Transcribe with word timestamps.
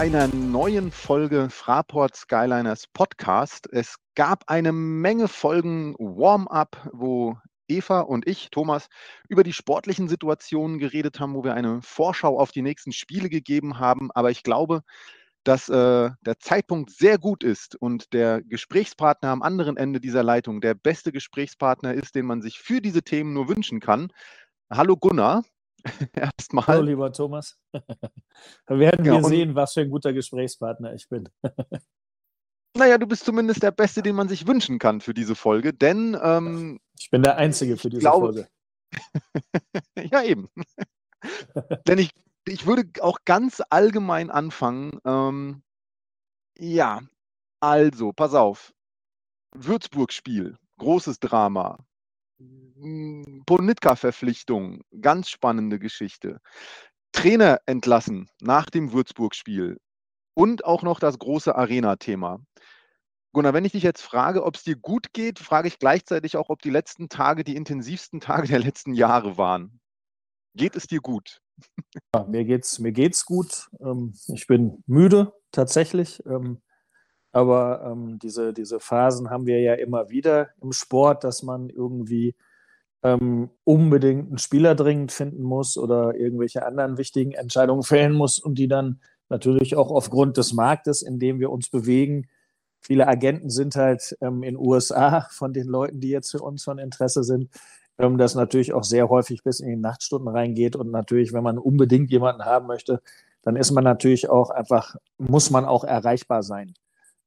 einer 0.00 0.28
neuen 0.28 0.92
Folge 0.92 1.50
Fraport 1.50 2.16
Skyliners 2.16 2.86
Podcast. 2.86 3.68
Es 3.70 3.96
gab 4.14 4.44
eine 4.46 4.72
Menge 4.72 5.28
Folgen 5.28 5.94
Warm-up, 5.98 6.88
wo 6.94 7.36
Eva 7.68 8.00
und 8.00 8.26
ich, 8.26 8.48
Thomas, 8.50 8.88
über 9.28 9.44
die 9.44 9.52
sportlichen 9.52 10.08
Situationen 10.08 10.78
geredet 10.78 11.20
haben, 11.20 11.34
wo 11.34 11.44
wir 11.44 11.52
eine 11.52 11.82
Vorschau 11.82 12.40
auf 12.40 12.50
die 12.50 12.62
nächsten 12.62 12.92
Spiele 12.92 13.28
gegeben 13.28 13.78
haben. 13.78 14.10
Aber 14.12 14.30
ich 14.30 14.42
glaube, 14.42 14.84
dass 15.44 15.68
äh, 15.68 16.08
der 16.22 16.38
Zeitpunkt 16.38 16.92
sehr 16.92 17.18
gut 17.18 17.44
ist 17.44 17.76
und 17.76 18.14
der 18.14 18.40
Gesprächspartner 18.40 19.28
am 19.28 19.42
anderen 19.42 19.76
Ende 19.76 20.00
dieser 20.00 20.22
Leitung 20.22 20.62
der 20.62 20.72
beste 20.72 21.12
Gesprächspartner 21.12 21.92
ist, 21.92 22.14
den 22.14 22.24
man 22.24 22.40
sich 22.40 22.58
für 22.58 22.80
diese 22.80 23.02
Themen 23.02 23.34
nur 23.34 23.50
wünschen 23.50 23.80
kann. 23.80 24.10
Hallo 24.70 24.96
Gunnar. 24.96 25.42
Erstmal. 26.12 26.66
Hallo, 26.66 26.82
lieber 26.82 27.12
Thomas. 27.12 27.58
da 27.72 28.78
werden 28.78 29.04
ja, 29.04 29.14
wir 29.14 29.24
sehen, 29.24 29.54
was 29.54 29.74
für 29.74 29.82
ein 29.82 29.90
guter 29.90 30.12
Gesprächspartner 30.12 30.94
ich 30.94 31.08
bin. 31.08 31.28
naja, 32.76 32.98
du 32.98 33.06
bist 33.06 33.24
zumindest 33.24 33.62
der 33.62 33.70
Beste, 33.70 34.02
den 34.02 34.16
man 34.16 34.28
sich 34.28 34.46
wünschen 34.46 34.78
kann 34.78 35.00
für 35.00 35.14
diese 35.14 35.34
Folge, 35.34 35.72
denn. 35.72 36.16
Ähm, 36.22 36.80
ich 36.98 37.10
bin 37.10 37.22
der 37.22 37.36
Einzige 37.36 37.76
für 37.76 37.90
diese 37.90 38.00
glaube, 38.00 38.32
Folge. 38.32 38.48
ja, 40.10 40.22
eben. 40.22 40.48
denn 41.86 41.98
ich, 41.98 42.10
ich 42.46 42.66
würde 42.66 42.84
auch 43.00 43.18
ganz 43.24 43.62
allgemein 43.70 44.30
anfangen. 44.30 44.98
Ähm, 45.04 45.62
ja, 46.58 47.00
also, 47.60 48.12
pass 48.12 48.34
auf. 48.34 48.72
Würzburg-Spiel, 49.54 50.56
großes 50.78 51.20
Drama. 51.20 51.78
Ponitka-Verpflichtung, 53.46 54.82
ganz 55.00 55.28
spannende 55.28 55.78
Geschichte. 55.78 56.40
Trainer 57.12 57.60
entlassen 57.66 58.28
nach 58.40 58.70
dem 58.70 58.92
Würzburg-Spiel 58.92 59.78
und 60.34 60.64
auch 60.64 60.82
noch 60.82 61.00
das 61.00 61.18
große 61.18 61.54
Arena-Thema. 61.54 62.40
Gunnar, 63.32 63.54
wenn 63.54 63.64
ich 63.64 63.72
dich 63.72 63.82
jetzt 63.82 64.02
frage, 64.02 64.44
ob 64.44 64.56
es 64.56 64.64
dir 64.64 64.76
gut 64.76 65.12
geht, 65.12 65.38
frage 65.38 65.68
ich 65.68 65.78
gleichzeitig 65.78 66.36
auch, 66.36 66.48
ob 66.48 66.62
die 66.62 66.70
letzten 66.70 67.08
Tage 67.08 67.44
die 67.44 67.56
intensivsten 67.56 68.20
Tage 68.20 68.48
der 68.48 68.58
letzten 68.58 68.94
Jahre 68.94 69.36
waren. 69.36 69.80
Geht 70.54 70.74
es 70.74 70.86
dir 70.86 71.00
gut? 71.00 71.40
Ja, 72.14 72.24
mir 72.24 72.44
geht's, 72.44 72.78
mir 72.78 72.92
geht's 72.92 73.24
gut. 73.24 73.68
Ähm, 73.80 74.14
ich 74.28 74.46
bin 74.46 74.82
müde 74.86 75.32
tatsächlich. 75.52 76.22
Aber 77.32 77.82
ähm, 77.84 78.18
diese, 78.18 78.52
diese 78.52 78.80
Phasen 78.80 79.30
haben 79.30 79.46
wir 79.46 79.60
ja 79.60 79.74
immer 79.74 80.10
wieder 80.10 80.50
im 80.60 80.72
Sport, 80.72 81.24
dass 81.24 81.42
man 81.42 81.70
irgendwie 81.70 82.34
ähm, 83.02 83.50
unbedingt 83.64 84.28
einen 84.28 84.38
Spieler 84.38 84.74
dringend 84.74 85.12
finden 85.12 85.42
muss 85.42 85.78
oder 85.78 86.14
irgendwelche 86.16 86.66
anderen 86.66 86.98
wichtigen 86.98 87.32
Entscheidungen 87.32 87.82
fällen 87.82 88.12
muss 88.12 88.38
und 88.38 88.56
die 88.56 88.68
dann 88.68 89.00
natürlich 89.28 89.76
auch 89.76 89.90
aufgrund 89.90 90.36
des 90.36 90.52
Marktes, 90.52 91.02
in 91.02 91.18
dem 91.18 91.40
wir 91.40 91.50
uns 91.50 91.70
bewegen, 91.70 92.28
viele 92.80 93.06
Agenten 93.06 93.50
sind 93.50 93.76
halt 93.76 94.16
ähm, 94.20 94.42
in 94.42 94.56
USA 94.56 95.28
von 95.30 95.52
den 95.52 95.68
Leuten, 95.68 96.00
die 96.00 96.10
jetzt 96.10 96.30
für 96.32 96.40
uns 96.40 96.64
von 96.64 96.78
Interesse 96.78 97.22
sind, 97.22 97.48
ähm, 97.98 98.18
das 98.18 98.34
natürlich 98.34 98.72
auch 98.72 98.84
sehr 98.84 99.08
häufig 99.08 99.44
bis 99.44 99.60
in 99.60 99.68
die 99.68 99.76
Nachtstunden 99.76 100.28
reingeht 100.28 100.76
und 100.76 100.90
natürlich, 100.90 101.32
wenn 101.32 101.44
man 101.44 101.58
unbedingt 101.58 102.10
jemanden 102.10 102.44
haben 102.44 102.66
möchte, 102.66 103.00
dann 103.42 103.56
ist 103.56 103.70
man 103.70 103.84
natürlich 103.84 104.28
auch 104.28 104.50
einfach, 104.50 104.96
muss 105.16 105.50
man 105.50 105.64
auch 105.64 105.84
erreichbar 105.84 106.42
sein 106.42 106.74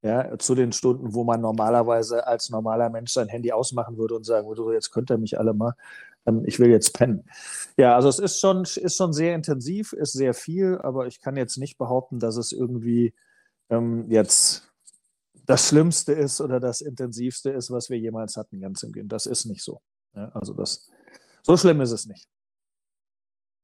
ja, 0.03 0.37
zu 0.37 0.53
den 0.53 0.73
Stunden, 0.73 1.13
wo 1.13 1.23
man 1.23 1.39
normalerweise 1.39 2.27
als 2.27 2.49
normaler 2.49 2.89
Mensch 2.89 3.13
sein 3.13 3.29
Handy 3.29 3.53
ausmachen 3.53 3.97
würde 3.97 4.15
und 4.15 4.25
sagen 4.25 4.47
würde, 4.47 4.73
jetzt 4.73 4.91
könnt 4.91 5.09
ihr 5.09 5.17
mich 5.17 5.39
alle 5.39 5.53
mal, 5.53 5.75
ähm, 6.25 6.43
ich 6.45 6.59
will 6.59 6.69
jetzt 6.69 6.93
pennen. 6.93 7.23
Ja, 7.77 7.95
also 7.95 8.09
es 8.09 8.19
ist 8.19 8.39
schon, 8.39 8.63
ist 8.63 8.97
schon 8.97 9.13
sehr 9.13 9.33
intensiv, 9.33 9.93
ist 9.93 10.11
sehr 10.11 10.33
viel, 10.33 10.77
aber 10.83 11.07
ich 11.07 11.21
kann 11.21 11.37
jetzt 11.37 11.57
nicht 11.57 11.77
behaupten, 11.77 12.19
dass 12.19 12.35
es 12.35 12.51
irgendwie 12.51 13.13
ähm, 13.69 14.09
jetzt 14.09 14.69
das 15.45 15.69
Schlimmste 15.69 16.13
ist 16.13 16.41
oder 16.41 16.59
das 16.59 16.81
Intensivste 16.81 17.51
ist, 17.51 17.71
was 17.71 17.89
wir 17.89 17.97
jemals 17.97 18.35
hatten, 18.35 18.59
ganz 18.59 18.83
im 18.83 18.91
Gegenteil. 18.91 19.15
Das 19.15 19.25
ist 19.25 19.45
nicht 19.45 19.63
so. 19.63 19.81
Ja, 20.15 20.29
also 20.33 20.53
das, 20.53 20.89
so 21.43 21.55
schlimm 21.55 21.79
ist 21.81 21.91
es 21.91 22.05
nicht. 22.05 22.27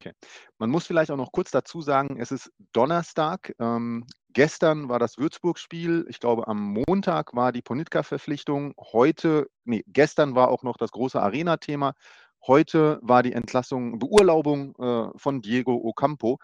Okay. 0.02 0.14
Man 0.58 0.70
muss 0.70 0.88
vielleicht 0.88 1.12
auch 1.12 1.18
noch 1.18 1.34
kurz 1.34 1.52
dazu 1.52 1.82
sagen, 1.82 2.22
es 2.22 2.32
ist 2.32 2.52
Donnerstag. 2.72 3.54
Ähm, 3.60 4.06
gestern 4.32 4.88
war 4.88 4.98
das 4.98 5.18
Würzburg-Spiel. 5.18 6.06
Ich 6.08 6.22
glaube, 6.22 6.48
am 6.48 6.74
Montag 6.88 7.36
war 7.36 7.52
die 7.52 7.62
Ponitka-Verpflichtung. 7.62 8.74
Heute, 8.80 9.50
nee, 9.66 9.84
gestern 9.88 10.36
war 10.36 10.52
auch 10.52 10.64
noch 10.64 10.78
das 10.78 10.92
große 10.92 11.22
Arena-Thema. 11.22 11.96
Heute 12.48 13.00
war 13.02 13.24
die 13.24 13.34
Entlassung, 13.34 14.00
Beurlaubung 14.00 14.74
äh, 14.78 15.10
von 15.18 15.42
Diego 15.42 15.76
Ocampo. 15.84 16.40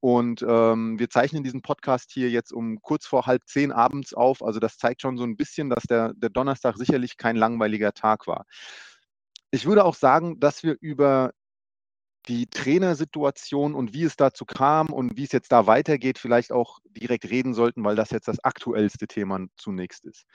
Und 0.00 0.44
ähm, 0.46 0.98
wir 0.98 1.08
zeichnen 1.08 1.42
diesen 1.42 1.62
Podcast 1.62 2.12
hier 2.12 2.28
jetzt 2.28 2.52
um 2.52 2.82
kurz 2.82 3.06
vor 3.06 3.26
halb 3.26 3.42
zehn 3.46 3.72
abends 3.72 4.12
auf. 4.12 4.42
Also 4.42 4.60
das 4.60 4.76
zeigt 4.76 5.00
schon 5.00 5.16
so 5.16 5.24
ein 5.24 5.38
bisschen, 5.38 5.70
dass 5.70 5.84
der, 5.84 6.12
der 6.14 6.28
Donnerstag 6.28 6.76
sicherlich 6.76 7.16
kein 7.16 7.36
langweiliger 7.36 7.94
Tag 7.94 8.26
war. 8.26 8.44
Ich 9.50 9.64
würde 9.64 9.86
auch 9.86 9.94
sagen, 9.94 10.38
dass 10.40 10.62
wir 10.62 10.76
über 10.80 11.32
die 12.28 12.46
Trainersituation 12.46 13.74
und 13.74 13.94
wie 13.94 14.04
es 14.04 14.16
dazu 14.16 14.44
kam 14.44 14.88
und 14.92 15.16
wie 15.16 15.24
es 15.24 15.32
jetzt 15.32 15.50
da 15.50 15.66
weitergeht, 15.66 16.18
vielleicht 16.18 16.52
auch 16.52 16.78
direkt 16.84 17.30
reden 17.30 17.54
sollten, 17.54 17.82
weil 17.84 17.96
das 17.96 18.10
jetzt 18.10 18.28
das 18.28 18.42
aktuellste 18.44 19.06
Thema 19.06 19.46
zunächst 19.56 20.04
ist. 20.04 20.26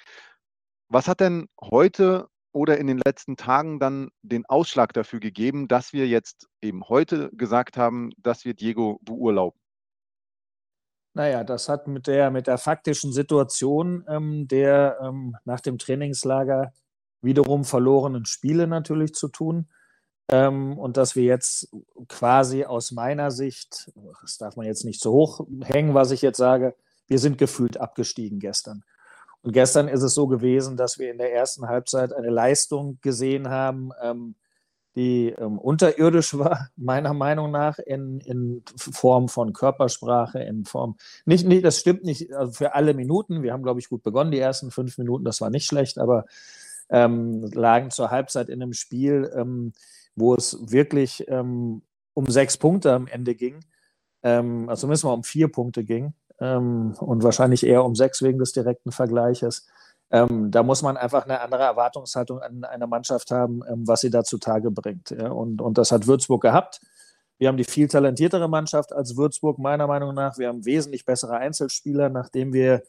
Was 0.90 1.08
hat 1.08 1.20
denn 1.20 1.48
heute 1.62 2.28
oder 2.52 2.78
in 2.78 2.88
den 2.88 3.00
letzten 3.04 3.36
Tagen 3.36 3.80
dann 3.80 4.09
den 4.22 4.46
Ausschlag 4.46 4.94
dafür 4.94 5.20
gegeben, 5.20 5.68
dass 5.68 5.94
wir 5.94 6.08
jetzt 6.08 6.48
eben 6.62 6.88
heute 6.88 7.30
gesagt 7.34 7.78
haben, 7.78 8.12
dass 8.18 8.46
wir 8.46 8.54
Diego 8.54 9.00
beurlauben? 9.02 9.60
Naja, 11.16 11.44
das 11.44 11.70
hat 11.70 11.88
mit 11.88 12.08
der, 12.08 12.31
mit 12.31 12.48
der 12.48 12.58
faktischen 12.58 13.12
Situation 13.12 14.04
ähm, 14.08 14.48
der 14.48 14.98
ähm, 15.02 15.36
nach 15.46 15.60
dem 15.60 15.78
Trainingslager 15.78 16.74
wiederum 17.22 17.64
verlorenen 17.64 18.25
Spiele 18.25 18.68
natürlich 18.68 19.14
zu 19.14 19.28
tun. 19.28 19.68
Ähm, 20.30 20.78
und 20.78 20.98
dass 20.98 21.16
wir 21.16 21.24
jetzt 21.24 21.70
quasi 22.08 22.66
aus 22.66 22.92
meiner 22.92 23.32
Sicht, 23.32 23.92
das 24.22 24.38
darf 24.38 24.56
man 24.56 24.66
jetzt 24.66 24.86
nicht 24.86 25.02
so 25.02 25.12
hoch 25.12 25.46
hängen, 25.64 25.94
was 25.94 26.12
ich 26.12 26.22
jetzt 26.22 26.38
sage, 26.38 26.76
wir 27.08 27.20
sind 27.20 27.38
gefühlt 27.38 27.80
abgestiegen 27.80 28.40
gestern. 28.40 28.84
Und 29.42 29.52
gestern 29.52 29.90
ist 29.90 30.04
es 30.04 30.14
so 30.14 30.28
gewesen, 30.28 30.78
dass 30.78 31.00
wir 31.00 31.12
in 31.12 31.18
der 31.18 31.34
ersten 31.34 31.68
Halbzeit 31.68 32.14
eine 32.14 32.30
Leistung 32.30 32.98
gesehen 33.02 33.50
haben, 33.50 33.92
ähm, 34.02 34.36
die 34.96 35.30
ähm, 35.38 35.60
unterirdisch 35.60 36.38
war, 36.38 36.70
meiner 36.78 37.14
Meinung 37.14 37.52
nach, 37.52 37.80
in, 37.80 38.20
in 38.22 38.64
Form 38.78 39.28
von 39.28 39.52
Körpersprache, 39.52 40.40
in 40.40 40.66
Form, 40.66 40.96
nicht, 41.26 41.46
nicht 41.46 41.66
das 41.66 41.80
stimmt 41.80 42.04
nicht 42.04 42.32
also 42.34 42.54
für 42.54 42.76
alle 42.76 42.94
Minuten. 42.94 43.44
Wir 43.44 43.52
haben, 43.52 43.64
glaube 43.64 43.82
ich, 43.82 43.90
gut 43.90 44.04
begonnen, 44.04 44.32
die 44.32 44.40
ersten 44.40 44.72
fünf 44.72 44.98
Minuten, 44.98 45.26
das 45.26 45.42
war 45.42 45.50
nicht 45.50 45.66
schlecht, 45.66 45.98
aber 45.98 46.26
ähm, 46.90 47.44
lagen 47.54 47.92
zur 47.92 48.12
Halbzeit 48.12 48.50
in 48.50 48.62
einem 48.62 48.74
Spiel, 48.74 49.32
ähm, 49.36 49.74
wo 50.16 50.35
es 50.35 50.57
wirklich 50.72 51.25
ähm, 51.28 51.81
um 52.13 52.28
sechs 52.28 52.57
Punkte 52.57 52.94
am 52.94 53.07
Ende 53.07 53.35
ging, 53.35 53.59
ähm, 54.24 54.69
also 54.69 54.81
zumindest 54.81 55.06
mal 55.06 55.13
um 55.13 55.24
vier 55.24 55.51
Punkte 55.51 55.84
ging 55.84 56.13
ähm, 56.40 56.94
und 57.00 57.24
wahrscheinlich 57.24 57.66
eher 57.66 57.84
um 57.84 57.96
sechs 57.96 58.22
wegen 58.22 58.40
des 58.40 58.53
direkten 58.53 58.91
Vergleiches. 58.91 59.68
Ähm, 60.12 60.51
da 60.51 60.62
muss 60.62 60.81
man 60.81 60.96
einfach 60.96 61.25
eine 61.25 61.41
andere 61.41 61.63
Erwartungshaltung 61.63 62.40
an 62.40 62.63
eine 62.63 62.88
Mannschaft 62.88 63.31
haben, 63.31 63.62
ähm, 63.68 63.88
was 63.88 64.01
sie 64.01 64.09
da 64.09 64.24
zutage 64.24 64.69
bringt. 64.69 65.09
Ja? 65.09 65.29
Und, 65.29 65.62
und 65.62 65.78
das 65.78 65.91
hat 65.91 66.07
Würzburg 66.07 66.41
gehabt. 66.41 66.81
Wir 67.40 67.47
haben 67.47 67.57
die 67.57 67.63
viel 67.63 67.88
talentiertere 67.88 68.47
Mannschaft 68.47 68.94
als 68.94 69.18
Würzburg, 69.18 69.57
meiner 69.57 69.88
Meinung 69.88 70.13
nach. 70.13 70.38
Wir 70.38 70.50
haben 70.50 70.66
wesentlich 70.66 71.03
bessere 71.03 71.38
Einzelspieler, 71.38 72.09
nachdem 72.09 72.54
wir 72.54 72.83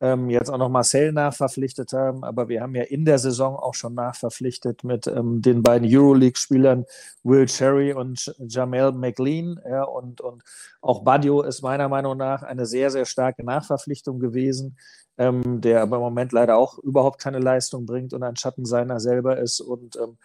ähm, 0.00 0.28
jetzt 0.28 0.50
auch 0.50 0.58
noch 0.58 0.68
Marcel 0.68 1.12
nachverpflichtet 1.12 1.92
haben, 1.92 2.22
aber 2.22 2.48
wir 2.48 2.60
haben 2.60 2.74
ja 2.74 2.82
in 2.82 3.04
der 3.04 3.18
Saison 3.18 3.56
auch 3.56 3.74
schon 3.74 3.94
nachverpflichtet 3.94 4.84
mit 4.84 5.06
ähm, 5.06 5.40
den 5.40 5.62
beiden 5.62 5.88
Euroleague-Spielern 5.90 6.84
Will 7.22 7.46
Cherry 7.46 7.94
und 7.94 8.34
Jamel 8.38 8.92
McLean. 8.92 9.58
Ja, 9.68 9.84
und, 9.84 10.20
und 10.20 10.42
auch 10.82 11.02
Badio 11.02 11.42
ist 11.42 11.62
meiner 11.62 11.88
Meinung 11.88 12.16
nach 12.16 12.42
eine 12.42 12.66
sehr, 12.66 12.90
sehr 12.90 13.06
starke 13.06 13.42
Nachverpflichtung 13.42 14.18
gewesen, 14.18 14.76
ähm, 15.16 15.62
der 15.62 15.80
aber 15.80 15.96
im 15.96 16.02
Moment 16.02 16.32
leider 16.32 16.58
auch 16.58 16.78
überhaupt 16.78 17.20
keine 17.20 17.38
Leistung 17.38 17.86
bringt 17.86 18.12
und 18.12 18.22
ein 18.22 18.36
Schatten 18.36 18.66
seiner 18.66 19.00
selber 19.00 19.38
ist 19.38 19.60
und 19.60 19.96
ähm, 19.96 20.18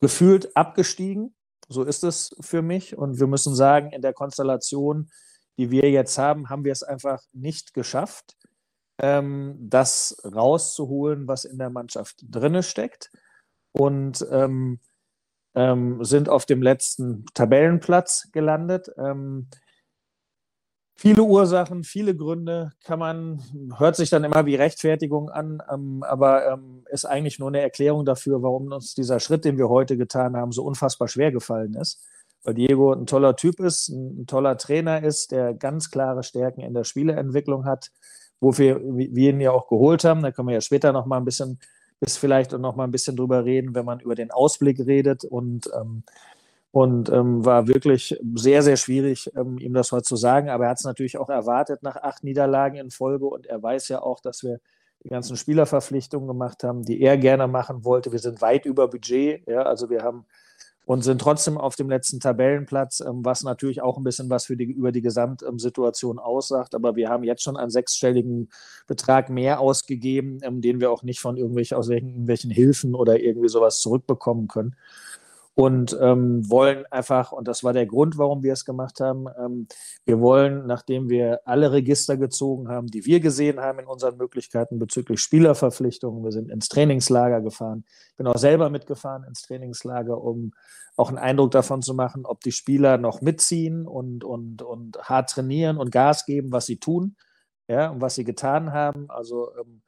gefühlt 0.00 0.56
abgestiegen. 0.56 1.34
So 1.68 1.84
ist 1.84 2.02
es 2.02 2.34
für 2.40 2.62
mich. 2.62 2.98
Und 2.98 3.20
wir 3.20 3.28
müssen 3.28 3.54
sagen, 3.54 3.92
in 3.92 4.02
der 4.02 4.12
Konstellation, 4.12 5.08
die 5.56 5.70
wir 5.70 5.88
jetzt 5.90 6.18
haben, 6.18 6.50
haben 6.50 6.64
wir 6.64 6.72
es 6.72 6.82
einfach 6.82 7.22
nicht 7.32 7.74
geschafft 7.74 8.36
ähm, 8.98 9.56
das 9.60 10.16
rauszuholen, 10.24 11.26
was 11.28 11.44
in 11.44 11.58
der 11.58 11.70
Mannschaft 11.70 12.24
drinne 12.28 12.62
steckt 12.62 13.10
und 13.72 14.26
ähm, 14.30 14.80
ähm, 15.54 16.04
sind 16.04 16.28
auf 16.28 16.46
dem 16.46 16.62
letzten 16.62 17.26
Tabellenplatz 17.34 18.30
gelandet. 18.32 18.90
Ähm, 18.96 19.48
viele 20.96 21.22
Ursachen, 21.22 21.84
viele 21.84 22.16
Gründe 22.16 22.72
kann 22.84 22.98
man, 22.98 23.42
hört 23.78 23.96
sich 23.96 24.10
dann 24.10 24.24
immer 24.24 24.46
wie 24.46 24.54
Rechtfertigung 24.54 25.30
an, 25.30 25.62
ähm, 25.72 26.02
aber 26.02 26.52
ähm, 26.52 26.84
ist 26.90 27.04
eigentlich 27.04 27.38
nur 27.38 27.48
eine 27.48 27.60
Erklärung 27.60 28.04
dafür, 28.04 28.42
warum 28.42 28.72
uns 28.72 28.94
dieser 28.94 29.20
Schritt, 29.20 29.44
den 29.44 29.58
wir 29.58 29.68
heute 29.68 29.96
getan 29.96 30.36
haben, 30.36 30.52
so 30.52 30.64
unfassbar 30.64 31.08
schwer 31.08 31.32
gefallen 31.32 31.74
ist 31.74 32.00
weil 32.44 32.54
Diego 32.54 32.92
ein 32.92 33.06
toller 33.06 33.36
Typ 33.36 33.58
ist, 33.58 33.88
ein, 33.88 34.26
toller 34.26 34.56
Trainer 34.56 35.02
ist, 35.02 35.32
der 35.32 35.54
ganz 35.54 35.90
klare 35.90 36.22
Stärken 36.22 36.60
in 36.60 36.74
der 36.74 36.84
Spieleentwicklung 36.84 37.64
hat, 37.64 37.90
wofür 38.44 38.80
wir 38.84 39.30
ihn 39.30 39.40
ja 39.40 39.50
auch 39.50 39.68
geholt 39.68 40.04
haben. 40.04 40.22
Da 40.22 40.30
können 40.30 40.48
wir 40.48 40.54
ja 40.54 40.60
später 40.60 40.92
noch 40.92 41.06
mal 41.06 41.18
ein 41.18 41.24
bisschen, 41.24 41.58
bis 42.00 42.16
vielleicht 42.16 42.52
noch 42.52 42.76
mal 42.76 42.84
ein 42.84 42.90
bisschen 42.90 43.16
drüber 43.16 43.44
reden, 43.44 43.74
wenn 43.74 43.84
man 43.84 44.00
über 44.00 44.14
den 44.14 44.30
Ausblick 44.30 44.78
redet 44.80 45.24
und 45.24 45.70
ähm, 45.74 46.04
und 46.74 47.08
ähm, 47.08 47.44
war 47.44 47.68
wirklich 47.68 48.18
sehr, 48.34 48.60
sehr 48.62 48.76
schwierig, 48.76 49.30
ähm, 49.36 49.58
ihm 49.58 49.74
das 49.74 49.92
heute 49.92 50.02
zu 50.02 50.16
sagen. 50.16 50.48
Aber 50.48 50.64
er 50.64 50.70
hat 50.70 50.78
es 50.78 50.84
natürlich 50.84 51.18
auch 51.18 51.28
erwartet 51.28 51.84
nach 51.84 51.94
acht 51.94 52.24
Niederlagen 52.24 52.78
in 52.78 52.90
Folge 52.90 53.26
und 53.26 53.46
er 53.46 53.62
weiß 53.62 53.86
ja 53.90 54.02
auch, 54.02 54.18
dass 54.18 54.42
wir 54.42 54.58
die 55.04 55.08
ganzen 55.08 55.36
Spielerverpflichtungen 55.36 56.26
gemacht 56.26 56.64
haben, 56.64 56.82
die 56.82 57.00
er 57.00 57.16
gerne 57.16 57.46
machen 57.46 57.84
wollte. 57.84 58.10
Wir 58.10 58.18
sind 58.18 58.42
weit 58.42 58.66
über 58.66 58.88
Budget, 58.88 59.46
ja, 59.46 59.62
also 59.62 59.88
wir 59.88 60.02
haben 60.02 60.26
und 60.86 61.02
sind 61.02 61.20
trotzdem 61.20 61.56
auf 61.56 61.76
dem 61.76 61.88
letzten 61.88 62.20
Tabellenplatz, 62.20 63.00
ähm, 63.00 63.24
was 63.24 63.42
natürlich 63.42 63.80
auch 63.82 63.96
ein 63.96 64.04
bisschen 64.04 64.28
was 64.28 64.46
für 64.46 64.56
die, 64.56 64.64
über 64.64 64.92
die 64.92 65.02
Gesamtsituation 65.02 66.18
aussagt. 66.18 66.74
Aber 66.74 66.96
wir 66.96 67.08
haben 67.08 67.24
jetzt 67.24 67.42
schon 67.42 67.56
einen 67.56 67.70
sechsstelligen 67.70 68.50
Betrag 68.86 69.30
mehr 69.30 69.60
ausgegeben, 69.60 70.40
ähm, 70.42 70.60
den 70.60 70.80
wir 70.80 70.90
auch 70.90 71.02
nicht 71.02 71.20
von 71.20 71.36
irgendwelchen, 71.36 71.76
aus 71.78 71.88
irgendwelchen 71.88 72.50
Hilfen 72.50 72.94
oder 72.94 73.18
irgendwie 73.20 73.48
sowas 73.48 73.80
zurückbekommen 73.80 74.48
können 74.48 74.76
und 75.54 75.96
ähm, 76.00 76.48
wollen 76.50 76.84
einfach, 76.90 77.30
und 77.30 77.46
das 77.46 77.62
war 77.62 77.72
der 77.72 77.86
Grund, 77.86 78.18
warum 78.18 78.42
wir 78.42 78.52
es 78.52 78.64
gemacht 78.64 78.98
haben, 79.00 79.26
ähm, 79.38 79.68
wir 80.04 80.20
wollen, 80.20 80.66
nachdem 80.66 81.08
wir 81.08 81.40
alle 81.44 81.70
Register 81.70 82.16
gezogen 82.16 82.68
haben, 82.68 82.88
die 82.88 83.04
wir 83.04 83.20
gesehen 83.20 83.60
haben 83.60 83.78
in 83.78 83.86
unseren 83.86 84.16
Möglichkeiten 84.16 84.80
bezüglich 84.80 85.20
Spielerverpflichtungen, 85.20 86.24
wir 86.24 86.32
sind 86.32 86.50
ins 86.50 86.68
Trainingslager 86.68 87.40
gefahren, 87.40 87.84
ich 88.10 88.16
bin 88.16 88.26
auch 88.26 88.36
selber 88.38 88.68
mitgefahren 88.68 89.24
ins 89.24 89.42
Trainingslager, 89.42 90.20
um 90.20 90.52
auch 90.96 91.08
einen 91.08 91.18
Eindruck 91.18 91.52
davon 91.52 91.82
zu 91.82 91.94
machen, 91.94 92.24
ob 92.24 92.40
die 92.40 92.52
Spieler 92.52 92.98
noch 92.98 93.20
mitziehen 93.20 93.86
und, 93.86 94.24
und, 94.24 94.62
und 94.62 94.98
hart 95.02 95.30
trainieren 95.30 95.76
und 95.76 95.90
Gas 95.90 96.26
geben, 96.26 96.50
was 96.50 96.66
sie 96.66 96.78
tun, 96.78 97.16
ja, 97.68 97.90
und 97.90 98.00
was 98.00 98.16
sie 98.16 98.24
getan 98.24 98.72
haben. 98.72 99.08
Also 99.08 99.50
ähm, 99.56 99.82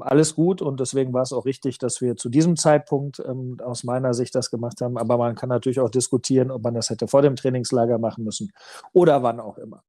alles 0.00 0.34
gut 0.34 0.62
und 0.62 0.80
deswegen 0.80 1.12
war 1.12 1.22
es 1.22 1.32
auch 1.32 1.44
richtig, 1.44 1.78
dass 1.78 2.00
wir 2.00 2.16
zu 2.16 2.28
diesem 2.28 2.56
Zeitpunkt 2.56 3.20
ähm, 3.26 3.56
aus 3.62 3.84
meiner 3.84 4.14
Sicht 4.14 4.34
das 4.34 4.50
gemacht 4.50 4.80
haben. 4.80 4.96
Aber 4.96 5.18
man 5.18 5.34
kann 5.34 5.48
natürlich 5.48 5.80
auch 5.80 5.90
diskutieren, 5.90 6.50
ob 6.50 6.62
man 6.62 6.74
das 6.74 6.90
hätte 6.90 7.08
vor 7.08 7.22
dem 7.22 7.36
Trainingslager 7.36 7.98
machen 7.98 8.24
müssen 8.24 8.52
oder 8.92 9.22
wann 9.22 9.40
auch 9.40 9.58
immer. 9.58 9.82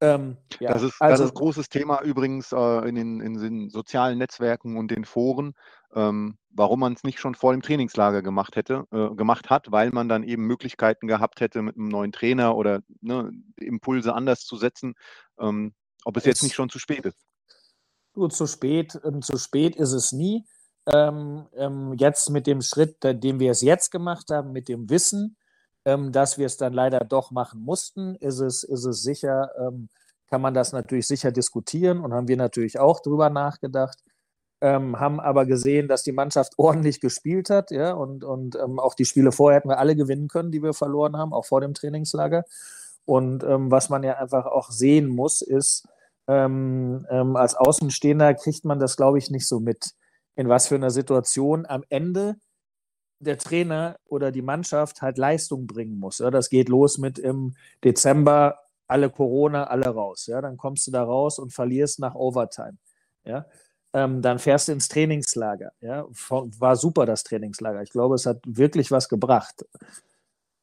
Ähm, 0.00 0.36
ja, 0.60 0.72
das, 0.72 0.82
ist, 0.82 1.00
also, 1.00 1.22
das 1.22 1.30
ist 1.30 1.36
ein 1.36 1.38
großes 1.38 1.68
Thema 1.70 2.02
übrigens 2.02 2.52
äh, 2.52 2.88
in, 2.88 2.94
den, 2.96 3.20
in, 3.20 3.40
den, 3.40 3.70
sozialen 3.70 4.18
Netzwerken 4.18 4.76
und 4.76 4.90
den 4.90 5.06
Foren, 5.06 5.54
ähm, 5.94 6.36
warum 6.50 6.80
man 6.80 6.92
es 6.92 7.02
nicht 7.02 7.18
schon 7.18 7.34
vor 7.34 7.52
dem 7.52 7.62
Trainingslager 7.62 8.20
gemacht 8.20 8.56
hätte, 8.56 8.84
äh, 8.90 9.14
gemacht 9.14 9.48
hat, 9.48 9.72
weil 9.72 9.90
man 9.92 10.10
dann 10.10 10.22
eben 10.22 10.46
Möglichkeiten 10.46 11.06
gehabt 11.06 11.40
hätte, 11.40 11.62
mit 11.62 11.76
einem 11.76 11.88
neuen 11.88 12.12
Trainer 12.12 12.56
oder 12.56 12.80
ne, 13.00 13.30
Impulse 13.56 14.14
anders 14.14 14.40
zu 14.40 14.56
setzen, 14.56 14.94
ähm, 15.40 15.72
ob 16.04 16.18
es 16.18 16.26
jetzt 16.26 16.42
nicht 16.42 16.54
schon 16.54 16.68
zu 16.68 16.78
spät 16.78 17.06
ist 17.06 17.26
du, 18.16 18.28
zu 18.28 18.46
spät, 18.46 18.98
ähm, 19.04 19.22
zu 19.22 19.36
spät 19.38 19.76
ist 19.76 19.92
es 19.92 20.12
nie. 20.12 20.44
Ähm, 20.92 21.46
ähm, 21.56 21.94
jetzt 21.98 22.30
mit 22.30 22.46
dem 22.46 22.62
Schritt, 22.62 23.02
den 23.02 23.40
wir 23.40 23.50
es 23.50 23.60
jetzt 23.60 23.90
gemacht 23.90 24.30
haben, 24.30 24.52
mit 24.52 24.68
dem 24.68 24.88
Wissen, 24.88 25.36
ähm, 25.84 26.12
dass 26.12 26.38
wir 26.38 26.46
es 26.46 26.56
dann 26.56 26.72
leider 26.72 27.00
doch 27.00 27.30
machen 27.30 27.60
mussten, 27.60 28.14
ist 28.16 28.40
es, 28.40 28.62
ist 28.62 28.84
es 28.84 29.02
sicher, 29.02 29.50
ähm, 29.58 29.88
kann 30.28 30.40
man 30.40 30.54
das 30.54 30.72
natürlich 30.72 31.06
sicher 31.06 31.32
diskutieren 31.32 32.00
und 32.00 32.12
haben 32.14 32.28
wir 32.28 32.36
natürlich 32.36 32.78
auch 32.78 33.00
drüber 33.00 33.30
nachgedacht. 33.30 33.98
Ähm, 34.62 34.98
haben 34.98 35.20
aber 35.20 35.44
gesehen, 35.44 35.86
dass 35.86 36.02
die 36.02 36.12
Mannschaft 36.12 36.54
ordentlich 36.58 37.00
gespielt 37.00 37.50
hat, 37.50 37.70
ja, 37.70 37.92
und, 37.92 38.24
und 38.24 38.58
auch 38.58 38.94
die 38.94 39.04
Spiele 39.04 39.32
vorher 39.32 39.58
hätten 39.58 39.68
wir 39.68 39.78
alle 39.78 39.96
gewinnen 39.96 40.28
können, 40.28 40.50
die 40.50 40.62
wir 40.62 40.72
verloren 40.72 41.16
haben, 41.16 41.34
auch 41.34 41.44
vor 41.44 41.60
dem 41.60 41.74
Trainingslager. 41.74 42.44
Und 43.04 43.42
was 43.44 43.88
man 43.88 44.02
ja 44.02 44.14
einfach 44.14 44.46
auch 44.46 44.72
sehen 44.72 45.06
muss, 45.06 45.40
ist, 45.40 45.86
ähm, 46.28 47.06
ähm, 47.10 47.36
als 47.36 47.54
Außenstehender 47.54 48.34
kriegt 48.34 48.64
man 48.64 48.78
das, 48.78 48.96
glaube 48.96 49.18
ich, 49.18 49.30
nicht 49.30 49.46
so 49.46 49.60
mit, 49.60 49.92
in 50.34 50.48
was 50.48 50.68
für 50.68 50.74
einer 50.74 50.90
Situation 50.90 51.66
am 51.66 51.84
Ende 51.88 52.36
der 53.18 53.38
Trainer 53.38 53.96
oder 54.04 54.30
die 54.32 54.42
Mannschaft 54.42 55.02
halt 55.02 55.18
Leistung 55.18 55.66
bringen 55.66 55.98
muss. 55.98 56.18
Ja, 56.18 56.30
das 56.30 56.50
geht 56.50 56.68
los 56.68 56.98
mit 56.98 57.18
im 57.18 57.56
Dezember 57.82 58.58
alle 58.88 59.10
Corona, 59.10 59.64
alle 59.64 59.88
raus. 59.88 60.26
Ja, 60.26 60.40
dann 60.40 60.56
kommst 60.56 60.86
du 60.86 60.90
da 60.90 61.02
raus 61.02 61.38
und 61.38 61.52
verlierst 61.52 61.98
nach 61.98 62.14
Overtime. 62.14 62.76
Ja, 63.24 63.46
ähm, 63.92 64.22
dann 64.22 64.38
fährst 64.38 64.68
du 64.68 64.72
ins 64.72 64.88
Trainingslager. 64.88 65.72
Ja, 65.80 66.06
war 66.28 66.76
super 66.76 67.06
das 67.06 67.24
Trainingslager. 67.24 67.82
Ich 67.82 67.90
glaube, 67.90 68.14
es 68.14 68.26
hat 68.26 68.40
wirklich 68.46 68.90
was 68.90 69.08
gebracht 69.08 69.64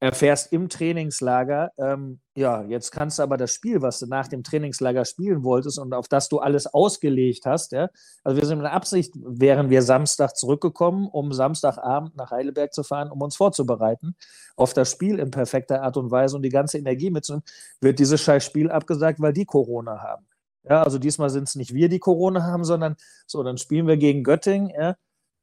erfährst 0.04 0.52
im 0.52 0.68
Trainingslager, 0.68 1.72
ähm, 1.78 2.20
ja, 2.36 2.62
jetzt 2.64 2.92
kannst 2.92 3.20
du 3.20 3.24
aber 3.24 3.38
das 3.38 3.52
Spiel, 3.54 3.82
was 3.82 4.00
du 4.00 4.06
nach 4.06 4.28
dem 4.28 4.44
Trainingslager 4.44 5.06
spielen 5.06 5.46
wolltest 5.46 5.80
und 5.80 5.94
auf 5.94 6.10
das 6.10 6.28
du 6.28 6.40
alles 6.40 6.68
ausgelegt 6.68 7.46
hast, 7.46 7.72
ja, 7.72 7.88
also 8.22 8.38
wir 8.38 8.46
sind 8.46 8.58
mit 8.58 8.66
der 8.66 8.74
Absicht, 8.74 9.14
wären 9.16 9.70
wir 9.70 9.82
Samstag 9.82 10.36
zurückgekommen, 10.36 11.08
um 11.08 11.32
Samstagabend 11.32 12.18
nach 12.18 12.32
Heidelberg 12.32 12.74
zu 12.74 12.84
fahren, 12.84 13.12
um 13.12 13.22
uns 13.22 13.38
vorzubereiten 13.38 14.18
auf 14.58 14.74
das 14.74 14.92
Spiel 14.92 15.20
in 15.20 15.32
perfekter 15.32 15.82
Art 15.84 15.96
und 15.96 16.12
Weise 16.12 16.36
und 16.36 16.42
die 16.42 16.50
ganze 16.50 16.78
Energie 16.80 17.10
mitzunehmen, 17.10 17.46
wird 17.80 17.98
dieses 17.98 18.20
scheiß 18.20 18.44
Spiel 18.44 18.70
abgesagt, 18.70 19.22
weil 19.22 19.32
die 19.32 19.46
Corona 19.46 20.02
haben. 20.02 20.28
Ja, 20.68 20.84
also 20.84 21.00
diesmal 21.00 21.30
sind 21.30 21.48
es 21.48 21.56
nicht 21.56 21.74
wir, 21.74 21.88
die 21.88 22.00
Corona 22.00 22.44
haben, 22.44 22.66
sondern 22.66 22.98
so, 23.26 23.42
dann 23.42 23.58
spielen 23.58 23.88
wir 23.88 23.96
gegen 23.96 24.24
Göttingen, 24.24 24.70
ja, 24.70 24.98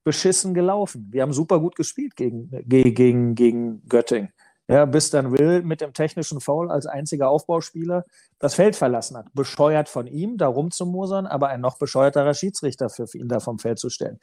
beschissen 0.04 0.52
gelaufen. 0.52 1.08
Wir 1.10 1.22
haben 1.22 1.32
super 1.32 1.60
gut 1.60 1.76
gespielt 1.76 2.14
gegen, 2.14 2.50
gegen, 2.68 3.34
gegen 3.34 3.88
Göttingen 3.88 4.30
ja, 4.70 4.84
bis 4.84 5.10
dann 5.10 5.32
Will 5.32 5.62
mit 5.62 5.80
dem 5.80 5.92
technischen 5.92 6.40
Foul 6.40 6.70
als 6.70 6.86
einziger 6.86 7.28
Aufbauspieler 7.28 8.04
das 8.38 8.54
Feld 8.54 8.76
verlassen 8.76 9.16
hat. 9.16 9.26
Bescheuert 9.34 9.88
von 9.88 10.06
ihm, 10.06 10.36
da 10.36 10.46
rumzumosern, 10.46 11.26
aber 11.26 11.48
ein 11.48 11.60
noch 11.60 11.76
bescheuerterer 11.76 12.34
Schiedsrichter 12.34 12.88
für 12.88 13.06
ihn 13.14 13.26
da 13.26 13.40
vom 13.40 13.58
Feld 13.58 13.80
zu 13.80 13.90
stellen. 13.90 14.20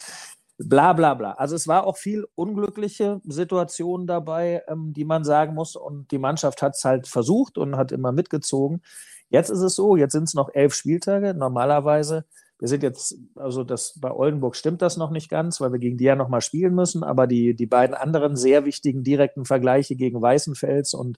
Bla 0.58 0.94
bla 0.94 1.16
bla. 1.16 1.34
Also 1.34 1.54
es 1.54 1.68
war 1.68 1.86
auch 1.86 1.98
viel 1.98 2.26
unglückliche 2.36 3.20
Situationen 3.26 4.08
dabei, 4.08 4.64
ähm, 4.70 4.94
die 4.94 5.04
man 5.04 5.26
sagen 5.26 5.54
muss. 5.54 5.76
Und 5.76 6.12
die 6.12 6.18
Mannschaft 6.18 6.62
hat 6.62 6.76
es 6.76 6.86
halt 6.86 7.08
versucht 7.08 7.58
und 7.58 7.76
hat 7.76 7.92
immer 7.92 8.14
mitgezogen. 8.14 8.82
Jetzt 9.30 9.50
ist 9.50 9.60
es 9.60 9.76
so, 9.76 9.98
jetzt 9.98 10.14
sind 10.14 10.24
es 10.24 10.34
noch 10.34 10.50
elf 10.54 10.74
Spieltage. 10.74 11.34
Normalerweise 11.34 12.24
wir 12.60 12.68
sind 12.68 12.84
jetzt, 12.84 13.16
also 13.36 13.64
das 13.64 14.00
bei 14.00 14.12
Oldenburg 14.12 14.56
stimmt 14.56 14.82
das 14.82 14.98
noch 14.98 15.12
nicht 15.12 15.30
ganz, 15.30 15.62
weil 15.62 15.72
wir 15.72 15.80
gegen 15.80 15.98
die 15.98 16.06
ja 16.06 16.16
nochmal 16.16 16.42
spielen 16.42 16.74
müssen, 16.74 17.04
aber 17.04 17.28
die, 17.28 17.54
die 17.54 17.68
beiden 17.68 17.96
anderen 17.96 18.36
sehr 18.36 18.66
wichtigen 18.66 19.04
direkten 19.04 19.46
Vergleiche 19.46 19.96
gegen 19.96 20.22
Weißenfels 20.22 20.94
und, 20.94 21.18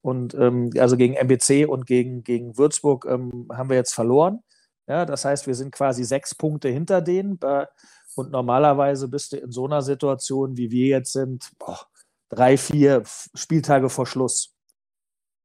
und 0.00 0.34
ähm, 0.34 0.70
also 0.78 0.96
gegen 0.96 1.14
MBC 1.14 1.68
und 1.68 1.86
gegen, 1.86 2.24
gegen 2.24 2.56
Würzburg 2.56 3.06
ähm, 3.06 3.48
haben 3.52 3.68
wir 3.68 3.76
jetzt 3.76 3.94
verloren. 3.94 4.42
Ja, 4.86 5.04
das 5.04 5.24
heißt, 5.24 5.46
wir 5.46 5.54
sind 5.54 5.70
quasi 5.70 6.02
sechs 6.02 6.34
Punkte 6.34 6.68
hinter 6.68 7.00
denen. 7.00 7.38
Und 8.16 8.32
normalerweise 8.32 9.06
bist 9.06 9.32
du 9.32 9.36
in 9.36 9.52
so 9.52 9.66
einer 9.66 9.82
Situation, 9.82 10.56
wie 10.56 10.70
wir 10.72 10.88
jetzt 10.88 11.12
sind, 11.12 11.50
boah, 11.58 11.78
drei, 12.28 12.56
vier 12.56 13.04
Spieltage 13.34 13.88
vor 13.88 14.06
Schluss. 14.06 14.56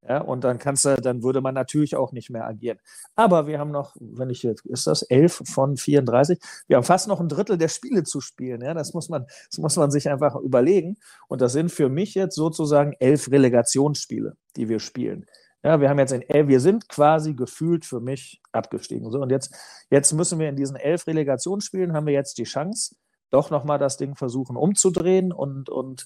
Ja, 0.08 0.22
und 0.22 0.44
dann 0.44 0.60
kannst 0.60 0.86
du, 0.86 0.96
dann 1.02 1.24
würde 1.24 1.42
man 1.42 1.56
natürlich 1.56 1.96
auch 1.96 2.12
nicht 2.12 2.30
mehr 2.30 2.46
agieren. 2.46 2.78
Aber 3.16 3.48
wir 3.48 3.58
haben 3.58 3.72
noch, 3.72 3.96
wenn 4.00 4.30
ich 4.30 4.44
jetzt, 4.44 4.64
ist 4.66 4.86
das 4.86 5.02
11 5.02 5.42
von 5.46 5.78
34? 5.78 6.40
Wir 6.68 6.78
haben 6.78 6.84
fast 6.84 7.08
noch 7.08 7.20
ein 7.20 7.28
Drittel 7.28 7.58
der 7.58 7.70
Spiele 7.70 8.04
zu 8.04 8.22
spielen. 8.22 8.62
Ja, 8.62 8.76
das 8.76 8.94
muss 8.94 9.10
man, 9.10 9.26
das 9.50 9.58
muss 9.58 9.76
man 9.78 9.90
sich 9.90 10.08
einfach 10.10 10.36
überlegen. 10.36 10.98
Und 11.28 11.42
das 11.42 11.54
sind 11.54 11.72
für 11.72 11.90
mich 11.90 12.14
jetzt 12.14 12.36
sozusagen 12.36 12.94
elf 13.00 13.32
Relegationsspiele, 13.32 14.38
die 14.56 14.70
wir 14.70 14.80
spielen. 14.80 15.26
Ja, 15.64 15.82
wir 15.82 15.90
haben 15.90 15.98
jetzt 15.98 16.14
ein, 16.14 16.48
wir 16.48 16.60
sind 16.60 16.88
quasi 16.88 17.34
gefühlt 17.34 17.86
für 17.86 18.00
mich 18.00 18.40
abgestiegen. 18.52 19.10
So, 19.10 19.20
und 19.20 19.32
jetzt, 19.32 19.56
jetzt 19.90 20.14
müssen 20.14 20.38
wir 20.38 20.50
in 20.50 20.56
diesen 20.56 20.76
elf 20.76 21.08
Relegationsspielen 21.08 21.94
haben 21.94 22.06
wir 22.06 22.14
jetzt 22.14 22.38
die 22.38 22.44
Chance, 22.44 22.96
doch 23.32 23.50
nochmal 23.50 23.80
das 23.80 23.98
Ding 23.98 24.16
versuchen 24.16 24.56
umzudrehen 24.56 25.34
und, 25.34 25.70
und 25.70 26.06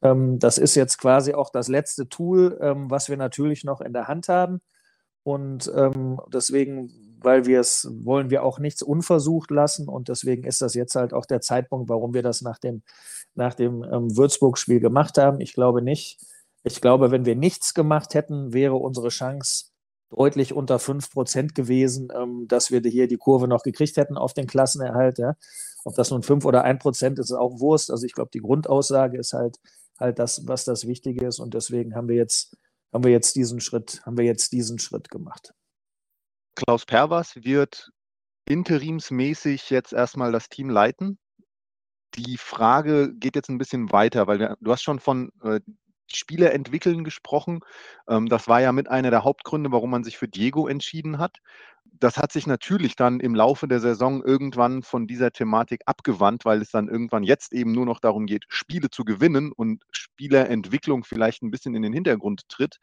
das 0.00 0.58
ist 0.58 0.76
jetzt 0.76 0.98
quasi 0.98 1.34
auch 1.34 1.50
das 1.50 1.68
letzte 1.68 2.08
Tool, 2.08 2.58
ähm, 2.60 2.90
was 2.90 3.08
wir 3.08 3.16
natürlich 3.16 3.64
noch 3.64 3.80
in 3.80 3.92
der 3.92 4.06
Hand 4.06 4.28
haben. 4.28 4.60
Und 5.24 5.70
ähm, 5.74 6.20
deswegen, 6.32 7.18
weil 7.20 7.46
wir 7.46 7.60
es, 7.60 7.88
wollen 8.04 8.30
wir 8.30 8.44
auch 8.44 8.60
nichts 8.60 8.82
unversucht 8.82 9.50
lassen. 9.50 9.88
Und 9.88 10.08
deswegen 10.08 10.44
ist 10.44 10.62
das 10.62 10.74
jetzt 10.74 10.94
halt 10.94 11.12
auch 11.12 11.26
der 11.26 11.40
Zeitpunkt, 11.40 11.88
warum 11.88 12.14
wir 12.14 12.22
das 12.22 12.42
nach 12.42 12.58
dem, 12.58 12.82
nach 13.34 13.54
dem 13.54 13.82
ähm, 13.84 14.16
Würzburg-Spiel 14.16 14.80
gemacht 14.80 15.18
haben. 15.18 15.40
Ich 15.40 15.52
glaube 15.52 15.82
nicht. 15.82 16.18
Ich 16.62 16.80
glaube, 16.80 17.10
wenn 17.10 17.24
wir 17.24 17.36
nichts 17.36 17.74
gemacht 17.74 18.14
hätten, 18.14 18.52
wäre 18.52 18.76
unsere 18.76 19.08
Chance 19.08 19.66
deutlich 20.10 20.52
unter 20.52 20.78
5% 20.78 21.54
gewesen, 21.54 22.08
ähm, 22.14 22.46
dass 22.48 22.70
wir 22.70 22.80
hier 22.80 23.08
die 23.08 23.16
Kurve 23.16 23.48
noch 23.48 23.62
gekriegt 23.62 23.96
hätten 23.96 24.16
auf 24.16 24.34
den 24.34 24.46
Klassenerhalt. 24.46 25.18
Ja. 25.18 25.36
Ob 25.84 25.94
das 25.94 26.10
nun 26.10 26.22
5 26.22 26.44
oder 26.44 26.64
1% 26.64 27.18
ist, 27.18 27.30
ist 27.30 27.32
auch 27.32 27.60
Wurst. 27.60 27.90
Also 27.90 28.06
ich 28.06 28.14
glaube, 28.14 28.30
die 28.32 28.40
Grundaussage 28.40 29.18
ist 29.18 29.32
halt, 29.32 29.58
halt 29.98 30.18
das, 30.18 30.46
was 30.46 30.64
das 30.64 30.86
Wichtige 30.86 31.26
ist. 31.26 31.38
Und 31.38 31.54
deswegen 31.54 31.94
haben 31.94 32.08
wir 32.08 32.16
jetzt, 32.16 32.56
haben 32.92 33.04
wir 33.04 33.10
jetzt 33.10 33.36
diesen 33.36 33.60
Schritt, 33.60 34.00
haben 34.04 34.16
wir 34.16 34.24
jetzt 34.24 34.52
diesen 34.52 34.78
Schritt 34.78 35.10
gemacht. 35.10 35.54
Klaus 36.54 36.86
Pervers 36.86 37.36
wird 37.36 37.90
interimsmäßig 38.46 39.70
jetzt 39.70 39.92
erstmal 39.92 40.32
das 40.32 40.48
Team 40.48 40.70
leiten. 40.70 41.18
Die 42.14 42.38
Frage 42.38 43.14
geht 43.14 43.36
jetzt 43.36 43.50
ein 43.50 43.58
bisschen 43.58 43.92
weiter, 43.92 44.26
weil 44.26 44.56
du 44.58 44.72
hast 44.72 44.82
schon 44.82 44.98
von 44.98 45.30
äh, 45.42 45.60
Spieler 46.16 46.52
entwickeln 46.52 47.04
gesprochen. 47.04 47.60
Ähm, 48.08 48.28
das 48.28 48.48
war 48.48 48.60
ja 48.60 48.72
mit 48.72 48.88
einer 48.88 49.10
der 49.10 49.24
Hauptgründe, 49.24 49.72
warum 49.72 49.90
man 49.90 50.04
sich 50.04 50.18
für 50.18 50.28
Diego 50.28 50.68
entschieden 50.68 51.18
hat. 51.18 51.38
Das 51.84 52.16
hat 52.16 52.32
sich 52.32 52.46
natürlich 52.46 52.96
dann 52.96 53.20
im 53.20 53.34
Laufe 53.34 53.66
der 53.66 53.80
Saison 53.80 54.22
irgendwann 54.22 54.82
von 54.82 55.06
dieser 55.06 55.32
Thematik 55.32 55.82
abgewandt, 55.86 56.44
weil 56.44 56.62
es 56.62 56.70
dann 56.70 56.88
irgendwann 56.88 57.22
jetzt 57.24 57.52
eben 57.52 57.72
nur 57.72 57.86
noch 57.86 58.00
darum 58.00 58.26
geht, 58.26 58.44
Spiele 58.48 58.90
zu 58.90 59.04
gewinnen 59.04 59.52
und 59.52 59.82
Spielerentwicklung 59.90 61.04
vielleicht 61.04 61.42
ein 61.42 61.50
bisschen 61.50 61.74
in 61.74 61.82
den 61.82 61.92
Hintergrund 61.92 62.48
tritt. 62.48 62.78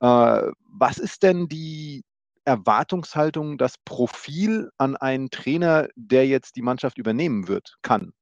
Äh, 0.00 0.50
was 0.64 0.98
ist 0.98 1.22
denn 1.22 1.48
die 1.48 2.04
Erwartungshaltung, 2.44 3.56
das 3.58 3.76
Profil 3.84 4.70
an 4.78 4.96
einen 4.96 5.30
Trainer, 5.30 5.88
der 5.96 6.26
jetzt 6.26 6.56
die 6.56 6.62
Mannschaft 6.62 6.98
übernehmen 6.98 7.48
wird, 7.48 7.76
kann? 7.82 8.12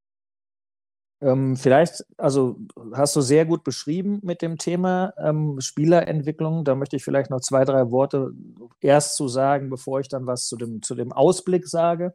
Ähm, 1.23 1.57
vielleicht, 1.57 2.05
also 2.17 2.59
hast 2.95 3.15
du 3.15 3.21
sehr 3.21 3.45
gut 3.45 3.63
beschrieben 3.63 4.21
mit 4.23 4.41
dem 4.41 4.57
Thema 4.57 5.13
ähm, 5.19 5.61
Spielerentwicklung. 5.61 6.65
Da 6.65 6.75
möchte 6.75 6.97
ich 6.97 7.05
vielleicht 7.05 7.31
noch 7.31 7.41
zwei, 7.41 7.65
drei 7.65 7.91
Worte 7.91 8.33
erst 8.81 9.17
zu 9.17 9.29
sagen, 9.29 9.69
bevor 9.69 10.01
ich 10.01 10.09
dann 10.09 10.27
was 10.27 10.47
zu 10.47 10.57
dem, 10.57 10.83
zu 10.83 10.95
dem 10.95 11.13
Ausblick 11.13 11.67
sage. 11.67 12.15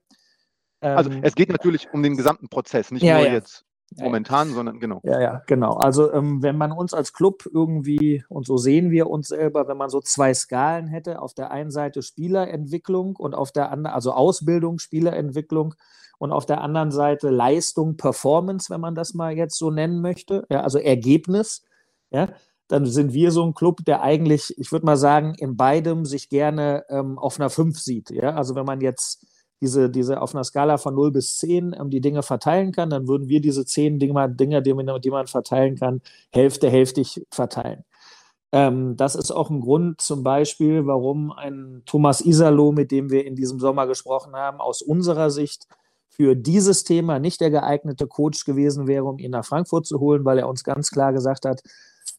Also 0.81 1.11
ähm, 1.11 1.19
es 1.23 1.35
geht 1.35 1.49
natürlich 1.49 1.87
um 1.93 2.03
den 2.03 2.17
gesamten 2.17 2.49
Prozess, 2.49 2.91
nicht 2.91 3.03
ja, 3.03 3.17
nur 3.17 3.27
ja. 3.27 3.33
jetzt 3.33 3.65
momentan, 3.95 4.49
sondern 4.49 4.79
genau. 4.79 4.99
Ja, 5.03 5.21
ja, 5.21 5.43
genau. 5.47 5.73
Also 5.73 6.11
ähm, 6.11 6.41
wenn 6.43 6.57
man 6.57 6.71
uns 6.71 6.93
als 6.93 7.13
Club 7.13 7.47
irgendwie, 7.51 8.23
und 8.29 8.45
so 8.45 8.57
sehen 8.57 8.91
wir 8.91 9.09
uns 9.09 9.29
selber, 9.29 9.67
wenn 9.67 9.77
man 9.77 9.89
so 9.89 10.01
zwei 10.01 10.33
Skalen 10.33 10.87
hätte, 10.87 11.21
auf 11.21 11.33
der 11.33 11.51
einen 11.51 11.71
Seite 11.71 12.01
Spielerentwicklung 12.01 13.15
und 13.15 13.35
auf 13.35 13.51
der 13.51 13.71
anderen, 13.71 13.95
also 13.95 14.11
Ausbildung, 14.11 14.79
Spielerentwicklung 14.79 15.75
und 16.17 16.31
auf 16.31 16.45
der 16.45 16.61
anderen 16.61 16.91
Seite 16.91 17.29
Leistung, 17.29 17.97
Performance, 17.97 18.69
wenn 18.69 18.81
man 18.81 18.95
das 18.95 19.13
mal 19.13 19.35
jetzt 19.35 19.57
so 19.57 19.71
nennen 19.71 20.01
möchte, 20.01 20.45
ja, 20.49 20.61
also 20.61 20.77
Ergebnis, 20.79 21.63
ja, 22.09 22.29
dann 22.67 22.85
sind 22.85 23.13
wir 23.13 23.31
so 23.31 23.43
ein 23.43 23.53
Club, 23.53 23.85
der 23.85 24.01
eigentlich, 24.01 24.57
ich 24.57 24.71
würde 24.71 24.85
mal 24.85 24.97
sagen, 24.97 25.35
in 25.37 25.55
beidem 25.55 26.05
sich 26.05 26.29
gerne 26.29 26.85
ähm, 26.89 27.19
auf 27.19 27.39
einer 27.39 27.49
5 27.49 27.79
sieht. 27.79 28.09
Ja? 28.09 28.33
Also 28.33 28.55
wenn 28.55 28.65
man 28.65 28.81
jetzt 28.81 29.25
diese, 29.65 29.89
diese 29.89 30.21
auf 30.21 30.35
einer 30.35 30.43
Skala 30.43 30.77
von 30.77 30.93
0 30.93 31.11
bis 31.11 31.39
10 31.39 31.75
ähm, 31.79 31.89
die 31.89 32.01
Dinge 32.01 32.21
verteilen 32.21 32.71
kann, 32.71 32.91
dann 32.91 33.07
würden 33.07 33.29
wir 33.29 33.41
diese 33.41 33.65
10 33.65 33.97
Dinge, 33.97 34.29
Dinge 34.29 34.61
die, 34.61 34.73
man, 34.75 35.01
die 35.01 35.09
man 35.09 35.25
verteilen 35.25 35.75
kann, 35.75 36.01
Hälfte, 36.31 36.69
hälftig 36.69 37.25
verteilen. 37.31 37.83
Ähm, 38.51 38.95
das 38.95 39.15
ist 39.15 39.31
auch 39.31 39.49
ein 39.49 39.61
Grund 39.61 40.01
zum 40.01 40.21
Beispiel, 40.21 40.85
warum 40.85 41.31
ein 41.31 41.81
Thomas 41.87 42.21
Isalo, 42.21 42.71
mit 42.71 42.91
dem 42.91 43.09
wir 43.09 43.25
in 43.25 43.35
diesem 43.35 43.59
Sommer 43.59 43.87
gesprochen 43.87 44.35
haben, 44.35 44.61
aus 44.61 44.83
unserer 44.83 45.31
Sicht 45.31 45.67
für 46.09 46.35
dieses 46.35 46.83
Thema 46.83 47.17
nicht 47.17 47.41
der 47.41 47.49
geeignete 47.49 48.05
Coach 48.05 48.45
gewesen 48.45 48.85
wäre, 48.85 49.05
um 49.05 49.17
ihn 49.17 49.31
nach 49.31 49.45
Frankfurt 49.45 49.87
zu 49.87 49.99
holen, 49.99 50.25
weil 50.25 50.37
er 50.37 50.47
uns 50.47 50.63
ganz 50.63 50.91
klar 50.91 51.11
gesagt 51.11 51.45
hat, 51.45 51.63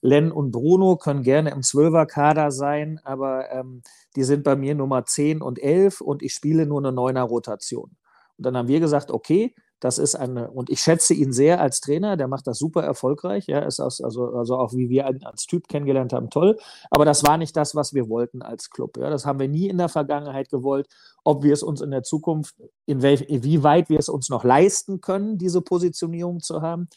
Len 0.06 0.30
und 0.30 0.52
Bruno 0.52 0.96
können 0.96 1.22
gerne 1.22 1.50
im 1.50 1.62
Zwölfer-Kader 1.62 2.50
sein, 2.50 3.00
aber 3.04 3.50
ähm, 3.50 3.82
die 4.14 4.24
sind 4.24 4.44
bei 4.44 4.56
mir 4.56 4.74
Nummer 4.74 5.04
10 5.04 5.42
und 5.42 5.58
11 5.58 6.00
und 6.00 6.22
ich 6.22 6.32
spiele 6.32 6.64
nur 6.64 6.78
eine 6.78 6.92
Neuner-Rotation. 6.92 7.90
Und 8.38 8.46
dann 8.46 8.56
haben 8.56 8.68
wir 8.68 8.80
gesagt, 8.80 9.10
okay, 9.10 9.54
das 9.80 9.98
ist 9.98 10.14
eine, 10.14 10.50
und 10.50 10.70
ich 10.70 10.80
schätze 10.80 11.12
ihn 11.12 11.32
sehr 11.32 11.60
als 11.60 11.80
Trainer, 11.80 12.16
der 12.16 12.28
macht 12.28 12.46
das 12.46 12.58
super 12.58 12.82
erfolgreich, 12.82 13.46
ja, 13.46 13.58
ist 13.60 13.78
also, 13.78 14.32
also 14.32 14.56
auch 14.56 14.72
wie 14.72 14.88
wir 14.88 15.06
als 15.06 15.46
Typ 15.46 15.68
kennengelernt 15.68 16.12
haben, 16.14 16.30
toll. 16.30 16.56
Aber 16.90 17.04
das 17.04 17.24
war 17.24 17.36
nicht 17.36 17.56
das, 17.56 17.74
was 17.74 17.92
wir 17.92 18.08
wollten 18.08 18.40
als 18.40 18.70
Club. 18.70 18.96
Ja. 18.96 19.10
Das 19.10 19.26
haben 19.26 19.38
wir 19.38 19.48
nie 19.48 19.68
in 19.68 19.76
der 19.76 19.90
Vergangenheit 19.90 20.48
gewollt. 20.48 20.88
Ob 21.24 21.42
wir 21.42 21.52
es 21.52 21.62
uns 21.62 21.82
in 21.82 21.90
der 21.90 22.04
Zukunft, 22.04 22.54
in 22.86 23.02
welch, 23.02 23.26
wie 23.28 23.62
weit 23.62 23.90
wir 23.90 23.98
es 23.98 24.08
uns 24.08 24.30
noch 24.30 24.44
leisten 24.44 25.00
können, 25.00 25.36
diese 25.36 25.60
Positionierung 25.60 26.40
zu 26.40 26.62
haben, 26.62 26.88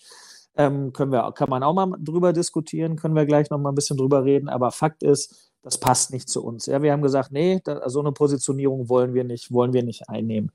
ähm, 0.55 0.93
können 0.93 1.11
wir, 1.11 1.31
kann 1.33 1.49
man 1.49 1.63
auch 1.63 1.73
mal 1.73 1.93
drüber 1.99 2.33
diskutieren, 2.33 2.95
können 2.95 3.15
wir 3.15 3.25
gleich 3.25 3.49
noch 3.49 3.59
mal 3.59 3.69
ein 3.69 3.75
bisschen 3.75 3.97
drüber 3.97 4.25
reden. 4.25 4.49
Aber 4.49 4.71
Fakt 4.71 5.03
ist, 5.03 5.51
das 5.61 5.79
passt 5.79 6.11
nicht 6.11 6.29
zu 6.29 6.43
uns. 6.43 6.65
Ja, 6.65 6.81
wir 6.81 6.91
haben 6.91 7.01
gesagt, 7.01 7.31
nee, 7.31 7.61
da, 7.63 7.89
so 7.89 7.99
eine 7.99 8.11
Positionierung 8.11 8.89
wollen 8.89 9.13
wir 9.13 9.23
nicht, 9.23 9.51
wollen 9.51 9.73
wir 9.73 9.83
nicht 9.83 10.09
einnehmen. 10.09 10.51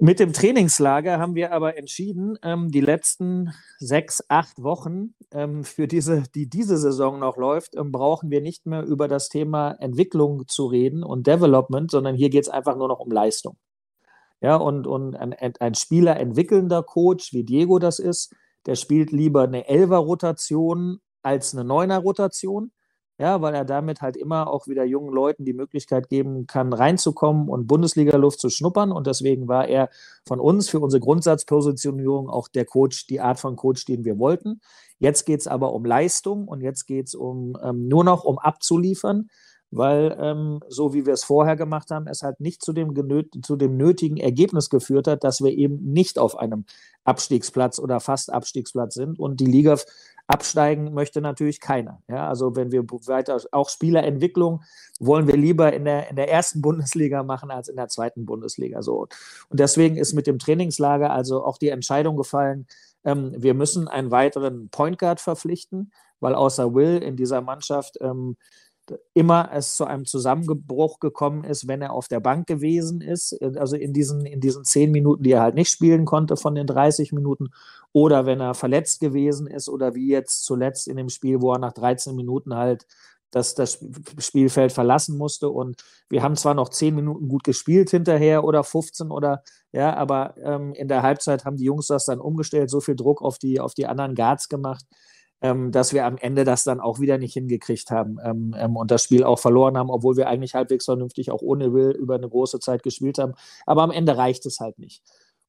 Mit 0.00 0.18
dem 0.18 0.32
Trainingslager 0.32 1.20
haben 1.20 1.36
wir 1.36 1.52
aber 1.52 1.78
entschieden, 1.78 2.36
ähm, 2.42 2.72
die 2.72 2.80
letzten 2.80 3.52
sechs, 3.78 4.24
acht 4.28 4.60
Wochen 4.60 5.14
ähm, 5.30 5.62
für 5.62 5.86
diese, 5.86 6.24
die 6.34 6.48
diese 6.48 6.76
Saison 6.76 7.20
noch 7.20 7.36
läuft, 7.36 7.76
ähm, 7.76 7.92
brauchen 7.92 8.28
wir 8.30 8.40
nicht 8.40 8.66
mehr 8.66 8.82
über 8.82 9.06
das 9.06 9.28
Thema 9.28 9.76
Entwicklung 9.78 10.48
zu 10.48 10.66
reden 10.66 11.04
und 11.04 11.28
Development, 11.28 11.88
sondern 11.88 12.16
hier 12.16 12.30
geht 12.30 12.42
es 12.42 12.48
einfach 12.48 12.76
nur 12.76 12.88
noch 12.88 12.98
um 12.98 13.12
Leistung. 13.12 13.56
Ja, 14.40 14.56
und, 14.56 14.88
und 14.88 15.14
ein, 15.14 15.32
ein 15.34 15.74
Spieler 15.76 16.18
entwickelnder 16.18 16.82
Coach, 16.82 17.32
wie 17.32 17.44
Diego 17.44 17.78
das 17.78 18.00
ist, 18.00 18.34
der 18.66 18.74
spielt 18.76 19.12
lieber 19.12 19.42
eine 19.42 19.68
Elfer-Rotation 19.68 21.00
als 21.22 21.54
eine 21.54 21.64
Neuner-Rotation 21.64 22.72
ja, 23.18 23.40
weil 23.40 23.54
er 23.54 23.64
damit 23.64 24.02
halt 24.02 24.14
immer 24.14 24.48
auch 24.48 24.66
wieder 24.66 24.84
jungen 24.84 25.12
Leuten 25.12 25.46
die 25.46 25.54
Möglichkeit 25.54 26.10
geben 26.10 26.46
kann, 26.46 26.72
reinzukommen 26.74 27.48
und 27.48 27.66
Bundesliga-Luft 27.66 28.40
zu 28.40 28.50
schnuppern. 28.50 28.92
Und 28.92 29.06
deswegen 29.06 29.48
war 29.48 29.66
er 29.68 29.88
von 30.26 30.38
uns 30.38 30.68
für 30.68 30.80
unsere 30.80 31.00
Grundsatzpositionierung 31.00 32.28
auch 32.28 32.48
der 32.48 32.66
Coach, 32.66 33.06
die 33.06 33.20
Art 33.20 33.40
von 33.40 33.56
Coach, 33.56 33.86
den 33.86 34.04
wir 34.04 34.18
wollten. 34.18 34.60
Jetzt 34.98 35.24
geht 35.24 35.40
es 35.40 35.46
aber 35.46 35.72
um 35.72 35.84
Leistung 35.86 36.46
und 36.46 36.60
jetzt 36.60 36.86
geht 36.86 37.08
es 37.08 37.14
um 37.14 37.56
ähm, 37.62 37.88
nur 37.88 38.04
noch 38.04 38.24
um 38.24 38.38
abzuliefern, 38.38 39.28
weil 39.70 40.14
ähm, 40.20 40.60
so 40.68 40.92
wie 40.92 41.06
wir 41.06 41.14
es 41.14 41.24
vorher 41.24 41.56
gemacht 41.56 41.90
haben, 41.90 42.06
es 42.08 42.22
halt 42.22 42.40
nicht 42.40 42.62
zu 42.62 42.74
dem, 42.74 42.94
zu 43.42 43.56
dem 43.56 43.78
nötigen 43.78 44.18
Ergebnis 44.18 44.68
geführt 44.68 45.06
hat, 45.06 45.24
dass 45.24 45.40
wir 45.42 45.52
eben 45.52 45.82
nicht 45.92 46.18
auf 46.18 46.36
einem 46.38 46.66
Abstiegsplatz 47.06 47.78
oder 47.78 48.00
fast 48.00 48.32
Abstiegsplatz 48.32 48.94
sind 48.94 49.18
und 49.18 49.40
die 49.40 49.46
Liga 49.46 49.76
Absteigen 50.28 50.92
möchte 50.92 51.20
natürlich 51.20 51.60
keiner. 51.60 52.02
Ja, 52.08 52.28
also 52.28 52.56
wenn 52.56 52.72
wir 52.72 52.82
weiter, 53.06 53.40
auch 53.52 53.68
Spielerentwicklung 53.68 54.64
wollen 54.98 55.28
wir 55.28 55.36
lieber 55.36 55.72
in 55.72 55.84
der, 55.84 56.10
in 56.10 56.16
der 56.16 56.30
ersten 56.30 56.60
Bundesliga 56.62 57.22
machen 57.22 57.50
als 57.50 57.68
in 57.68 57.76
der 57.76 57.88
zweiten 57.88 58.26
Bundesliga. 58.26 58.82
So. 58.82 59.06
Und 59.48 59.60
deswegen 59.60 59.96
ist 59.96 60.14
mit 60.14 60.26
dem 60.26 60.38
Trainingslager 60.38 61.12
also 61.12 61.44
auch 61.44 61.58
die 61.58 61.68
Entscheidung 61.68 62.16
gefallen, 62.16 62.66
ähm, 63.04 63.34
wir 63.36 63.54
müssen 63.54 63.86
einen 63.86 64.10
weiteren 64.10 64.68
Point 64.68 64.98
Guard 64.98 65.20
verpflichten, 65.20 65.92
weil 66.18 66.34
außer 66.34 66.74
Will 66.74 66.98
in 66.98 67.16
dieser 67.16 67.40
Mannschaft 67.40 67.98
ähm, 68.00 68.36
immer 69.14 69.50
es 69.52 69.76
zu 69.76 69.84
einem 69.84 70.04
Zusammenbruch 70.04 71.00
gekommen 71.00 71.44
ist, 71.44 71.66
wenn 71.66 71.82
er 71.82 71.92
auf 71.92 72.08
der 72.08 72.20
Bank 72.20 72.46
gewesen 72.46 73.00
ist, 73.00 73.40
also 73.56 73.76
in 73.76 73.92
diesen, 73.92 74.26
in 74.26 74.40
diesen 74.40 74.64
zehn 74.64 74.90
Minuten, 74.90 75.22
die 75.22 75.32
er 75.32 75.42
halt 75.42 75.54
nicht 75.54 75.70
spielen 75.70 76.04
konnte 76.04 76.36
von 76.36 76.54
den 76.54 76.66
30 76.66 77.12
Minuten, 77.12 77.48
oder 77.92 78.26
wenn 78.26 78.40
er 78.40 78.54
verletzt 78.54 79.00
gewesen 79.00 79.46
ist, 79.46 79.68
oder 79.68 79.94
wie 79.94 80.08
jetzt 80.08 80.44
zuletzt 80.44 80.88
in 80.88 80.96
dem 80.96 81.08
Spiel, 81.08 81.40
wo 81.40 81.52
er 81.52 81.58
nach 81.58 81.72
13 81.72 82.14
Minuten 82.14 82.54
halt 82.54 82.86
das, 83.30 83.54
das 83.54 83.78
Spielfeld 84.18 84.72
verlassen 84.72 85.18
musste. 85.18 85.50
Und 85.50 85.82
wir 86.08 86.22
haben 86.22 86.36
zwar 86.36 86.54
noch 86.54 86.68
zehn 86.68 86.94
Minuten 86.94 87.28
gut 87.28 87.44
gespielt 87.44 87.90
hinterher 87.90 88.44
oder 88.44 88.64
15 88.64 89.10
oder 89.10 89.42
ja, 89.72 89.94
aber 89.94 90.34
ähm, 90.38 90.72
in 90.74 90.88
der 90.88 91.02
Halbzeit 91.02 91.44
haben 91.44 91.56
die 91.56 91.64
Jungs 91.64 91.88
das 91.88 92.06
dann 92.06 92.20
umgestellt, 92.20 92.70
so 92.70 92.80
viel 92.80 92.96
Druck 92.96 93.20
auf 93.20 93.38
die, 93.38 93.60
auf 93.60 93.74
die 93.74 93.86
anderen 93.86 94.14
Guards 94.14 94.48
gemacht 94.48 94.84
ähm, 95.42 95.70
dass 95.70 95.92
wir 95.92 96.06
am 96.06 96.16
Ende 96.16 96.44
das 96.44 96.64
dann 96.64 96.80
auch 96.80 97.00
wieder 97.00 97.18
nicht 97.18 97.34
hingekriegt 97.34 97.90
haben 97.90 98.18
ähm, 98.24 98.54
ähm, 98.58 98.76
und 98.76 98.90
das 98.90 99.04
Spiel 99.04 99.24
auch 99.24 99.38
verloren 99.38 99.76
haben, 99.76 99.90
obwohl 99.90 100.16
wir 100.16 100.28
eigentlich 100.28 100.54
halbwegs 100.54 100.86
vernünftig 100.86 101.30
auch 101.30 101.42
ohne 101.42 101.72
Will 101.72 101.90
über 101.90 102.14
eine 102.14 102.28
große 102.28 102.58
Zeit 102.60 102.82
gespielt 102.82 103.18
haben. 103.18 103.34
Aber 103.66 103.82
am 103.82 103.90
Ende 103.90 104.16
reicht 104.16 104.46
es 104.46 104.60
halt 104.60 104.78
nicht. 104.78 105.02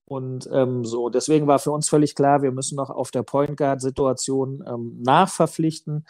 Und 0.06 0.50
ähm, 0.54 0.86
so, 0.86 1.10
deswegen 1.10 1.48
war 1.48 1.60
für 1.60 1.72
uns 1.72 1.90
völlig 1.90 2.16
klar, 2.16 2.42
wir 2.42 2.52
müssen 2.52 2.76
noch 2.76 2.90
auf 2.90 3.12
der 3.12 3.24
Point 3.24 3.58
Guard-Situation 3.58 4.64
ähm, 4.66 5.02
nachverpflichten 5.04 6.06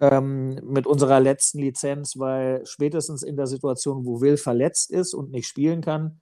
ähm, 0.00 0.60
mit 0.64 0.86
unserer 0.86 1.20
letzten 1.20 1.58
Lizenz, 1.58 2.18
weil 2.18 2.64
spätestens 2.64 3.22
in 3.22 3.36
der 3.36 3.46
Situation, 3.46 4.04
wo 4.06 4.20
Will 4.20 4.36
verletzt 4.36 4.90
ist 4.90 5.14
und 5.14 5.30
nicht 5.30 5.48
spielen 5.48 5.80
kann, 5.80 6.20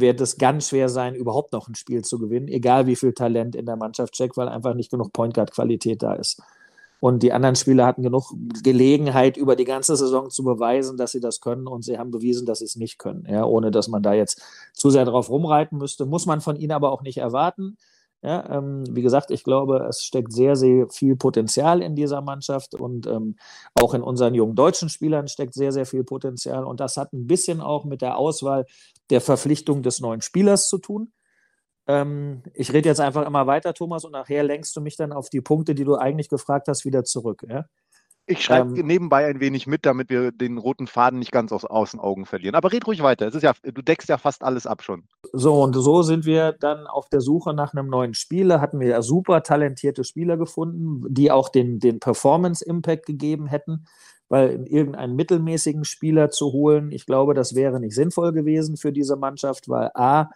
wird 0.00 0.20
es 0.20 0.38
ganz 0.38 0.68
schwer 0.68 0.88
sein, 0.88 1.14
überhaupt 1.14 1.52
noch 1.52 1.68
ein 1.68 1.74
Spiel 1.74 2.02
zu 2.02 2.18
gewinnen, 2.18 2.48
egal 2.48 2.86
wie 2.86 2.96
viel 2.96 3.12
Talent 3.12 3.56
in 3.56 3.66
der 3.66 3.76
Mannschaft 3.76 4.14
steckt, 4.14 4.36
weil 4.36 4.48
einfach 4.48 4.74
nicht 4.74 4.90
genug 4.90 5.12
Point 5.12 5.34
Guard 5.34 5.52
Qualität 5.52 6.02
da 6.02 6.14
ist. 6.14 6.42
Und 7.00 7.22
die 7.22 7.32
anderen 7.32 7.54
Spieler 7.54 7.86
hatten 7.86 8.02
genug 8.02 8.32
Gelegenheit, 8.62 9.36
über 9.36 9.54
die 9.54 9.64
ganze 9.64 9.94
Saison 9.96 10.30
zu 10.30 10.42
beweisen, 10.42 10.96
dass 10.96 11.12
sie 11.12 11.20
das 11.20 11.40
können. 11.40 11.68
Und 11.68 11.84
sie 11.84 11.98
haben 11.98 12.10
bewiesen, 12.10 12.44
dass 12.44 12.58
sie 12.58 12.64
es 12.64 12.76
nicht 12.76 12.98
können. 12.98 13.24
Ja, 13.28 13.44
ohne 13.44 13.70
dass 13.70 13.88
man 13.88 14.02
da 14.02 14.14
jetzt 14.14 14.42
zu 14.72 14.90
sehr 14.90 15.04
drauf 15.04 15.30
rumreiten 15.30 15.78
müsste. 15.78 16.06
Muss 16.06 16.26
man 16.26 16.40
von 16.40 16.56
ihnen 16.56 16.72
aber 16.72 16.90
auch 16.90 17.02
nicht 17.02 17.18
erwarten. 17.18 17.76
Ja, 18.20 18.58
ähm, 18.58 18.82
wie 18.90 19.02
gesagt, 19.02 19.30
ich 19.30 19.44
glaube, 19.44 19.86
es 19.88 20.02
steckt 20.02 20.32
sehr, 20.32 20.56
sehr 20.56 20.88
viel 20.88 21.14
Potenzial 21.14 21.82
in 21.82 21.94
dieser 21.94 22.20
Mannschaft 22.20 22.74
und 22.74 23.06
ähm, 23.06 23.36
auch 23.80 23.94
in 23.94 24.02
unseren 24.02 24.34
jungen 24.34 24.56
deutschen 24.56 24.88
Spielern 24.88 25.28
steckt 25.28 25.54
sehr, 25.54 25.70
sehr 25.70 25.86
viel 25.86 26.02
Potenzial. 26.02 26.64
Und 26.64 26.80
das 26.80 26.96
hat 26.96 27.12
ein 27.12 27.28
bisschen 27.28 27.60
auch 27.60 27.84
mit 27.84 28.02
der 28.02 28.18
Auswahl 28.18 28.66
der 29.10 29.20
Verpflichtung 29.20 29.82
des 29.82 30.00
neuen 30.00 30.20
Spielers 30.20 30.68
zu 30.68 30.78
tun. 30.78 31.12
Ähm, 31.86 32.42
ich 32.54 32.72
rede 32.72 32.88
jetzt 32.88 33.00
einfach 33.00 33.26
immer 33.26 33.46
weiter, 33.46 33.74
Thomas, 33.74 34.04
und 34.04 34.12
nachher 34.12 34.42
lenkst 34.42 34.76
du 34.76 34.80
mich 34.80 34.96
dann 34.96 35.12
auf 35.12 35.30
die 35.30 35.40
Punkte, 35.40 35.74
die 35.74 35.84
du 35.84 35.96
eigentlich 35.96 36.28
gefragt 36.28 36.68
hast, 36.68 36.84
wieder 36.84 37.04
zurück. 37.04 37.44
Ja? 37.48 37.64
Ich 38.30 38.44
schreibe 38.44 38.78
ähm, 38.78 38.86
nebenbei 38.86 39.24
ein 39.24 39.40
wenig 39.40 39.66
mit, 39.66 39.86
damit 39.86 40.10
wir 40.10 40.32
den 40.32 40.58
roten 40.58 40.86
Faden 40.86 41.18
nicht 41.18 41.32
ganz 41.32 41.50
aus, 41.50 41.64
aus 41.64 41.98
Augen 41.98 42.26
verlieren. 42.26 42.54
Aber 42.54 42.70
red 42.70 42.86
ruhig 42.86 43.02
weiter. 43.02 43.26
Es 43.26 43.34
ist 43.34 43.42
ja, 43.42 43.54
du 43.62 43.80
deckst 43.80 44.08
ja 44.10 44.18
fast 44.18 44.44
alles 44.44 44.66
ab 44.66 44.82
schon. 44.82 45.08
So, 45.32 45.62
und 45.62 45.72
so 45.72 46.02
sind 46.02 46.26
wir 46.26 46.52
dann 46.52 46.86
auf 46.86 47.08
der 47.08 47.22
Suche 47.22 47.54
nach 47.54 47.72
einem 47.72 47.88
neuen 47.88 48.12
Spieler. 48.12 48.60
Hatten 48.60 48.80
wir 48.80 48.88
ja 48.88 49.00
super 49.02 49.42
talentierte 49.42 50.04
Spieler 50.04 50.36
gefunden, 50.36 51.02
die 51.08 51.30
auch 51.30 51.48
den, 51.48 51.80
den 51.80 52.00
Performance-Impact 52.00 53.06
gegeben 53.06 53.46
hätten, 53.46 53.86
weil 54.28 54.66
irgendeinen 54.66 55.16
mittelmäßigen 55.16 55.84
Spieler 55.84 56.30
zu 56.30 56.52
holen, 56.52 56.92
ich 56.92 57.06
glaube, 57.06 57.34
das 57.34 57.54
wäre 57.54 57.80
nicht 57.80 57.94
sinnvoll 57.94 58.32
gewesen 58.32 58.76
für 58.76 58.92
diese 58.92 59.16
Mannschaft, 59.16 59.68
weil 59.68 59.90
A, 59.94 60.30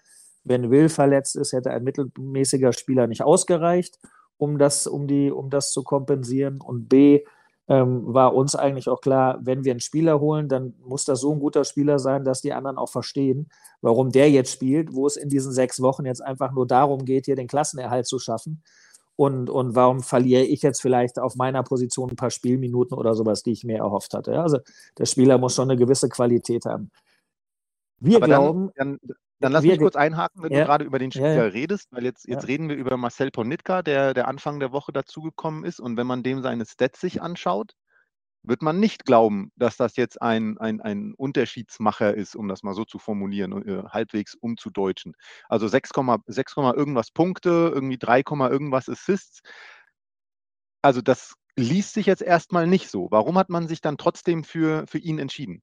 wenn 0.44 0.70
Will 0.70 0.88
verletzt 0.88 1.37
ist, 1.37 1.52
hätte 1.52 1.70
ein 1.70 1.84
mittelmäßiger 1.84 2.72
Spieler 2.72 3.06
nicht 3.06 3.22
ausgereicht, 3.22 3.99
um 4.38 4.58
das, 4.58 4.87
um 4.87 5.06
die, 5.06 5.30
um 5.30 5.50
das 5.50 5.72
zu 5.72 5.82
kompensieren. 5.82 6.61
Und 6.61 6.88
B, 6.88 7.22
ähm, 7.68 8.02
war 8.12 8.34
uns 8.34 8.56
eigentlich 8.56 8.88
auch 8.88 9.00
klar, 9.00 9.38
wenn 9.42 9.64
wir 9.64 9.72
einen 9.72 9.80
Spieler 9.80 10.20
holen, 10.20 10.49
dann 10.49 10.75
muss 10.84 11.04
das 11.04 11.20
so 11.20 11.32
ein 11.32 11.38
guter 11.38 11.64
Spieler 11.64 11.99
sein, 11.99 12.25
dass 12.25 12.42
die 12.42 12.52
anderen 12.52 12.76
auch 12.76 12.88
verstehen, 12.88 13.49
warum 13.80 14.11
der 14.11 14.30
jetzt 14.30 14.52
spielt, 14.52 14.94
wo 14.94 15.06
es 15.06 15.16
in 15.16 15.28
diesen 15.28 15.52
sechs 15.52 15.80
Wochen 15.80 16.04
jetzt 16.04 16.22
einfach 16.22 16.52
nur 16.52 16.66
darum 16.66 17.04
geht, 17.04 17.26
hier 17.26 17.37
den 17.37 17.46
Klassenerhalt 17.46 18.06
zu 18.06 18.18
schaffen. 18.18 18.62
Und, 19.16 19.50
und 19.50 19.75
warum 19.75 20.02
verliere 20.02 20.45
ich 20.45 20.62
jetzt 20.62 20.81
vielleicht 20.81 21.19
auf 21.19 21.37
meiner 21.37 21.62
Position 21.62 22.11
ein 22.11 22.16
paar 22.16 22.31
Spielminuten 22.31 22.97
oder 22.97 23.14
sowas, 23.14 23.42
die 23.42 23.52
ich 23.52 23.64
mir 23.64 23.78
erhofft 23.78 24.14
hatte. 24.14 24.40
Also 24.40 24.59
der 24.99 25.07
Spieler 25.07 25.38
muss 25.38 25.54
schon 25.54 25.71
eine 25.71 25.78
gewisse 25.78 26.09
Qualität 26.09 26.64
haben. 26.64 26.90
Wir 28.00 28.16
Aber 28.16 28.26
glauben. 28.26 28.71
Dann, 28.75 28.99
dann, 29.02 29.16
dann 29.38 29.52
lass 29.52 29.64
mich 29.64 29.78
kurz 29.78 29.97
einhaken, 29.97 30.42
wenn 30.42 30.52
ja, 30.52 30.61
du 30.61 30.66
gerade 30.66 30.85
über 30.85 30.99
den 30.99 31.11
Spieler 31.11 31.35
ja, 31.35 31.45
ja. 31.45 31.49
redest, 31.49 31.88
weil 31.92 32.04
jetzt, 32.04 32.26
jetzt 32.28 32.47
reden 32.47 32.69
wir 32.69 32.76
über 32.76 32.97
Marcel 32.97 33.31
Ponitka, 33.31 33.83
der, 33.83 34.14
der 34.14 34.28
Anfang 34.28 34.61
der 34.61 34.73
Woche 34.73 34.92
dazugekommen 34.92 35.64
ist. 35.64 35.81
Und 35.81 35.97
wenn 35.97 36.07
man 36.07 36.23
dem 36.23 36.42
seine 36.42 36.64
Stats 36.64 37.00
sich 37.00 37.21
anschaut, 37.21 37.75
wird 38.42 38.62
man 38.62 38.80
nicht 38.80 39.04
glauben, 39.04 39.52
dass 39.56 39.76
das 39.76 39.96
jetzt 39.96 40.20
ein, 40.20 40.58
ein, 40.58 40.80
ein 40.80 41.14
Unterschiedsmacher 41.14 42.14
ist, 42.14 42.34
um 42.34 42.49
das 42.49 42.62
mal 42.62 42.75
so 42.75 42.84
zu 42.84 42.99
formulieren, 42.99 43.66
äh, 43.66 43.84
halbwegs 43.88 44.34
umzudeutschen. 44.34 45.14
Also 45.49 45.68
6, 45.68 45.90
6, 46.26 46.56
irgendwas 46.56 47.11
Punkte, 47.11 47.70
irgendwie 47.72 47.99
3, 47.99 48.22
irgendwas 48.50 48.88
Assists. 48.88 49.42
Also 50.82 51.00
das 51.00 51.34
liest 51.56 51.94
sich 51.94 52.06
jetzt 52.06 52.22
erstmal 52.22 52.66
nicht 52.66 52.88
so. 52.88 53.08
Warum 53.11 53.38
hat 53.38 53.49
man 53.49 53.68
sich 53.68 53.80
dann 53.80 53.99
trotzdem 53.99 54.44
für, 54.44 54.87
für 54.87 54.99
ihn 54.99 55.18
entschieden? 55.18 55.62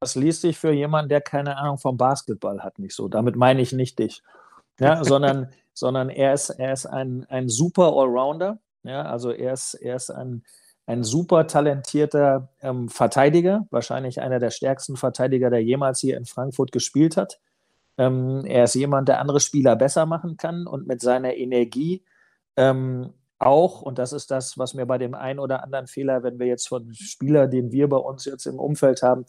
Das 0.00 0.14
liest 0.14 0.42
sich 0.42 0.58
für 0.58 0.72
jemanden, 0.72 1.08
der 1.08 1.22
keine 1.22 1.56
Ahnung 1.56 1.78
vom 1.78 1.96
Basketball 1.96 2.62
hat, 2.62 2.78
nicht 2.78 2.94
so. 2.94 3.08
Damit 3.08 3.36
meine 3.36 3.62
ich 3.62 3.72
nicht 3.72 3.98
dich. 3.98 4.22
Ja, 4.78 5.02
sondern, 5.02 5.50
sondern 5.72 6.10
er 6.10 6.34
ist, 6.34 6.50
er 6.50 6.72
ist 6.74 6.84
ein, 6.84 7.24
ein 7.30 7.48
super 7.48 7.94
Allrounder. 7.94 8.58
Ja, 8.82 9.02
also 9.02 9.30
er 9.30 9.54
ist, 9.54 9.74
er 9.74 9.96
ist 9.96 10.10
ein, 10.10 10.44
ein 10.86 11.02
super 11.02 11.46
talentierter 11.46 12.48
ähm, 12.62 12.88
Verteidiger, 12.88 13.66
wahrscheinlich 13.70 14.20
einer 14.20 14.38
der 14.38 14.50
stärksten 14.50 14.96
Verteidiger, 14.96 15.50
der 15.50 15.62
jemals 15.62 16.00
hier 16.00 16.16
in 16.16 16.26
Frankfurt 16.26 16.72
gespielt 16.72 17.16
hat. 17.16 17.40
Ähm, 17.98 18.44
er 18.46 18.64
ist 18.64 18.74
jemand, 18.74 19.08
der 19.08 19.20
andere 19.20 19.40
Spieler 19.40 19.74
besser 19.74 20.06
machen 20.06 20.36
kann 20.36 20.66
und 20.66 20.86
mit 20.86 21.00
seiner 21.00 21.34
Energie 21.34 22.04
ähm, 22.56 23.12
auch, 23.38 23.82
und 23.82 23.98
das 23.98 24.12
ist 24.12 24.30
das, 24.30 24.56
was 24.58 24.74
mir 24.74 24.86
bei 24.86 24.98
dem 24.98 25.14
einen 25.14 25.38
oder 25.38 25.62
anderen 25.62 25.86
Fehler, 25.86 26.22
wenn 26.22 26.38
wir 26.38 26.46
jetzt 26.46 26.68
von 26.68 26.92
Spieler, 26.94 27.48
den 27.48 27.70
wir 27.70 27.88
bei 27.88 27.98
uns 27.98 28.24
jetzt 28.24 28.46
im 28.46 28.58
Umfeld 28.58 29.02
haben, 29.02 29.26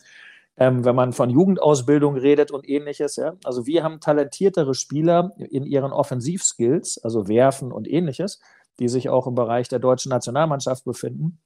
ähm, 0.57 0.85
wenn 0.85 0.95
man 0.95 1.13
von 1.13 1.29
Jugendausbildung 1.29 2.15
redet 2.15 2.51
und 2.51 2.67
ähnliches. 2.67 3.17
Ja? 3.17 3.35
Also 3.43 3.67
wir 3.67 3.83
haben 3.83 3.99
talentiertere 3.99 4.73
Spieler 4.75 5.33
in 5.37 5.65
ihren 5.65 5.91
Offensivskills, 5.91 7.03
also 7.03 7.27
Werfen 7.27 7.71
und 7.71 7.87
ähnliches, 7.87 8.39
die 8.79 8.89
sich 8.89 9.09
auch 9.09 9.27
im 9.27 9.35
Bereich 9.35 9.67
der 9.67 9.79
deutschen 9.79 10.09
Nationalmannschaft 10.09 10.85
befinden. 10.85 11.39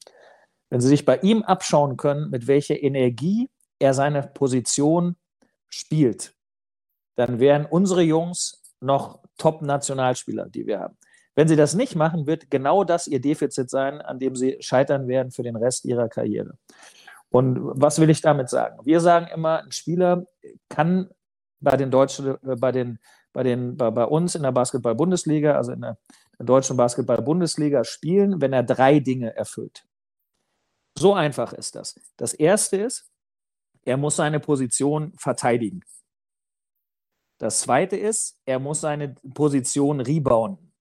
Wenn 0.69 0.81
Sie 0.81 0.87
sich 0.87 1.05
bei 1.05 1.17
ihm 1.17 1.43
abschauen 1.43 1.97
können, 1.97 2.29
mit 2.29 2.47
welcher 2.47 2.81
Energie 2.81 3.49
er 3.79 3.93
seine 3.93 4.23
Position 4.23 5.15
spielt, 5.67 6.33
dann 7.15 7.39
wären 7.39 7.65
unsere 7.65 8.01
Jungs 8.01 8.61
noch 8.79 9.19
Top-Nationalspieler, 9.37 10.49
die 10.49 10.65
wir 10.65 10.79
haben. 10.79 10.97
Wenn 11.35 11.47
sie 11.47 11.55
das 11.55 11.73
nicht 11.75 11.95
machen, 11.95 12.27
wird 12.27 12.51
genau 12.51 12.83
das 12.83 13.07
ihr 13.07 13.21
Defizit 13.21 13.69
sein, 13.69 14.01
an 14.01 14.19
dem 14.19 14.35
sie 14.35 14.57
scheitern 14.59 15.07
werden 15.07 15.31
für 15.31 15.43
den 15.43 15.55
Rest 15.55 15.85
ihrer 15.85 16.09
Karriere. 16.09 16.57
Und 17.29 17.59
was 17.61 17.99
will 17.99 18.09
ich 18.09 18.21
damit 18.21 18.49
sagen? 18.49 18.79
Wir 18.83 18.99
sagen 18.99 19.27
immer, 19.33 19.63
ein 19.63 19.71
Spieler 19.71 20.25
kann 20.67 21.09
bei 21.61 21.77
den 21.77 21.89
deutschen, 21.89 22.35
äh, 22.43 22.55
bei 22.57 22.71
den, 22.73 22.99
bei 23.31 23.43
den, 23.43 23.77
bei, 23.77 23.89
bei 23.89 24.03
uns 24.03 24.35
in 24.35 24.43
der 24.43 24.51
Basketball-Bundesliga, 24.51 25.55
also 25.55 25.71
in 25.71 25.81
der, 25.81 25.91
in 25.91 25.95
der 25.95 25.97
deutschen 26.43 26.77
Basketball-Bundesliga 26.77 27.83
spielen, 27.83 28.41
wenn 28.41 28.53
er 28.53 28.63
drei 28.63 28.99
Dinge 28.99 29.35
erfüllt. 29.35 29.85
So 30.97 31.13
einfach 31.13 31.53
ist 31.53 31.75
das. 31.75 31.99
Das 32.17 32.33
erste 32.33 32.77
ist, 32.77 33.09
er 33.83 33.97
muss 33.97 34.15
seine 34.15 34.39
Position 34.39 35.13
verteidigen. 35.17 35.81
Das 37.37 37.61
zweite 37.61 37.97
ist, 37.97 38.37
er 38.45 38.59
muss 38.59 38.81
seine 38.81 39.15
Position 39.33 39.99
rebounden. 39.99 40.71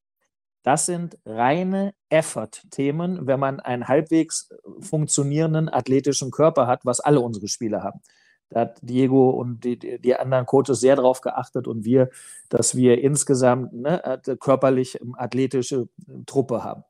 Das 0.63 0.85
sind 0.85 1.17
reine 1.25 1.95
Effort-Themen, 2.11 3.27
wenn 3.27 3.41
man 3.41 3.61
einen 3.61 3.89
halbwegs 3.89 4.51
funktionierenden 4.81 5.71
athletischen 5.71 6.31
Körper 6.31 6.67
hat, 6.67 6.85
was 6.85 7.01
alle 7.01 7.21
unsere 7.21 7.49
Spieler 7.49 7.83
haben. 7.83 8.03
Da 8.51 8.61
hat 8.61 8.79
Diego 8.83 9.31
und 9.31 9.65
die, 9.65 9.79
die 9.79 10.17
anderen 10.17 10.45
Coaches 10.45 10.81
sehr 10.81 10.97
darauf 10.97 11.21
geachtet 11.21 11.67
und 11.69 11.85
wir, 11.85 12.11
dass 12.49 12.75
wir 12.75 13.01
insgesamt 13.01 13.73
ne, 13.73 14.05
äh, 14.05 14.37
körperlich 14.37 14.99
athletische 15.17 15.89
Truppe 16.27 16.65
haben. 16.65 16.85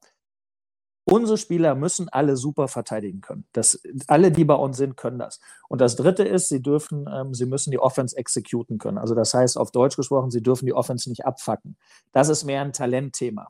Unsere 1.05 1.39
Spieler 1.39 1.75
müssen 1.75 2.09
alle 2.09 2.37
super 2.37 2.69
verteidigen 2.69 3.21
können. 3.21 3.45
Das, 3.53 3.83
alle, 4.07 4.31
die 4.31 4.45
bei 4.45 4.55
uns 4.55 4.77
sind, 4.77 4.97
können 4.97 5.19
das. 5.19 5.41
Und 5.69 5.81
das 5.81 5.97
Dritte 5.97 6.23
ist, 6.23 6.49
sie 6.49 6.63
dürfen, 6.63 7.09
ähm, 7.13 7.35
sie 7.35 7.47
müssen 7.47 7.71
die 7.71 7.79
Offense 7.79 8.17
exekuten 8.17 8.79
können. 8.79 8.99
Also 8.99 9.15
das 9.15 9.35
heißt, 9.35 9.59
auf 9.59 9.71
Deutsch 9.71 9.97
gesprochen, 9.97 10.31
sie 10.31 10.43
dürfen 10.43 10.67
die 10.67 10.73
Offense 10.73 11.09
nicht 11.09 11.27
abfacken. 11.27 11.77
Das 12.13 12.29
ist 12.29 12.45
mehr 12.45 12.63
ein 12.63 12.73
Talentthema. 12.73 13.49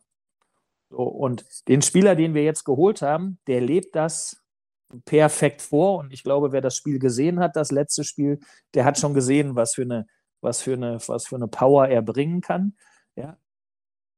So, 0.89 1.03
und 1.03 1.45
den 1.69 1.83
Spieler, 1.83 2.17
den 2.17 2.35
wir 2.35 2.45
jetzt 2.45 2.65
geholt 2.65 3.03
haben, 3.03 3.39
der 3.47 3.61
lebt 3.61 3.95
das 3.95 4.41
perfekt 5.05 5.63
vor. 5.63 5.99
Und 5.99 6.13
ich 6.13 6.23
glaube, 6.23 6.53
wer 6.53 6.61
das 6.61 6.77
Spiel 6.77 6.99
gesehen 6.99 7.41
hat, 7.41 7.57
das 7.57 7.71
letzte 7.71 8.05
Spiel, 8.05 8.41
der 8.75 8.85
hat 8.85 8.99
schon 8.99 9.15
gesehen, 9.15 9.57
was 9.57 9.75
für 9.75 9.83
eine, 9.83 10.07
was 10.41 10.63
für 10.63 10.75
eine, 10.75 10.99
was 11.07 11.27
für 11.27 11.37
eine 11.37 11.49
Power 11.49 11.89
er 11.89 12.03
bringen 12.03 12.41
kann. 12.41 12.75
Ja. 13.17 13.37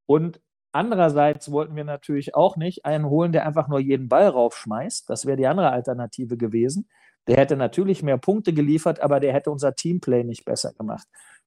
Und 0.06 0.40
andererseits 0.72 1.50
wollten 1.50 1.76
wir 1.76 1.84
natürlich 1.84 2.34
auch 2.34 2.56
nicht 2.56 2.84
einen 2.84 3.06
holen, 3.08 3.32
der 3.32 3.46
einfach 3.46 3.68
nur 3.68 3.80
jeden 3.80 4.08
Ball 4.08 4.28
raufschmeißt. 4.28 5.08
Das 5.08 5.26
wäre 5.26 5.36
die 5.36 5.46
andere 5.46 5.70
Alternative 5.70 6.36
gewesen. 6.36 6.88
Der 7.26 7.36
hätte 7.36 7.56
natürlich 7.56 8.02
mehr 8.02 8.18
Punkte 8.18 8.52
geliefert, 8.52 9.00
aber 9.00 9.20
der 9.20 9.32
hätte 9.32 9.50
unser 9.50 9.74
Teamplay 9.74 10.24
nicht 10.24 10.44
besser 10.44 10.72
gemacht. 10.72 11.06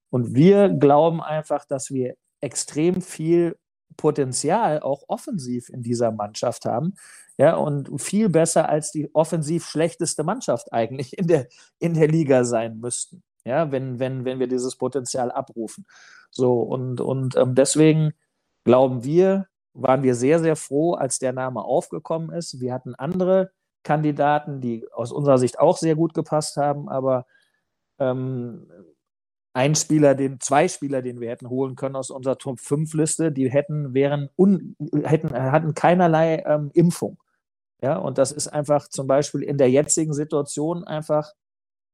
Und 0.10 0.34
wir 0.36 0.70
glauben 0.70 1.22
einfach, 1.22 1.66
dass 1.66 1.92
wir 1.92 2.16
extrem 2.40 3.02
viel 3.02 3.58
Potenzial 3.98 4.82
auch 4.82 5.04
offensiv 5.08 5.69
in 5.69 5.82
dieser 5.82 6.12
Mannschaft 6.12 6.65
haben. 6.65 6.95
Ja, 7.38 7.56
und 7.56 8.02
viel 8.02 8.30
besser 8.30 8.69
als 8.69 8.91
die 8.91 9.13
offensiv 9.13 9.65
schlechteste 9.65 10.24
Mannschaft 10.24 10.71
eigentlich 10.71 11.17
in 11.17 11.28
der, 11.28 11.48
in 11.80 11.93
der 11.93 12.08
Liga 12.08 12.45
sein 12.45 12.80
müssten. 12.80 13.24
Ja, 13.43 13.71
wenn, 13.71 14.00
wenn, 14.00 14.26
wenn 14.26 14.39
wir 14.39 14.48
dieses 14.48 14.76
Potenzial 14.76 15.32
abrufen. 15.32 15.86
So, 16.32 16.62
und, 16.62 17.02
und 17.02 17.36
ähm, 17.36 17.54
deswegen 17.56 18.13
glauben 18.63 19.04
wir, 19.04 19.48
waren 19.74 20.04
wir 20.04 20.15
sehr, 20.15 20.39
sehr 20.39 20.56
froh, 20.56 20.93
als 20.93 21.19
der 21.19 21.34
Name 21.34 21.63
aufgekommen 21.63 22.32
ist. 22.32 22.60
Wir 22.60 22.74
hatten 22.74 22.95
andere 22.95 23.52
Kandidaten, 23.84 24.62
die 24.62 24.88
aus 24.91 25.12
unserer 25.12 25.38
Sicht 25.38 25.60
auch 25.60 25.78
sehr 25.78 25.95
gut 25.95 26.13
gepasst 26.13 26.58
haben, 26.58 26.89
aber 26.89 27.26
ähm, 28.00 28.67
ein 29.56 29.74
Spieler, 29.74 30.15
den, 30.15 30.39
zwei 30.41 30.68
Spieler, 30.68 31.02
den 31.02 31.22
wir 31.22 31.30
hätten 31.30 31.50
holen 31.50 31.76
können 31.76 31.96
aus 31.96 32.10
unserer 32.10 32.38
Top 32.38 32.60
5 32.60 32.94
Liste, 32.94 33.32
die 33.32 33.50
hätten, 33.50 33.94
wären 33.94 34.30
un, 34.38 34.76
hätten, 35.04 35.34
hatten 35.34 35.74
keinerlei 35.74 36.44
ähm, 36.46 36.72
Impfung. 36.74 37.18
Ja, 37.82 37.98
und 37.98 38.18
das 38.18 38.34
ist 38.34 38.50
einfach 38.50 38.89
zum 38.89 39.08
Beispiel 39.08 39.44
in 39.44 39.58
der 39.58 39.70
jetzigen 39.70 40.13
Situation 40.13 40.84
einfach 40.84 41.32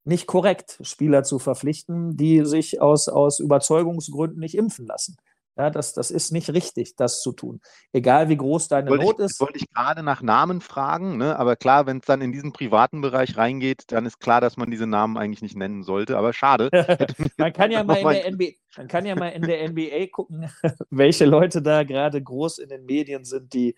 nicht 0.04 0.26
korrekt, 0.26 0.80
Spieler 0.82 1.22
zu 1.22 1.38
verpflichten, 1.38 2.16
die 2.16 2.44
sich 2.44 2.80
aus, 2.80 3.08
aus 3.08 3.38
Überzeugungsgründen 3.38 4.40
nicht 4.40 4.56
impfen 4.56 4.86
lassen. 4.86 5.16
Ja, 5.56 5.68
das, 5.68 5.92
das 5.92 6.10
ist 6.10 6.32
nicht 6.32 6.48
richtig, 6.50 6.96
das 6.96 7.20
zu 7.20 7.32
tun. 7.32 7.60
Egal 7.92 8.30
wie 8.30 8.38
groß 8.38 8.68
deine 8.68 8.88
wollte 8.88 9.04
Not 9.04 9.18
ich, 9.18 9.24
ist. 9.26 9.40
Wollte 9.40 9.58
ich 9.58 9.70
gerade 9.70 10.02
nach 10.02 10.22
Namen 10.22 10.62
fragen, 10.62 11.18
ne? 11.18 11.38
aber 11.38 11.56
klar, 11.56 11.86
wenn 11.86 11.98
es 11.98 12.06
dann 12.06 12.22
in 12.22 12.32
diesen 12.32 12.52
privaten 12.52 13.02
Bereich 13.02 13.36
reingeht, 13.36 13.84
dann 13.88 14.06
ist 14.06 14.18
klar, 14.18 14.40
dass 14.40 14.56
man 14.56 14.70
diese 14.70 14.86
Namen 14.86 15.18
eigentlich 15.18 15.42
nicht 15.42 15.56
nennen 15.56 15.82
sollte. 15.82 16.16
Aber 16.16 16.32
schade. 16.32 16.70
man, 17.36 17.52
kann 17.52 17.70
ja 17.70 17.84
mal 17.84 17.98
in 17.98 18.08
der 18.08 18.32
NBA, 18.32 18.52
man 18.76 18.88
kann 18.88 19.04
ja 19.04 19.14
mal 19.14 19.28
in 19.28 19.42
der 19.42 19.68
NBA 19.68 20.06
gucken, 20.10 20.50
welche 20.90 21.26
Leute 21.26 21.60
da 21.60 21.82
gerade 21.82 22.22
groß 22.22 22.58
in 22.58 22.68
den 22.68 22.86
Medien 22.86 23.24
sind, 23.24 23.52
die 23.52 23.74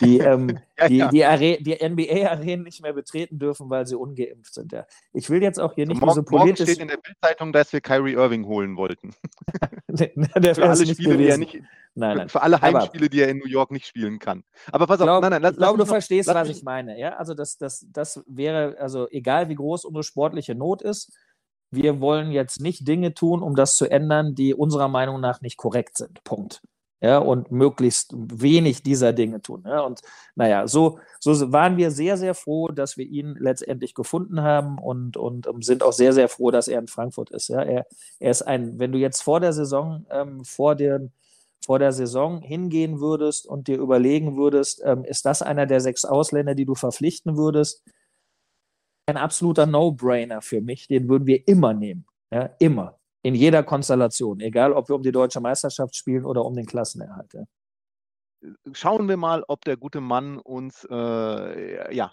die, 0.00 0.18
ähm, 0.18 0.58
ja, 0.78 0.88
die, 0.88 1.18
ja. 1.18 1.36
die, 1.36 1.62
die 1.62 1.88
NBA-Arenen 1.88 2.62
nicht 2.62 2.82
mehr 2.82 2.92
betreten 2.92 3.38
dürfen, 3.38 3.68
weil 3.68 3.86
sie 3.86 3.96
ungeimpft 3.96 4.54
sind. 4.54 4.72
Ja. 4.72 4.86
Ich 5.12 5.28
will 5.28 5.42
jetzt 5.42 5.60
auch 5.60 5.74
hier 5.74 5.86
nicht 5.86 6.00
morgen, 6.00 6.12
diese 6.12 6.22
politisch... 6.22 6.60
Morgen 6.60 6.72
steht 6.72 6.82
in 6.82 6.88
der 6.88 6.96
Bildzeitung, 6.96 7.52
dass 7.52 7.72
wir 7.72 7.80
Kyrie 7.80 8.14
Irving 8.14 8.46
holen 8.46 8.76
wollten. 8.76 9.14
der 9.88 10.54
für 10.54 10.68
alle 10.68 10.86
Spiele, 10.86 11.16
die 11.16 11.26
er 11.26 11.38
nicht, 11.38 11.54
nein, 11.94 12.16
nein. 12.16 12.28
für 12.28 12.42
alle 12.42 12.60
Heimspiele, 12.60 13.08
die 13.08 13.20
er 13.20 13.28
in 13.28 13.38
New 13.38 13.48
York 13.48 13.70
nicht 13.70 13.86
spielen 13.86 14.18
kann. 14.18 14.44
Aber 14.72 14.86
pass 14.86 15.00
auf, 15.00 15.06
glaub, 15.06 15.22
nein, 15.22 15.32
nein, 15.32 15.42
lass, 15.42 15.52
ich 15.52 15.58
glaube, 15.58 15.78
du 15.78 15.84
noch, 15.84 15.88
verstehst, 15.88 16.28
was 16.28 16.48
ich 16.48 16.62
meine. 16.62 16.98
Ja, 16.98 17.16
also 17.16 17.34
das, 17.34 17.58
das, 17.58 17.86
das 17.92 18.22
wäre, 18.26 18.76
also 18.78 19.08
egal 19.10 19.48
wie 19.48 19.54
groß 19.54 19.84
unsere 19.84 20.04
sportliche 20.04 20.54
Not 20.54 20.82
ist, 20.82 21.12
wir 21.70 22.00
wollen 22.00 22.30
jetzt 22.30 22.60
nicht 22.60 22.86
Dinge 22.86 23.14
tun, 23.14 23.42
um 23.42 23.54
das 23.54 23.76
zu 23.76 23.90
ändern, 23.90 24.34
die 24.34 24.54
unserer 24.54 24.88
Meinung 24.88 25.20
nach 25.20 25.40
nicht 25.40 25.56
korrekt 25.56 25.96
sind. 25.96 26.22
Punkt. 26.24 26.62
Ja, 27.02 27.16
und 27.16 27.50
möglichst 27.50 28.12
wenig 28.14 28.82
dieser 28.82 29.14
Dinge 29.14 29.40
tun. 29.40 29.64
Ja, 29.66 29.80
und 29.80 30.02
naja, 30.34 30.68
so, 30.68 30.98
so 31.18 31.50
waren 31.50 31.78
wir 31.78 31.90
sehr, 31.90 32.18
sehr 32.18 32.34
froh, 32.34 32.68
dass 32.68 32.98
wir 32.98 33.06
ihn 33.06 33.36
letztendlich 33.38 33.94
gefunden 33.94 34.42
haben 34.42 34.76
und, 34.78 35.16
und 35.16 35.46
um, 35.46 35.62
sind 35.62 35.82
auch 35.82 35.94
sehr, 35.94 36.12
sehr 36.12 36.28
froh, 36.28 36.50
dass 36.50 36.68
er 36.68 36.78
in 36.78 36.88
Frankfurt 36.88 37.30
ist. 37.30 37.48
Ja, 37.48 37.62
er, 37.62 37.86
er 38.18 38.30
ist 38.30 38.42
ein, 38.42 38.78
wenn 38.78 38.92
du 38.92 38.98
jetzt 38.98 39.22
vor 39.22 39.40
der 39.40 39.54
Saison, 39.54 40.04
ähm, 40.10 40.44
vor, 40.44 40.74
dem, 40.74 41.10
vor 41.64 41.78
der 41.78 41.92
Saison 41.92 42.42
hingehen 42.42 43.00
würdest 43.00 43.46
und 43.46 43.68
dir 43.68 43.78
überlegen 43.78 44.36
würdest, 44.36 44.82
ähm, 44.84 45.02
ist 45.04 45.24
das 45.24 45.40
einer 45.40 45.64
der 45.64 45.80
sechs 45.80 46.04
Ausländer, 46.04 46.54
die 46.54 46.66
du 46.66 46.74
verpflichten 46.74 47.38
würdest, 47.38 47.82
ein 49.10 49.16
absoluter 49.16 49.66
No-Brainer 49.66 50.42
für 50.42 50.60
mich. 50.60 50.86
Den 50.86 51.08
würden 51.08 51.26
wir 51.26 51.46
immer 51.46 51.74
nehmen. 51.74 52.06
Ja, 52.32 52.50
immer. 52.58 52.98
In 53.22 53.34
jeder 53.34 53.62
Konstellation. 53.62 54.40
Egal, 54.40 54.72
ob 54.72 54.88
wir 54.88 54.96
um 54.96 55.02
die 55.02 55.12
deutsche 55.12 55.40
Meisterschaft 55.40 55.94
spielen 55.94 56.24
oder 56.24 56.44
um 56.44 56.54
den 56.54 56.66
Klassenerhalt. 56.66 57.34
Ja. 57.34 57.44
Schauen 58.72 59.08
wir 59.08 59.16
mal, 59.16 59.44
ob 59.48 59.64
der 59.64 59.76
gute 59.76 60.00
Mann 60.00 60.38
uns 60.38 60.86
äh, 60.90 61.94
ja, 61.94 62.12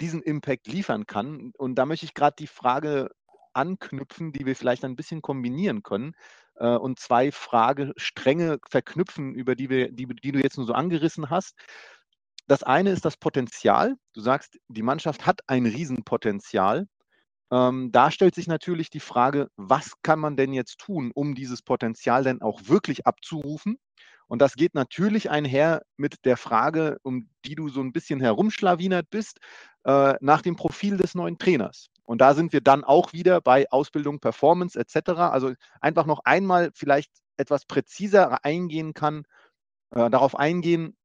diesen 0.00 0.22
Impact 0.22 0.68
liefern 0.68 1.06
kann. 1.06 1.52
Und 1.58 1.76
da 1.76 1.86
möchte 1.86 2.06
ich 2.06 2.14
gerade 2.14 2.36
die 2.38 2.46
Frage 2.46 3.10
anknüpfen, 3.52 4.32
die 4.32 4.46
wir 4.46 4.56
vielleicht 4.56 4.84
ein 4.84 4.96
bisschen 4.96 5.22
kombinieren 5.22 5.82
können 5.82 6.14
äh, 6.56 6.76
und 6.76 6.98
zwei 6.98 7.32
Fragestränge 7.32 8.58
verknüpfen, 8.68 9.34
über 9.34 9.54
die, 9.54 9.70
wir, 9.70 9.92
die, 9.92 10.06
die 10.06 10.32
du 10.32 10.40
jetzt 10.40 10.56
nur 10.56 10.66
so 10.66 10.72
angerissen 10.72 11.30
hast. 11.30 11.54
Das 12.46 12.62
eine 12.62 12.90
ist 12.90 13.04
das 13.04 13.16
Potenzial. 13.16 13.96
Du 14.12 14.20
sagst, 14.20 14.58
die 14.68 14.82
Mannschaft 14.82 15.26
hat 15.26 15.40
ein 15.46 15.66
Riesenpotenzial. 15.66 16.86
Ähm, 17.50 17.90
da 17.92 18.10
stellt 18.10 18.34
sich 18.34 18.46
natürlich 18.46 18.90
die 18.90 19.00
Frage, 19.00 19.48
was 19.56 19.92
kann 20.02 20.18
man 20.18 20.36
denn 20.36 20.52
jetzt 20.52 20.78
tun, 20.78 21.10
um 21.14 21.34
dieses 21.34 21.62
Potenzial 21.62 22.24
denn 22.24 22.42
auch 22.42 22.62
wirklich 22.66 23.06
abzurufen? 23.06 23.78
Und 24.26 24.40
das 24.40 24.54
geht 24.54 24.74
natürlich 24.74 25.30
einher 25.30 25.82
mit 25.96 26.24
der 26.24 26.36
Frage, 26.36 26.98
um 27.02 27.28
die 27.44 27.54
du 27.54 27.68
so 27.68 27.80
ein 27.80 27.92
bisschen 27.92 28.20
herumschlawinert 28.20 29.10
bist, 29.10 29.38
äh, 29.84 30.14
nach 30.20 30.42
dem 30.42 30.56
Profil 30.56 30.96
des 30.96 31.14
neuen 31.14 31.38
Trainers. 31.38 31.90
Und 32.04 32.20
da 32.20 32.34
sind 32.34 32.52
wir 32.52 32.60
dann 32.60 32.84
auch 32.84 33.12
wieder 33.12 33.40
bei 33.40 33.70
Ausbildung, 33.70 34.20
Performance 34.20 34.78
etc. 34.78 35.10
Also 35.10 35.52
einfach 35.80 36.06
noch 36.06 36.20
einmal 36.24 36.70
vielleicht 36.74 37.10
etwas 37.36 37.66
präziser 37.66 38.44
eingehen 38.44 38.94
kann, 38.94 39.24
äh, 39.90 40.10
darauf 40.10 40.36
eingehen, 40.36 40.96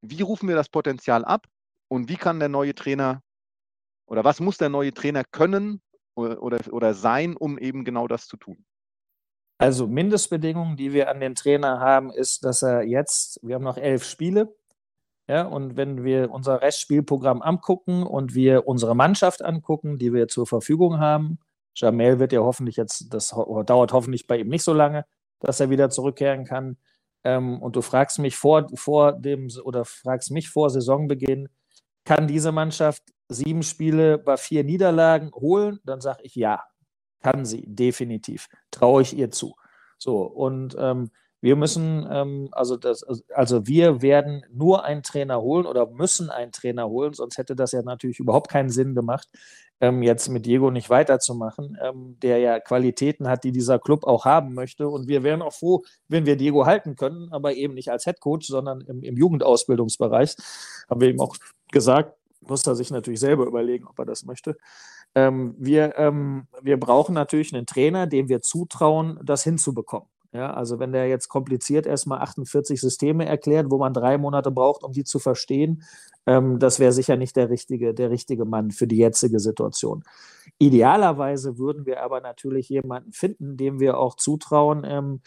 wie 0.00 0.22
rufen 0.22 0.48
wir 0.48 0.56
das 0.56 0.68
Potenzial 0.68 1.24
ab 1.24 1.46
und 1.88 2.08
wie 2.08 2.16
kann 2.16 2.38
der 2.38 2.48
neue 2.48 2.74
Trainer 2.74 3.22
oder 4.06 4.24
was 4.24 4.40
muss 4.40 4.58
der 4.58 4.68
neue 4.68 4.92
Trainer 4.92 5.24
können 5.24 5.82
oder, 6.14 6.42
oder, 6.42 6.58
oder 6.72 6.94
sein, 6.94 7.36
um 7.36 7.58
eben 7.58 7.84
genau 7.84 8.06
das 8.06 8.26
zu 8.26 8.36
tun? 8.36 8.64
Also 9.58 9.86
Mindestbedingungen, 9.86 10.76
die 10.76 10.92
wir 10.92 11.10
an 11.10 11.20
den 11.20 11.34
Trainer 11.34 11.80
haben, 11.80 12.12
ist, 12.12 12.44
dass 12.44 12.62
er 12.62 12.84
jetzt, 12.84 13.40
wir 13.42 13.56
haben 13.56 13.64
noch 13.64 13.76
elf 13.76 14.04
Spiele, 14.04 14.54
ja, 15.28 15.42
und 15.42 15.76
wenn 15.76 16.04
wir 16.04 16.30
unser 16.30 16.62
Restspielprogramm 16.62 17.42
angucken 17.42 18.02
und 18.02 18.34
wir 18.34 18.66
unsere 18.66 18.96
Mannschaft 18.96 19.42
angucken, 19.42 19.98
die 19.98 20.14
wir 20.14 20.28
zur 20.28 20.46
Verfügung 20.46 21.00
haben, 21.00 21.38
Jamel 21.74 22.18
wird 22.18 22.32
ja 22.32 22.40
hoffentlich 22.40 22.76
jetzt, 22.76 23.12
das 23.12 23.28
dauert 23.66 23.92
hoffentlich 23.92 24.26
bei 24.26 24.38
ihm 24.38 24.48
nicht 24.48 24.64
so 24.64 24.72
lange, 24.72 25.04
dass 25.40 25.60
er 25.60 25.68
wieder 25.70 25.90
zurückkehren 25.90 26.44
kann 26.44 26.78
ähm, 27.24 27.60
und 27.60 27.76
du 27.76 27.82
fragst 27.82 28.18
mich 28.18 28.36
vor, 28.36 28.66
vor 28.74 29.12
dem 29.12 29.48
oder 29.64 29.84
fragst 29.84 30.30
mich 30.30 30.48
vor 30.48 30.70
Saisonbeginn, 30.70 31.48
kann 32.04 32.26
diese 32.26 32.52
Mannschaft 32.52 33.02
sieben 33.28 33.62
Spiele 33.62 34.18
bei 34.18 34.36
vier 34.36 34.64
Niederlagen 34.64 35.30
holen? 35.32 35.78
Dann 35.84 36.00
sage 36.00 36.20
ich 36.22 36.34
ja, 36.34 36.62
kann 37.22 37.44
sie, 37.44 37.64
definitiv. 37.66 38.48
Traue 38.70 39.02
ich 39.02 39.16
ihr 39.16 39.30
zu. 39.30 39.54
So, 39.98 40.22
und 40.22 40.76
ähm, 40.78 41.10
wir 41.40 41.56
müssen, 41.56 42.06
ähm, 42.10 42.48
also, 42.52 42.76
das, 42.76 43.04
also 43.34 43.66
wir 43.66 44.02
werden 44.02 44.44
nur 44.50 44.84
einen 44.84 45.02
Trainer 45.02 45.40
holen 45.40 45.66
oder 45.66 45.86
müssen 45.88 46.30
einen 46.30 46.52
Trainer 46.52 46.88
holen, 46.88 47.12
sonst 47.12 47.38
hätte 47.38 47.54
das 47.54 47.72
ja 47.72 47.82
natürlich 47.82 48.18
überhaupt 48.18 48.50
keinen 48.50 48.70
Sinn 48.70 48.94
gemacht, 48.94 49.28
ähm, 49.80 50.02
jetzt 50.02 50.28
mit 50.28 50.46
Diego 50.46 50.70
nicht 50.70 50.90
weiterzumachen, 50.90 51.78
ähm, 51.82 52.16
der 52.22 52.38
ja 52.38 52.60
Qualitäten 52.60 53.28
hat, 53.28 53.44
die 53.44 53.52
dieser 53.52 53.78
Club 53.78 54.04
auch 54.04 54.24
haben 54.24 54.54
möchte. 54.54 54.88
Und 54.88 55.08
wir 55.08 55.22
wären 55.22 55.42
auch 55.42 55.52
froh, 55.52 55.84
wenn 56.08 56.26
wir 56.26 56.36
Diego 56.36 56.66
halten 56.66 56.96
können, 56.96 57.28
aber 57.32 57.54
eben 57.54 57.74
nicht 57.74 57.90
als 57.90 58.06
Headcoach, 58.06 58.46
sondern 58.46 58.80
im, 58.82 59.02
im 59.02 59.16
Jugendausbildungsbereich. 59.16 60.36
Haben 60.90 61.00
wir 61.00 61.10
ihm 61.10 61.20
auch 61.20 61.36
gesagt, 61.70 62.14
muss 62.40 62.66
er 62.66 62.74
sich 62.74 62.90
natürlich 62.90 63.20
selber 63.20 63.46
überlegen, 63.46 63.86
ob 63.86 63.98
er 63.98 64.04
das 64.04 64.24
möchte. 64.24 64.56
Ähm, 65.14 65.54
wir, 65.58 65.96
ähm, 65.96 66.46
wir 66.62 66.78
brauchen 66.78 67.14
natürlich 67.14 67.54
einen 67.54 67.66
Trainer, 67.66 68.06
dem 68.06 68.28
wir 68.28 68.42
zutrauen, 68.42 69.18
das 69.22 69.44
hinzubekommen. 69.44 70.08
Ja, 70.38 70.54
also 70.54 70.78
wenn 70.78 70.92
der 70.92 71.08
jetzt 71.08 71.28
kompliziert 71.28 71.84
erstmal 71.84 72.20
48 72.20 72.80
Systeme 72.80 73.26
erklärt, 73.26 73.72
wo 73.72 73.78
man 73.78 73.92
drei 73.92 74.18
Monate 74.18 74.52
braucht, 74.52 74.84
um 74.84 74.92
die 74.92 75.02
zu 75.02 75.18
verstehen, 75.18 75.82
ähm, 76.26 76.60
das 76.60 76.78
wäre 76.78 76.92
sicher 76.92 77.16
nicht 77.16 77.34
der 77.34 77.50
richtige, 77.50 77.92
der 77.92 78.10
richtige 78.10 78.44
Mann 78.44 78.70
für 78.70 78.86
die 78.86 78.98
jetzige 78.98 79.40
Situation. 79.40 80.04
Idealerweise 80.58 81.58
würden 81.58 81.86
wir 81.86 82.04
aber 82.04 82.20
natürlich 82.20 82.68
jemanden 82.68 83.12
finden, 83.12 83.56
dem 83.56 83.80
wir 83.80 83.98
auch 83.98 84.14
zutrauen, 84.14 84.84
ähm, 84.86 85.22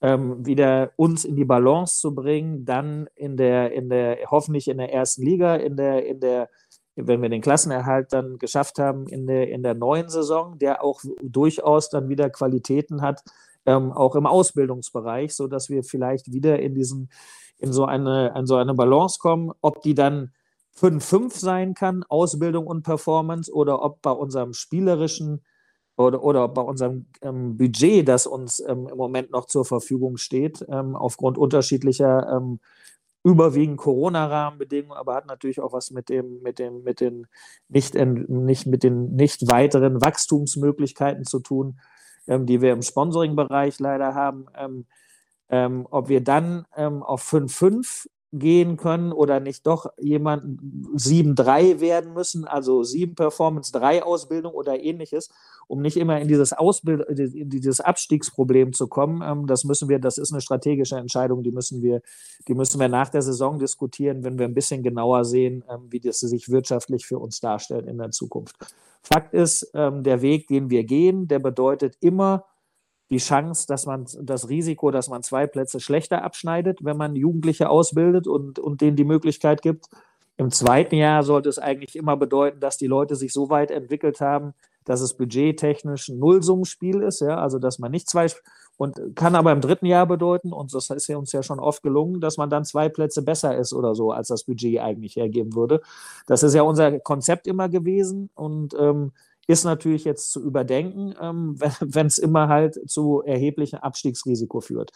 ähm, 0.00 0.44
wieder 0.44 0.90
uns 0.96 1.24
in 1.24 1.36
die 1.36 1.44
Balance 1.44 2.00
zu 2.00 2.12
bringen, 2.12 2.64
dann 2.64 3.06
in 3.14 3.36
der, 3.36 3.72
in 3.72 3.88
der, 3.88 4.18
hoffentlich 4.32 4.66
in 4.66 4.78
der 4.78 4.92
ersten 4.92 5.22
Liga, 5.22 5.54
in 5.54 5.76
der, 5.76 6.04
in 6.06 6.18
der, 6.18 6.48
wenn 6.96 7.22
wir 7.22 7.28
den 7.28 7.40
Klassenerhalt 7.40 8.12
dann 8.12 8.38
geschafft 8.38 8.80
haben 8.80 9.06
in 9.06 9.28
der, 9.28 9.48
in 9.48 9.62
der 9.62 9.74
neuen 9.74 10.08
Saison, 10.08 10.58
der 10.58 10.82
auch 10.82 11.02
durchaus 11.22 11.88
dann 11.88 12.08
wieder 12.08 12.30
Qualitäten 12.30 13.00
hat, 13.00 13.22
ähm, 13.66 13.92
auch 13.92 14.14
im 14.16 14.26
Ausbildungsbereich, 14.26 15.34
sodass 15.34 15.68
wir 15.68 15.84
vielleicht 15.84 16.32
wieder 16.32 16.58
in 16.58 16.74
diesen, 16.74 17.10
in 17.58 17.72
so 17.72 17.84
eine, 17.84 18.34
in 18.36 18.46
so 18.46 18.56
eine 18.56 18.74
Balance 18.74 19.18
kommen, 19.18 19.52
ob 19.60 19.82
die 19.82 19.94
dann 19.94 20.32
5-5 20.78 21.38
sein 21.38 21.74
kann, 21.74 22.04
Ausbildung 22.08 22.66
und 22.66 22.82
Performance, 22.82 23.52
oder 23.52 23.82
ob 23.82 24.02
bei 24.02 24.10
unserem 24.10 24.52
spielerischen 24.52 25.42
oder, 25.96 26.22
oder 26.22 26.48
bei 26.48 26.60
unserem 26.60 27.06
ähm, 27.22 27.56
Budget, 27.56 28.06
das 28.06 28.26
uns 28.26 28.60
ähm, 28.60 28.86
im 28.86 28.96
Moment 28.96 29.30
noch 29.30 29.46
zur 29.46 29.64
Verfügung 29.64 30.18
steht, 30.18 30.64
ähm, 30.68 30.94
aufgrund 30.94 31.38
unterschiedlicher 31.38 32.28
ähm, 32.30 32.60
überwiegend 33.24 33.78
Corona-Rahmenbedingungen, 33.78 34.96
aber 34.96 35.14
hat 35.14 35.26
natürlich 35.26 35.60
auch 35.60 35.72
was 35.72 35.90
mit 35.90 36.08
dem, 36.08 36.42
mit 36.42 36.58
dem, 36.58 36.84
mit 36.84 37.00
den 37.00 37.26
nicht, 37.68 37.94
nicht, 37.94 38.66
mit 38.66 38.82
den 38.82 39.16
nicht 39.16 39.50
weiteren 39.50 40.00
Wachstumsmöglichkeiten 40.00 41.24
zu 41.24 41.40
tun, 41.40 41.80
ähm, 42.26 42.46
die 42.46 42.60
wir 42.60 42.72
im 42.72 42.82
Sponsoring-Bereich 42.82 43.78
leider 43.80 44.14
haben, 44.14 44.46
ähm, 44.56 44.86
ähm, 45.48 45.86
ob 45.90 46.08
wir 46.08 46.22
dann 46.22 46.66
ähm, 46.76 47.02
auf 47.02 47.22
5-5 47.22 48.08
gehen 48.32 48.76
können 48.76 49.12
oder 49.12 49.40
nicht 49.40 49.66
doch 49.66 49.92
jemanden 49.98 50.84
7-3 50.96 51.80
werden 51.80 52.12
müssen, 52.12 52.44
also 52.44 52.82
7 52.82 53.14
Performance, 53.14 53.72
3 53.72 54.02
Ausbildung 54.02 54.52
oder 54.52 54.78
ähnliches, 54.82 55.30
um 55.68 55.80
nicht 55.80 55.96
immer 55.96 56.20
in 56.20 56.28
dieses, 56.28 56.52
Ausbild 56.52 57.02
in 57.08 57.48
dieses 57.48 57.80
Abstiegsproblem 57.80 58.72
zu 58.72 58.88
kommen. 58.88 59.22
Ähm, 59.22 59.46
das 59.46 59.64
müssen 59.64 59.88
wir, 59.88 59.98
das 59.98 60.18
ist 60.18 60.32
eine 60.32 60.40
strategische 60.40 60.96
Entscheidung, 60.96 61.42
die 61.42 61.52
müssen 61.52 61.82
wir, 61.82 62.02
die 62.48 62.54
müssen 62.54 62.80
wir 62.80 62.88
nach 62.88 63.08
der 63.08 63.22
Saison 63.22 63.58
diskutieren, 63.58 64.24
wenn 64.24 64.38
wir 64.38 64.46
ein 64.46 64.54
bisschen 64.54 64.82
genauer 64.82 65.24
sehen, 65.24 65.64
wie 65.88 66.00
das 66.00 66.20
sich 66.20 66.48
wirtschaftlich 66.50 67.06
für 67.06 67.18
uns 67.18 67.40
darstellt 67.40 67.86
in 67.86 67.98
der 67.98 68.10
Zukunft. 68.10 68.56
Fakt 69.06 69.34
ist, 69.34 69.70
ähm, 69.72 70.02
der 70.02 70.20
Weg, 70.20 70.48
den 70.48 70.68
wir 70.68 70.82
gehen, 70.82 71.28
der 71.28 71.38
bedeutet 71.38 71.96
immer 72.00 72.44
die 73.08 73.18
Chance, 73.18 73.68
dass 73.68 73.86
man 73.86 74.04
das 74.20 74.48
Risiko, 74.48 74.90
dass 74.90 75.08
man 75.08 75.22
zwei 75.22 75.46
Plätze 75.46 75.78
schlechter 75.78 76.24
abschneidet, 76.24 76.80
wenn 76.82 76.96
man 76.96 77.14
Jugendliche 77.14 77.70
ausbildet 77.70 78.26
und, 78.26 78.58
und 78.58 78.80
denen 78.80 78.96
die 78.96 79.04
Möglichkeit 79.04 79.62
gibt. 79.62 79.86
Im 80.36 80.50
zweiten 80.50 80.96
Jahr 80.96 81.22
sollte 81.22 81.48
es 81.48 81.60
eigentlich 81.60 81.94
immer 81.94 82.16
bedeuten, 82.16 82.58
dass 82.58 82.78
die 82.78 82.88
Leute 82.88 83.14
sich 83.14 83.32
so 83.32 83.48
weit 83.48 83.70
entwickelt 83.70 84.20
haben, 84.20 84.54
dass 84.84 85.00
es 85.00 85.14
budgettechnisch 85.14 86.08
ein 86.08 86.18
Nullsummenspiel 86.18 87.02
ist, 87.02 87.20
ja, 87.20 87.38
also 87.38 87.60
dass 87.60 87.78
man 87.78 87.92
nicht 87.92 88.10
zwei 88.10 88.26
und 88.76 89.00
kann 89.14 89.34
aber 89.34 89.52
im 89.52 89.60
dritten 89.60 89.86
Jahr 89.86 90.06
bedeuten, 90.06 90.52
und 90.52 90.74
das 90.74 90.90
ist 90.90 91.06
ja 91.08 91.16
uns 91.16 91.32
ja 91.32 91.42
schon 91.42 91.60
oft 91.60 91.82
gelungen, 91.82 92.20
dass 92.20 92.36
man 92.36 92.50
dann 92.50 92.64
zwei 92.64 92.88
Plätze 92.88 93.22
besser 93.22 93.56
ist 93.56 93.72
oder 93.72 93.94
so, 93.94 94.12
als 94.12 94.28
das 94.28 94.44
Budget 94.44 94.80
eigentlich 94.80 95.16
hergeben 95.16 95.54
würde. 95.54 95.80
Das 96.26 96.42
ist 96.42 96.54
ja 96.54 96.62
unser 96.62 97.00
Konzept 97.00 97.46
immer 97.46 97.68
gewesen 97.68 98.30
und 98.34 98.74
ähm, 98.78 99.12
ist 99.46 99.64
natürlich 99.64 100.04
jetzt 100.04 100.30
zu 100.30 100.42
überdenken, 100.42 101.14
ähm, 101.20 101.56
wenn 101.80 102.06
es 102.06 102.18
immer 102.18 102.48
halt 102.48 102.78
zu 102.88 103.22
erheblichem 103.24 103.78
Abstiegsrisiko 103.78 104.60
führt. 104.60 104.92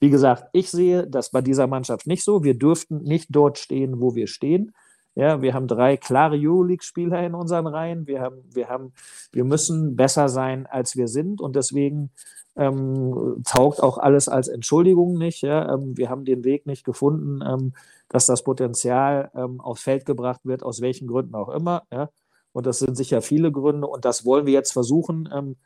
Wie 0.00 0.10
gesagt, 0.10 0.48
ich 0.52 0.70
sehe 0.70 1.06
das 1.06 1.30
bei 1.30 1.40
dieser 1.40 1.66
Mannschaft 1.66 2.06
nicht 2.06 2.24
so. 2.24 2.44
Wir 2.44 2.54
dürften 2.54 3.02
nicht 3.02 3.28
dort 3.30 3.58
stehen, 3.58 4.00
wo 4.00 4.14
wir 4.14 4.26
stehen. 4.26 4.72
Ja, 5.16 5.40
wir 5.42 5.54
haben 5.54 5.68
drei 5.68 5.96
klare 5.96 6.36
Euroleague-Spieler 6.36 7.24
in 7.24 7.34
unseren 7.34 7.68
Reihen. 7.68 8.06
Wir, 8.08 8.20
haben, 8.20 8.42
wir, 8.52 8.68
haben, 8.68 8.92
wir 9.32 9.44
müssen 9.44 9.94
besser 9.94 10.28
sein, 10.28 10.66
als 10.66 10.96
wir 10.96 11.06
sind. 11.06 11.40
Und 11.40 11.54
deswegen 11.54 12.10
ähm, 12.56 13.42
taugt 13.44 13.82
auch 13.82 13.98
alles 13.98 14.28
als 14.28 14.48
Entschuldigung 14.48 15.18
nicht. 15.18 15.42
Ja? 15.42 15.74
Ähm, 15.74 15.96
wir 15.96 16.10
haben 16.10 16.24
den 16.24 16.44
Weg 16.44 16.66
nicht 16.66 16.84
gefunden, 16.84 17.40
ähm, 17.46 17.74
dass 18.08 18.26
das 18.26 18.42
Potenzial 18.42 19.30
ähm, 19.34 19.60
aufs 19.60 19.82
Feld 19.82 20.06
gebracht 20.06 20.40
wird, 20.44 20.62
aus 20.62 20.80
welchen 20.80 21.08
Gründen 21.08 21.34
auch 21.34 21.48
immer. 21.48 21.82
Ja? 21.92 22.10
Und 22.52 22.66
das 22.66 22.78
sind 22.78 22.96
sicher 22.96 23.22
viele 23.22 23.50
Gründe. 23.50 23.86
Und 23.86 24.04
das 24.04 24.24
wollen 24.24 24.46
wir 24.46 24.52
jetzt 24.52 24.72
versuchen, 24.72 25.28
ähm, 25.32 25.56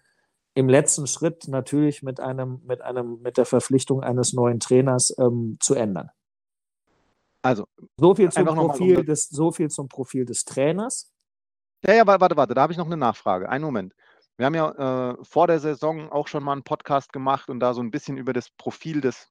im 0.55 0.69
letzten 0.69 1.07
Schritt 1.07 1.47
natürlich 1.47 2.03
mit 2.03 2.19
einem, 2.19 2.61
mit 2.65 2.81
einem, 2.81 3.21
mit 3.23 3.37
der 3.37 3.45
Verpflichtung 3.45 4.03
eines 4.03 4.33
neuen 4.33 4.59
Trainers 4.59 5.15
ähm, 5.19 5.57
zu 5.61 5.75
ändern. 5.75 6.11
Also 7.43 7.67
so 7.97 8.15
viel 8.15 8.33
zum 8.33 8.45
Profil 8.45 9.05
des, 9.05 9.29
so 9.29 9.53
viel 9.53 9.71
zum 9.71 9.89
Profil 9.89 10.25
des 10.25 10.45
Trainers. 10.45 11.13
Ja, 11.87 11.95
ja, 11.95 12.07
warte, 12.07 12.37
warte, 12.37 12.55
da 12.55 12.63
habe 12.63 12.73
ich 12.73 12.79
noch 12.79 12.87
eine 12.87 12.97
Nachfrage. 12.97 13.49
Einen 13.49 13.65
Moment. 13.65 13.95
Wir 14.39 14.47
haben 14.47 14.55
ja 14.55 15.11
äh, 15.11 15.25
vor 15.25 15.49
der 15.49 15.59
Saison 15.59 16.11
auch 16.11 16.29
schon 16.29 16.45
mal 16.45 16.53
einen 16.53 16.63
Podcast 16.63 17.13
gemacht 17.13 17.51
und 17.51 17.61
da 17.61 17.75
so 17.75 17.83
ein 17.83 17.91
bisschen 17.91 18.17
über 18.17 18.33
das 18.33 18.51
Profil 18.51 19.01
des 19.01 19.29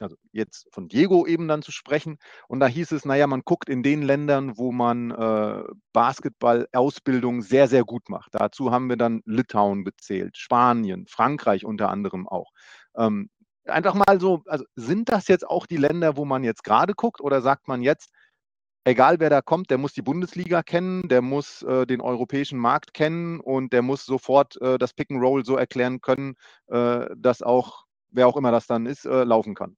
also 0.00 0.16
jetzt 0.32 0.66
von 0.72 0.88
Diego 0.88 1.26
eben 1.26 1.48
dann 1.48 1.62
zu 1.62 1.72
sprechen. 1.72 2.18
Und 2.48 2.60
da 2.60 2.66
hieß 2.66 2.92
es, 2.92 3.04
naja, 3.04 3.26
man 3.26 3.42
guckt 3.44 3.68
in 3.68 3.82
den 3.82 4.02
Ländern, 4.02 4.56
wo 4.56 4.72
man 4.72 5.10
äh, 5.10 5.62
Basketball-Ausbildung 5.92 7.42
sehr, 7.42 7.68
sehr 7.68 7.84
gut 7.84 8.08
macht. 8.08 8.34
Dazu 8.34 8.70
haben 8.70 8.88
wir 8.88 8.96
dann 8.96 9.22
Litauen 9.26 9.84
gezählt, 9.84 10.38
Spanien, 10.38 11.06
Frankreich 11.06 11.64
unter 11.64 11.90
anderem 11.90 12.28
auch. 12.28 12.50
Ähm, 12.96 13.28
einfach 13.66 13.94
mal 13.94 14.20
so, 14.20 14.42
also 14.46 14.64
sind 14.74 15.10
das 15.10 15.28
jetzt 15.28 15.46
auch 15.46 15.66
die 15.66 15.76
Länder, 15.76 16.16
wo 16.16 16.24
man 16.24 16.44
jetzt 16.44 16.64
gerade 16.64 16.94
guckt 16.94 17.20
oder 17.20 17.42
sagt 17.42 17.68
man 17.68 17.82
jetzt, 17.82 18.10
egal 18.84 19.20
wer 19.20 19.30
da 19.30 19.42
kommt, 19.42 19.70
der 19.70 19.78
muss 19.78 19.92
die 19.92 20.02
Bundesliga 20.02 20.62
kennen, 20.62 21.08
der 21.08 21.22
muss 21.22 21.62
äh, 21.62 21.86
den 21.86 22.00
europäischen 22.00 22.58
Markt 22.58 22.94
kennen 22.94 23.40
und 23.40 23.72
der 23.72 23.82
muss 23.82 24.04
sofort 24.04 24.60
äh, 24.60 24.78
das 24.78 24.92
Pick 24.92 25.10
and 25.10 25.22
Roll 25.22 25.44
so 25.44 25.56
erklären 25.56 26.00
können, 26.00 26.36
äh, 26.68 27.06
dass 27.16 27.42
auch, 27.42 27.84
wer 28.10 28.26
auch 28.26 28.36
immer 28.36 28.50
das 28.50 28.66
dann 28.66 28.86
ist, 28.86 29.04
äh, 29.04 29.24
laufen 29.24 29.54
kann. 29.54 29.76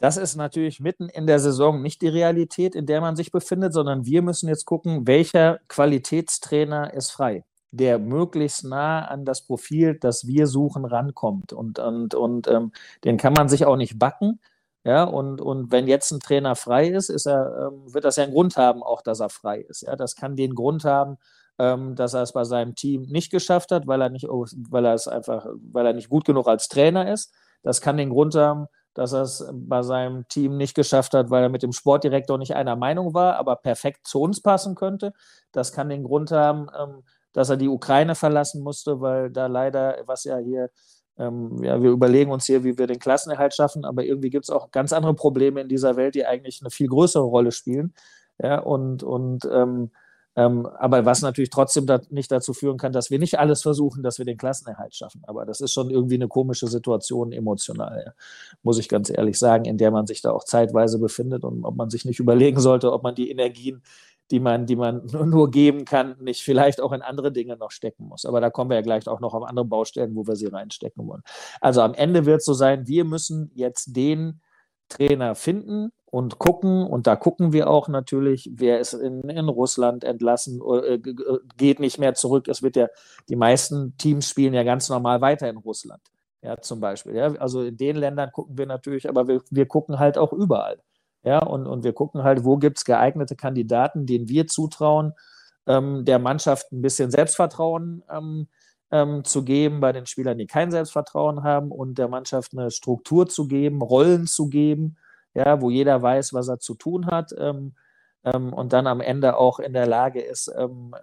Das 0.00 0.16
ist 0.16 0.36
natürlich 0.36 0.78
mitten 0.78 1.08
in 1.08 1.26
der 1.26 1.40
Saison 1.40 1.82
nicht 1.82 2.02
die 2.02 2.08
Realität, 2.08 2.76
in 2.76 2.86
der 2.86 3.00
man 3.00 3.16
sich 3.16 3.32
befindet, 3.32 3.72
sondern 3.72 4.06
wir 4.06 4.22
müssen 4.22 4.48
jetzt 4.48 4.64
gucken, 4.64 5.08
welcher 5.08 5.58
Qualitätstrainer 5.66 6.94
ist 6.94 7.10
frei, 7.10 7.44
der 7.72 7.98
möglichst 7.98 8.64
nah 8.64 9.04
an 9.06 9.24
das 9.24 9.44
Profil, 9.44 9.98
das 9.98 10.28
wir 10.28 10.46
suchen, 10.46 10.84
rankommt. 10.84 11.52
Und, 11.52 11.80
und, 11.80 12.14
und 12.14 12.46
ähm, 12.46 12.70
den 13.02 13.16
kann 13.16 13.32
man 13.32 13.48
sich 13.48 13.66
auch 13.66 13.76
nicht 13.76 13.98
backen. 13.98 14.38
Ja, 14.88 15.04
und, 15.04 15.42
und 15.42 15.70
wenn 15.70 15.86
jetzt 15.86 16.10
ein 16.12 16.20
Trainer 16.20 16.56
frei 16.56 16.88
ist, 16.88 17.10
ist 17.10 17.26
er, 17.26 17.68
ähm, 17.74 17.92
wird 17.92 18.04
das 18.04 18.16
ja 18.16 18.22
einen 18.24 18.32
Grund 18.32 18.56
haben, 18.56 18.82
auch 18.82 19.02
dass 19.02 19.20
er 19.20 19.28
frei 19.28 19.58
ist. 19.60 19.82
Ja, 19.82 19.96
das 19.96 20.16
kann 20.16 20.34
den 20.34 20.54
Grund 20.54 20.86
haben, 20.86 21.18
ähm, 21.58 21.94
dass 21.94 22.14
er 22.14 22.22
es 22.22 22.32
bei 22.32 22.44
seinem 22.44 22.74
Team 22.74 23.02
nicht 23.02 23.30
geschafft 23.30 23.70
hat, 23.70 23.86
weil 23.86 24.00
er 24.00 24.08
nicht, 24.08 24.24
weil 24.26 24.86
er 24.86 24.94
es 24.94 25.06
einfach, 25.06 25.46
weil 25.72 25.84
er 25.84 25.92
nicht 25.92 26.08
gut 26.08 26.24
genug 26.24 26.48
als 26.48 26.68
Trainer 26.68 27.12
ist. 27.12 27.34
Das 27.62 27.82
kann 27.82 27.98
den 27.98 28.08
Grund 28.08 28.34
haben, 28.34 28.66
dass 28.94 29.12
er 29.12 29.22
es 29.22 29.46
bei 29.52 29.82
seinem 29.82 30.26
Team 30.28 30.56
nicht 30.56 30.74
geschafft 30.74 31.12
hat, 31.12 31.28
weil 31.28 31.42
er 31.42 31.50
mit 31.50 31.62
dem 31.62 31.72
Sportdirektor 31.72 32.38
nicht 32.38 32.54
einer 32.56 32.76
Meinung 32.76 33.12
war, 33.12 33.36
aber 33.36 33.56
perfekt 33.56 34.06
zu 34.06 34.22
uns 34.22 34.40
passen 34.40 34.74
könnte. 34.74 35.12
Das 35.52 35.72
kann 35.74 35.90
den 35.90 36.04
Grund 36.04 36.30
haben, 36.30 36.68
ähm, 36.80 37.02
dass 37.34 37.50
er 37.50 37.58
die 37.58 37.68
Ukraine 37.68 38.14
verlassen 38.14 38.62
musste, 38.62 39.02
weil 39.02 39.30
da 39.30 39.48
leider, 39.48 39.98
was 40.06 40.24
ja 40.24 40.38
hier, 40.38 40.70
ähm, 41.18 41.62
ja, 41.62 41.82
wir 41.82 41.90
überlegen 41.90 42.30
uns 42.30 42.46
hier, 42.46 42.64
wie 42.64 42.78
wir 42.78 42.86
den 42.86 42.98
Klassenerhalt 42.98 43.54
schaffen, 43.54 43.84
aber 43.84 44.04
irgendwie 44.04 44.30
gibt 44.30 44.44
es 44.44 44.50
auch 44.50 44.70
ganz 44.70 44.92
andere 44.92 45.14
Probleme 45.14 45.60
in 45.60 45.68
dieser 45.68 45.96
Welt, 45.96 46.14
die 46.14 46.24
eigentlich 46.26 46.60
eine 46.60 46.70
viel 46.70 46.88
größere 46.88 47.24
Rolle 47.24 47.52
spielen. 47.52 47.92
Ja, 48.40 48.60
und, 48.60 49.02
und 49.02 49.48
ähm, 49.52 49.90
ähm, 50.38 50.66
aber 50.66 51.04
was 51.04 51.20
natürlich 51.22 51.50
trotzdem 51.50 51.84
da 51.86 52.00
nicht 52.10 52.30
dazu 52.30 52.54
führen 52.54 52.78
kann, 52.78 52.92
dass 52.92 53.10
wir 53.10 53.18
nicht 53.18 53.40
alles 53.40 53.62
versuchen, 53.62 54.04
dass 54.04 54.18
wir 54.18 54.24
den 54.24 54.36
Klassenerhalt 54.36 54.94
schaffen. 54.94 55.22
Aber 55.26 55.44
das 55.44 55.60
ist 55.60 55.72
schon 55.72 55.90
irgendwie 55.90 56.14
eine 56.14 56.28
komische 56.28 56.68
Situation 56.68 57.32
emotional, 57.32 58.04
ja. 58.06 58.12
muss 58.62 58.78
ich 58.78 58.88
ganz 58.88 59.10
ehrlich 59.10 59.36
sagen, 59.36 59.64
in 59.64 59.78
der 59.78 59.90
man 59.90 60.06
sich 60.06 60.22
da 60.22 60.30
auch 60.30 60.44
zeitweise 60.44 61.00
befindet 61.00 61.42
und 61.42 61.64
ob 61.64 61.74
man 61.74 61.90
sich 61.90 62.04
nicht 62.04 62.20
überlegen 62.20 62.60
sollte, 62.60 62.92
ob 62.92 63.02
man 63.02 63.16
die 63.16 63.32
Energien, 63.32 63.82
die 64.30 64.40
man, 64.40 64.66
die 64.66 64.76
man 64.76 65.06
nur 65.26 65.50
geben 65.50 65.84
kann, 65.84 66.16
nicht 66.20 66.42
vielleicht 66.42 66.80
auch 66.80 66.92
in 66.92 67.02
andere 67.02 67.32
Dinge 67.32 67.56
noch 67.56 67.70
stecken 67.70 68.06
muss. 68.06 68.24
Aber 68.24 68.40
da 68.40 68.50
kommen 68.50 68.70
wir 68.70 68.76
ja 68.76 68.82
gleich 68.82 69.08
auch 69.08 69.20
noch 69.20 69.34
auf 69.34 69.44
andere 69.44 69.66
Baustellen, 69.66 70.14
wo 70.14 70.26
wir 70.26 70.36
sie 70.36 70.46
reinstecken 70.46 71.06
wollen. 71.06 71.22
Also 71.60 71.82
am 71.82 71.94
Ende 71.94 72.26
wird 72.26 72.38
es 72.38 72.44
so 72.44 72.54
sein, 72.54 72.86
wir 72.86 73.04
müssen 73.04 73.50
jetzt 73.54 73.96
den 73.96 74.40
Trainer 74.88 75.34
finden, 75.34 75.92
und 76.10 76.38
gucken. 76.38 76.86
Und 76.86 77.06
da 77.06 77.16
gucken 77.16 77.52
wir 77.52 77.68
auch 77.68 77.88
natürlich, 77.88 78.50
wer 78.54 78.80
ist 78.80 78.94
in, 78.94 79.22
in 79.28 79.48
Russland 79.48 80.04
entlassen, 80.04 80.60
äh, 80.62 80.98
geht 81.56 81.80
nicht 81.80 81.98
mehr 81.98 82.14
zurück. 82.14 82.48
Es 82.48 82.62
wird 82.62 82.76
ja, 82.76 82.88
die 83.28 83.36
meisten 83.36 83.96
Teams 83.98 84.28
spielen 84.28 84.54
ja 84.54 84.62
ganz 84.62 84.88
normal 84.88 85.20
weiter 85.20 85.48
in 85.48 85.56
Russland. 85.56 86.02
Ja, 86.42 86.60
zum 86.60 86.80
Beispiel. 86.80 87.14
Ja, 87.16 87.32
also 87.34 87.62
in 87.62 87.76
den 87.76 87.96
Ländern 87.96 88.30
gucken 88.32 88.56
wir 88.56 88.66
natürlich, 88.66 89.08
aber 89.08 89.26
wir, 89.26 89.42
wir 89.50 89.66
gucken 89.66 89.98
halt 89.98 90.16
auch 90.16 90.32
überall. 90.32 90.80
Ja, 91.24 91.40
und, 91.40 91.66
und 91.66 91.84
wir 91.84 91.92
gucken 91.92 92.22
halt, 92.22 92.44
wo 92.44 92.56
gibt 92.58 92.78
es 92.78 92.84
geeignete 92.84 93.36
Kandidaten, 93.36 94.06
denen 94.06 94.28
wir 94.28 94.46
zutrauen, 94.46 95.12
ähm, 95.66 96.04
der 96.04 96.18
Mannschaft 96.18 96.72
ein 96.72 96.82
bisschen 96.82 97.10
Selbstvertrauen 97.10 98.02
ähm, 98.10 98.48
ähm, 98.90 99.24
zu 99.24 99.44
geben 99.44 99.80
bei 99.80 99.92
den 99.92 100.06
Spielern, 100.06 100.38
die 100.38 100.46
kein 100.46 100.70
Selbstvertrauen 100.70 101.42
haben 101.42 101.70
und 101.72 101.98
der 101.98 102.08
Mannschaft 102.08 102.52
eine 102.56 102.70
Struktur 102.70 103.28
zu 103.28 103.48
geben, 103.48 103.82
Rollen 103.82 104.26
zu 104.26 104.48
geben 104.48 104.96
ja, 105.34 105.60
wo 105.60 105.70
jeder 105.70 106.00
weiß, 106.02 106.32
was 106.34 106.48
er 106.48 106.58
zu 106.58 106.74
tun 106.74 107.06
hat 107.06 107.32
ähm, 107.38 107.74
ähm, 108.24 108.52
und 108.52 108.72
dann 108.72 108.86
am 108.86 109.00
Ende 109.00 109.36
auch 109.36 109.58
in 109.60 109.72
der 109.72 109.86
Lage 109.86 110.20
ist, 110.20 110.50
ähm, 110.56 110.94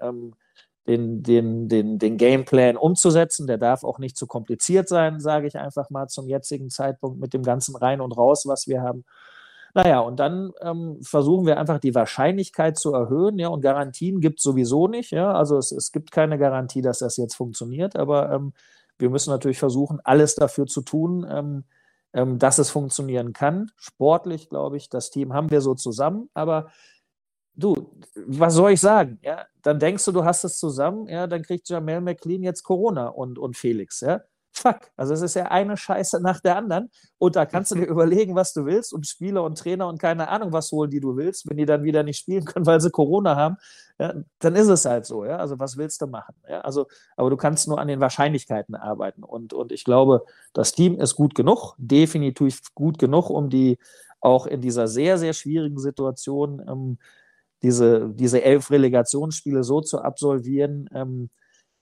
den, 0.88 1.24
den, 1.24 1.68
den, 1.68 1.98
den 1.98 2.18
Gameplan 2.18 2.78
umzusetzen. 2.78 3.48
Der 3.48 3.58
darf 3.58 3.84
auch 3.84 3.98
nicht 3.98 4.18
zu 4.18 4.28
kompliziert 4.28 4.88
sein, 4.88 5.20
sage 5.20 5.48
ich 5.48 5.58
einfach 5.58 5.90
mal 5.90 6.08
zum 6.08 6.28
jetzigen 6.28 6.70
Zeitpunkt 6.70 7.20
mit 7.20 7.34
dem 7.34 7.44
ganzen 7.44 7.76
Rein 7.76 8.02
und 8.02 8.12
Raus, 8.12 8.46
was 8.46 8.68
wir 8.68 8.82
haben. 8.82 9.06
Naja, 9.76 10.00
und 10.00 10.22
dann 10.22 10.54
ähm, 10.62 11.00
versuchen 11.04 11.46
wir 11.46 11.60
einfach 11.60 11.80
die 11.80 11.94
Wahrscheinlichkeit 11.94 12.78
zu 12.78 12.94
erhöhen, 12.94 13.38
ja, 13.38 13.50
und 13.50 13.60
Garantien 13.60 14.22
gibt 14.22 14.40
es 14.40 14.44
sowieso 14.44 14.88
nicht, 14.88 15.12
ja, 15.12 15.34
also 15.34 15.58
es, 15.58 15.74
es 15.74 15.92
gibt 15.92 16.12
keine 16.12 16.38
Garantie, 16.38 16.82
dass 16.82 17.00
das 17.00 17.18
jetzt 17.18 17.36
funktioniert, 17.36 17.98
aber 17.98 18.32
ähm, 18.32 18.54
wir 18.98 19.10
müssen 19.10 19.32
natürlich 19.32 19.60
versuchen, 19.60 20.00
alles 20.06 20.36
dafür 20.36 20.66
zu 20.68 20.82
tun, 20.82 21.28
ähm, 21.30 21.66
ähm, 22.14 22.40
dass 22.40 22.58
es 22.58 22.70
funktionieren 22.70 23.34
kann. 23.34 23.70
Sportlich, 23.76 24.48
glaube 24.50 24.78
ich, 24.78 24.90
das 24.90 25.10
Team 25.12 25.34
haben 25.34 25.52
wir 25.52 25.60
so 25.60 25.76
zusammen, 25.76 26.30
aber 26.34 26.72
du, 27.56 27.92
was 28.28 28.54
soll 28.54 28.72
ich 28.72 28.80
sagen? 28.82 29.20
Ja, 29.24 29.46
dann 29.62 29.80
denkst 29.80 30.06
du, 30.06 30.14
du 30.14 30.24
hast 30.24 30.46
es 30.46 30.58
zusammen, 30.58 31.10
ja, 31.10 31.28
dann 31.28 31.42
kriegt 31.44 31.68
Jamel 31.68 32.00
McLean 32.00 32.44
jetzt 32.44 32.64
Corona 32.64 33.10
und, 33.10 33.38
und 33.38 33.58
Felix, 33.58 34.00
ja 34.00 34.22
fuck. 34.58 34.80
Also 34.96 35.14
es 35.14 35.22
ist 35.22 35.36
ja 35.36 35.46
eine 35.46 35.78
Scheiße 35.78 36.22
nach 36.22 36.40
der 36.40 36.58
anderen. 36.58 36.90
Und 37.18 37.36
da 37.36 37.46
kannst 37.46 37.72
du 37.72 37.76
dir 37.76 37.86
überlegen, 37.88 38.36
was 38.36 38.54
du 38.54 38.66
willst 38.66 38.94
und 38.94 39.08
Spieler 39.08 39.44
und 39.44 39.58
Trainer 39.58 39.88
und 39.88 40.00
keine 40.00 40.30
Ahnung 40.30 40.54
was 40.54 40.72
holen, 40.72 40.92
die 40.92 41.00
du 41.00 41.16
willst. 41.18 41.50
Wenn 41.50 41.58
die 41.58 41.66
dann 41.66 41.84
wieder 41.84 42.04
nicht 42.04 42.20
spielen 42.20 42.46
können, 42.46 42.66
weil 42.66 42.82
sie 42.82 42.90
Corona 42.90 43.36
haben, 43.36 43.58
ja, 44.00 44.14
dann 44.40 44.56
ist 44.56 44.68
es 44.68 44.86
halt 44.86 45.06
so. 45.06 45.26
Ja? 45.26 45.38
Also 45.38 45.60
was 45.60 45.78
willst 45.78 46.02
du 46.02 46.08
machen? 46.08 46.36
Ja? 46.50 46.62
Also, 46.62 46.88
aber 47.16 47.30
du 47.30 47.38
kannst 47.38 47.68
nur 47.68 47.80
an 47.80 47.88
den 47.88 48.00
Wahrscheinlichkeiten 48.00 48.76
arbeiten. 48.76 49.24
Und, 49.24 49.54
und 49.54 49.72
ich 49.72 49.84
glaube, 49.84 50.26
das 50.54 50.72
Team 50.72 51.00
ist 51.00 51.16
gut 51.16 51.36
genug, 51.36 51.76
definitiv 51.78 52.62
gut 52.74 52.98
genug, 52.98 53.30
um 53.30 53.50
die 53.50 53.78
auch 54.20 54.48
in 54.48 54.62
dieser 54.62 54.88
sehr, 54.88 55.18
sehr 55.18 55.34
schwierigen 55.34 55.78
Situation 55.78 56.64
ähm, 56.68 56.98
diese, 57.62 58.10
diese 58.10 58.44
elf 58.44 58.70
Relegationsspiele 58.70 59.64
so 59.64 59.82
zu 59.82 60.02
absolvieren, 60.02 60.90
ähm, 60.94 61.30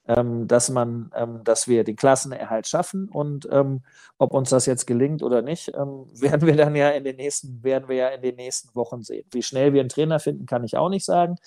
ähm, 0.08 0.48
dass 0.48 0.70
man, 0.70 1.12
ähm, 1.16 1.44
dass 1.44 1.68
wir 1.68 1.84
den 1.84 1.96
Klassenerhalt 1.96 2.68
schaffen 2.68 3.08
und 3.10 3.48
ähm, 3.52 3.84
ob 4.18 4.34
uns 4.34 4.50
das 4.50 4.66
jetzt 4.66 4.86
gelingt 4.86 5.24
oder 5.24 5.42
nicht, 5.42 5.72
ähm, 5.76 6.06
werden 6.20 6.48
wir 6.48 6.56
dann 6.56 6.76
ja 6.76 6.90
in 6.90 7.04
den 7.04 7.16
nächsten, 7.16 7.64
werden 7.64 7.88
wir 7.88 7.96
ja 7.96 8.08
in 8.10 8.22
den 8.22 8.36
nächsten 8.36 8.76
Wochen 8.76 9.02
sehen. 9.02 9.26
Wie 9.32 9.44
schnell 9.44 9.74
wir 9.74 9.82
einen 9.82 9.90
Trainer 9.90 10.20
finden, 10.20 10.46
kann 10.46 10.64
ich 10.64 10.78
auch 10.78 10.90
nicht 10.90 11.06
sagen. 11.06 11.38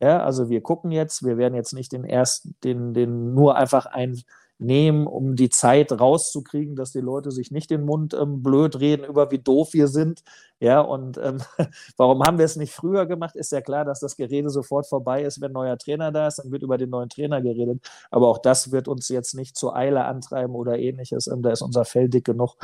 Ja, 0.00 0.22
also 0.22 0.48
wir 0.48 0.60
gucken 0.60 0.90
jetzt, 0.90 1.24
wir 1.24 1.38
werden 1.38 1.54
jetzt 1.54 1.72
nicht 1.72 1.92
den 1.92 2.04
ersten, 2.04 2.56
den, 2.64 2.94
den 2.94 3.32
nur 3.34 3.56
einfach 3.56 3.86
ein 3.86 4.22
nehmen, 4.58 5.06
um 5.06 5.36
die 5.36 5.48
Zeit 5.48 5.92
rauszukriegen, 5.92 6.76
dass 6.76 6.92
die 6.92 7.00
Leute 7.00 7.30
sich 7.30 7.50
nicht 7.50 7.70
den 7.70 7.84
Mund 7.84 8.14
ähm, 8.14 8.42
blöd 8.42 8.78
reden 8.80 9.04
über 9.04 9.30
wie 9.30 9.38
doof 9.38 9.72
wir 9.72 9.88
sind. 9.88 10.22
Ja, 10.60 10.80
und 10.80 11.18
ähm, 11.18 11.38
warum 11.96 12.22
haben 12.22 12.38
wir 12.38 12.44
es 12.44 12.56
nicht 12.56 12.72
früher 12.72 13.06
gemacht? 13.06 13.36
Ist 13.36 13.52
ja 13.52 13.60
klar, 13.60 13.84
dass 13.84 14.00
das 14.00 14.16
Gerede 14.16 14.50
sofort 14.50 14.86
vorbei 14.86 15.22
ist, 15.22 15.40
wenn 15.40 15.52
neuer 15.52 15.76
Trainer 15.76 16.12
da 16.12 16.28
ist, 16.28 16.38
dann 16.38 16.52
wird 16.52 16.62
über 16.62 16.78
den 16.78 16.90
neuen 16.90 17.08
Trainer 17.08 17.42
geredet. 17.42 17.84
Aber 18.10 18.28
auch 18.28 18.38
das 18.38 18.70
wird 18.70 18.88
uns 18.88 19.08
jetzt 19.08 19.34
nicht 19.34 19.56
zur 19.56 19.76
Eile 19.76 20.04
antreiben 20.04 20.54
oder 20.54 20.78
ähnliches. 20.78 21.26
Ähm, 21.26 21.42
da 21.42 21.50
ist 21.50 21.62
unser 21.62 21.84
Fell 21.84 22.08
dick 22.08 22.24
genug. 22.24 22.56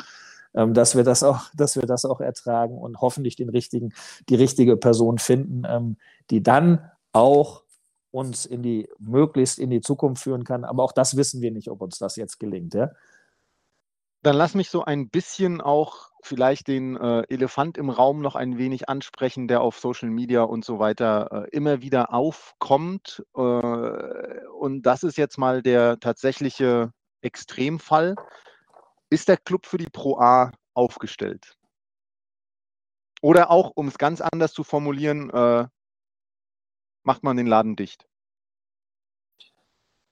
Ähm, 0.53 0.73
dass 0.73 0.95
wir 0.95 1.03
das 1.03 1.23
auch, 1.23 1.41
dass 1.55 1.75
wir 1.75 1.85
das 1.85 2.05
auch 2.05 2.21
ertragen 2.21 2.77
und 2.77 3.01
hoffentlich 3.01 3.35
den 3.35 3.49
richtigen, 3.49 3.93
die 4.29 4.35
richtige 4.35 4.77
Person 4.77 5.17
finden, 5.17 5.63
ähm, 5.67 5.97
die 6.29 6.43
dann 6.43 6.89
auch 7.13 7.63
uns 8.11 8.45
in 8.45 8.61
die, 8.61 8.89
möglichst 8.99 9.57
in 9.59 9.69
die 9.69 9.81
Zukunft 9.81 10.23
führen 10.23 10.43
kann. 10.43 10.65
Aber 10.65 10.83
auch 10.83 10.91
das 10.91 11.17
wissen 11.17 11.41
wir 11.41 11.51
nicht, 11.51 11.69
ob 11.69 11.81
uns 11.81 11.97
das 11.97 12.15
jetzt 12.15 12.39
gelingt. 12.39 12.73
Ja? 12.73 12.91
Dann 14.21 14.35
lass 14.35 14.53
mich 14.53 14.69
so 14.69 14.83
ein 14.83 15.09
bisschen 15.09 15.61
auch 15.61 16.11
vielleicht 16.23 16.67
den 16.67 16.95
äh, 16.97 17.23
Elefant 17.29 17.77
im 17.77 17.89
Raum 17.89 18.21
noch 18.21 18.35
ein 18.35 18.57
wenig 18.57 18.87
ansprechen, 18.89 19.47
der 19.47 19.61
auf 19.61 19.79
Social 19.79 20.09
Media 20.09 20.43
und 20.43 20.63
so 20.63 20.77
weiter 20.77 21.47
äh, 21.47 21.49
immer 21.55 21.81
wieder 21.81 22.13
aufkommt. 22.13 23.23
Äh, 23.35 23.39
und 23.39 24.83
das 24.83 25.03
ist 25.03 25.17
jetzt 25.17 25.37
mal 25.37 25.63
der 25.63 25.99
tatsächliche 25.99 26.91
Extremfall. 27.21 28.15
Ist 29.09 29.27
der 29.27 29.37
Club 29.37 29.65
für 29.65 29.77
die 29.77 29.89
Pro 29.89 30.19
A 30.19 30.51
aufgestellt? 30.73 31.57
Oder 33.21 33.51
auch, 33.51 33.71
um 33.75 33.87
es 33.87 33.97
ganz 33.97 34.21
anders 34.21 34.53
zu 34.53 34.63
formulieren, 34.63 35.29
äh, 35.29 35.67
macht 37.03 37.23
man 37.23 37.37
den 37.37 37.47
Laden 37.47 37.75
dicht? 37.75 38.07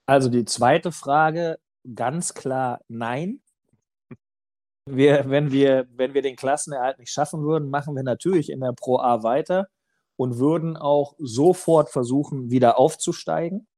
Also 0.06 0.28
die 0.28 0.44
zweite 0.44 0.90
Frage 0.92 1.58
ganz 1.94 2.34
klar 2.34 2.80
nein. 2.88 3.40
Wir, 4.86 5.30
wenn, 5.30 5.52
wir, 5.52 5.86
wenn 5.92 6.14
wir 6.14 6.22
den 6.22 6.36
Klassenerhalt 6.36 6.98
nicht 6.98 7.12
schaffen 7.12 7.42
würden, 7.44 7.70
machen 7.70 7.94
wir 7.94 8.02
natürlich 8.02 8.50
in 8.50 8.60
der 8.60 8.72
Pro 8.72 8.98
A 8.98 9.22
weiter 9.22 9.68
und 10.16 10.38
würden 10.38 10.76
auch 10.76 11.14
sofort 11.18 11.90
versuchen, 11.90 12.50
wieder 12.50 12.78
aufzusteigen. 12.78 13.68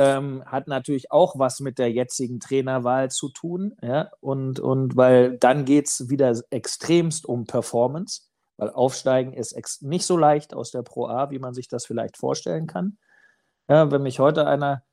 Ähm, 0.00 0.42
hat 0.46 0.66
natürlich 0.66 1.12
auch 1.12 1.38
was 1.38 1.60
mit 1.60 1.78
der 1.78 1.92
jetzigen 1.92 2.40
Trainerwahl 2.40 3.10
zu 3.10 3.28
tun. 3.28 3.76
Ja? 3.82 4.10
Und, 4.20 4.58
und 4.58 4.96
weil 4.96 5.38
dann 5.38 5.64
geht 5.64 5.86
es 5.86 6.08
wieder 6.08 6.40
extremst 6.50 7.26
um 7.26 7.46
Performance, 7.46 8.22
weil 8.56 8.70
Aufsteigen 8.70 9.32
ist 9.32 9.82
nicht 9.82 10.06
so 10.06 10.16
leicht 10.16 10.54
aus 10.54 10.70
der 10.70 10.82
Pro 10.82 11.06
A, 11.06 11.30
wie 11.30 11.38
man 11.38 11.54
sich 11.54 11.68
das 11.68 11.86
vielleicht 11.86 12.16
vorstellen 12.16 12.66
kann. 12.66 12.98
Ja, 13.68 13.90
wenn 13.90 14.02
mich 14.02 14.18
heute 14.18 14.46
einer 14.46 14.84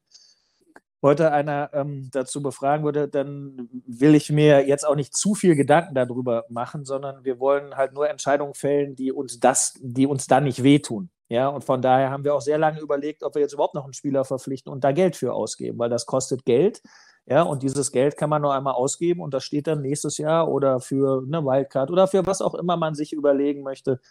heute 1.01 1.31
einer 1.31 1.71
ähm, 1.73 2.09
dazu 2.11 2.41
befragen 2.41 2.85
würde, 2.85 3.07
dann 3.07 3.69
will 3.85 4.15
ich 4.15 4.29
mir 4.29 4.67
jetzt 4.67 4.85
auch 4.87 4.95
nicht 4.95 5.15
zu 5.15 5.33
viel 5.33 5.55
Gedanken 5.55 5.95
darüber 5.95 6.45
machen, 6.49 6.85
sondern 6.85 7.25
wir 7.25 7.39
wollen 7.39 7.75
halt 7.75 7.93
nur 7.93 8.09
Entscheidungen 8.09 8.53
fällen, 8.53 8.95
die 8.95 9.11
uns 9.11 9.39
das, 9.39 9.73
die 9.81 10.05
uns 10.05 10.27
dann 10.27 10.43
nicht 10.43 10.63
wehtun. 10.63 11.09
Ja, 11.31 11.47
und 11.47 11.63
von 11.63 11.81
daher 11.81 12.11
haben 12.11 12.25
wir 12.25 12.35
auch 12.35 12.41
sehr 12.41 12.57
lange 12.57 12.81
überlegt, 12.81 13.23
ob 13.23 13.35
wir 13.35 13.41
jetzt 13.41 13.53
überhaupt 13.53 13.73
noch 13.73 13.85
einen 13.85 13.93
Spieler 13.93 14.25
verpflichten 14.25 14.69
und 14.69 14.83
da 14.83 14.91
Geld 14.91 15.15
für 15.15 15.31
ausgeben, 15.31 15.79
weil 15.79 15.89
das 15.89 16.05
kostet 16.05 16.43
Geld. 16.43 16.81
Ja, 17.25 17.43
und 17.43 17.63
dieses 17.63 17.93
Geld 17.93 18.17
kann 18.17 18.29
man 18.29 18.41
nur 18.41 18.53
einmal 18.53 18.73
ausgeben 18.73 19.21
und 19.21 19.33
das 19.33 19.45
steht 19.45 19.67
dann 19.67 19.79
nächstes 19.79 20.17
Jahr 20.17 20.49
oder 20.49 20.81
für 20.81 21.23
eine 21.25 21.41
Wildcard 21.45 21.89
oder 21.89 22.07
für 22.07 22.25
was 22.25 22.41
auch 22.41 22.53
immer 22.53 22.75
man 22.75 22.95
sich 22.95 23.13
überlegen 23.13 23.63
möchte, 23.63 24.01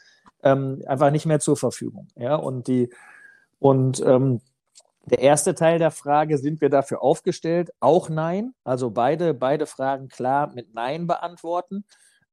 ähm, 0.42 0.83
einfach 0.87 1.11
nicht 1.11 1.26
mehr 1.26 1.40
zur 1.40 1.59
Verfügung. 1.59 2.09
Ja, 2.16 2.37
und 2.37 2.68
die, 2.68 2.88
und 3.59 4.00
ähm, 4.00 4.40
der 5.04 5.18
erste 5.18 5.54
Teil 5.54 5.78
der 5.78 5.90
Frage, 5.90 6.38
sind 6.38 6.62
wir 6.62 6.70
dafür 6.70 7.02
aufgestellt? 7.02 7.70
Auch 7.80 8.09
nein. 8.09 8.54
Also 8.64 8.88
beide, 8.88 9.35
beide 9.35 9.66
Fragen 9.66 10.09
klar 10.09 10.54
mit 10.54 10.72
Nein 10.72 11.06
beantworten 11.06 11.85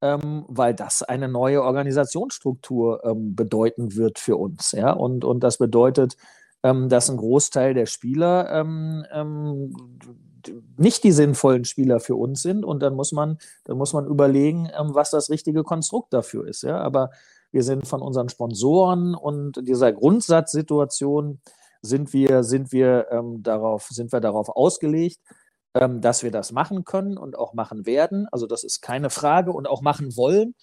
ähm, 0.02 0.46
weil 0.48 0.74
das 0.74 1.04
eine 1.04 1.28
neue 1.28 1.64
Organisationsstruktur 1.64 3.04
ähm, 3.04 3.36
bedeuten 3.36 3.96
wird 3.96 4.20
für 4.20 4.38
uns. 4.38 4.72
Ja? 4.72 4.92
Und, 4.92 5.26
und 5.26 5.42
das 5.42 5.58
bedeutet, 5.58 6.18
ähm, 6.64 6.90
dass 6.90 7.10
ein 7.10 7.18
Großteil 7.18 7.74
der 7.74 7.86
Spieler 7.88 8.50
ähm, 8.52 9.06
ähm, 9.12 9.76
nicht 10.78 11.04
die 11.04 11.12
sinnvollen 11.12 11.66
Spieler 11.66 12.00
für 12.00 12.16
uns 12.16 12.42
sind. 12.42 12.64
Und 12.64 12.82
dann 12.82 12.96
muss 12.96 13.12
man, 13.12 13.38
dann 13.66 13.78
muss 13.78 13.94
man 13.94 14.06
überlegen, 14.06 14.70
ähm, 14.78 14.94
was 14.94 15.10
das 15.10 15.30
richtige 15.30 15.64
Konstrukt 15.64 16.14
dafür 16.14 16.48
ist. 16.48 16.62
Ja? 16.64 16.80
Aber 16.80 17.10
wir 17.52 17.64
sind 17.64 17.88
von 17.88 18.02
unseren 18.02 18.30
Sponsoren 18.30 19.16
und 19.16 19.68
dieser 19.68 19.92
Grundsatzsituation 19.94 21.40
sind 21.82 22.12
wir, 22.12 22.44
sind 22.44 22.72
wir, 22.72 23.08
darauf, 23.38 23.88
sind 23.90 24.12
wir 24.12 24.20
darauf 24.20 24.50
ausgelegt, 24.50 25.20
ähm, 25.80 26.02
dass 26.02 26.24
wir 26.24 26.32
das 26.32 26.52
machen 26.52 26.84
können 26.84 27.18
und 27.18 27.38
auch 27.38 27.54
machen 27.54 27.86
werden. 27.86 28.28
Also 28.32 28.48
das 28.48 28.63
ist 28.63 28.82
keine 28.82 29.10
Frage 29.10 29.52
und 29.52 29.68
auch 29.68 29.82
machen 29.82 30.16
wollen 30.16 30.56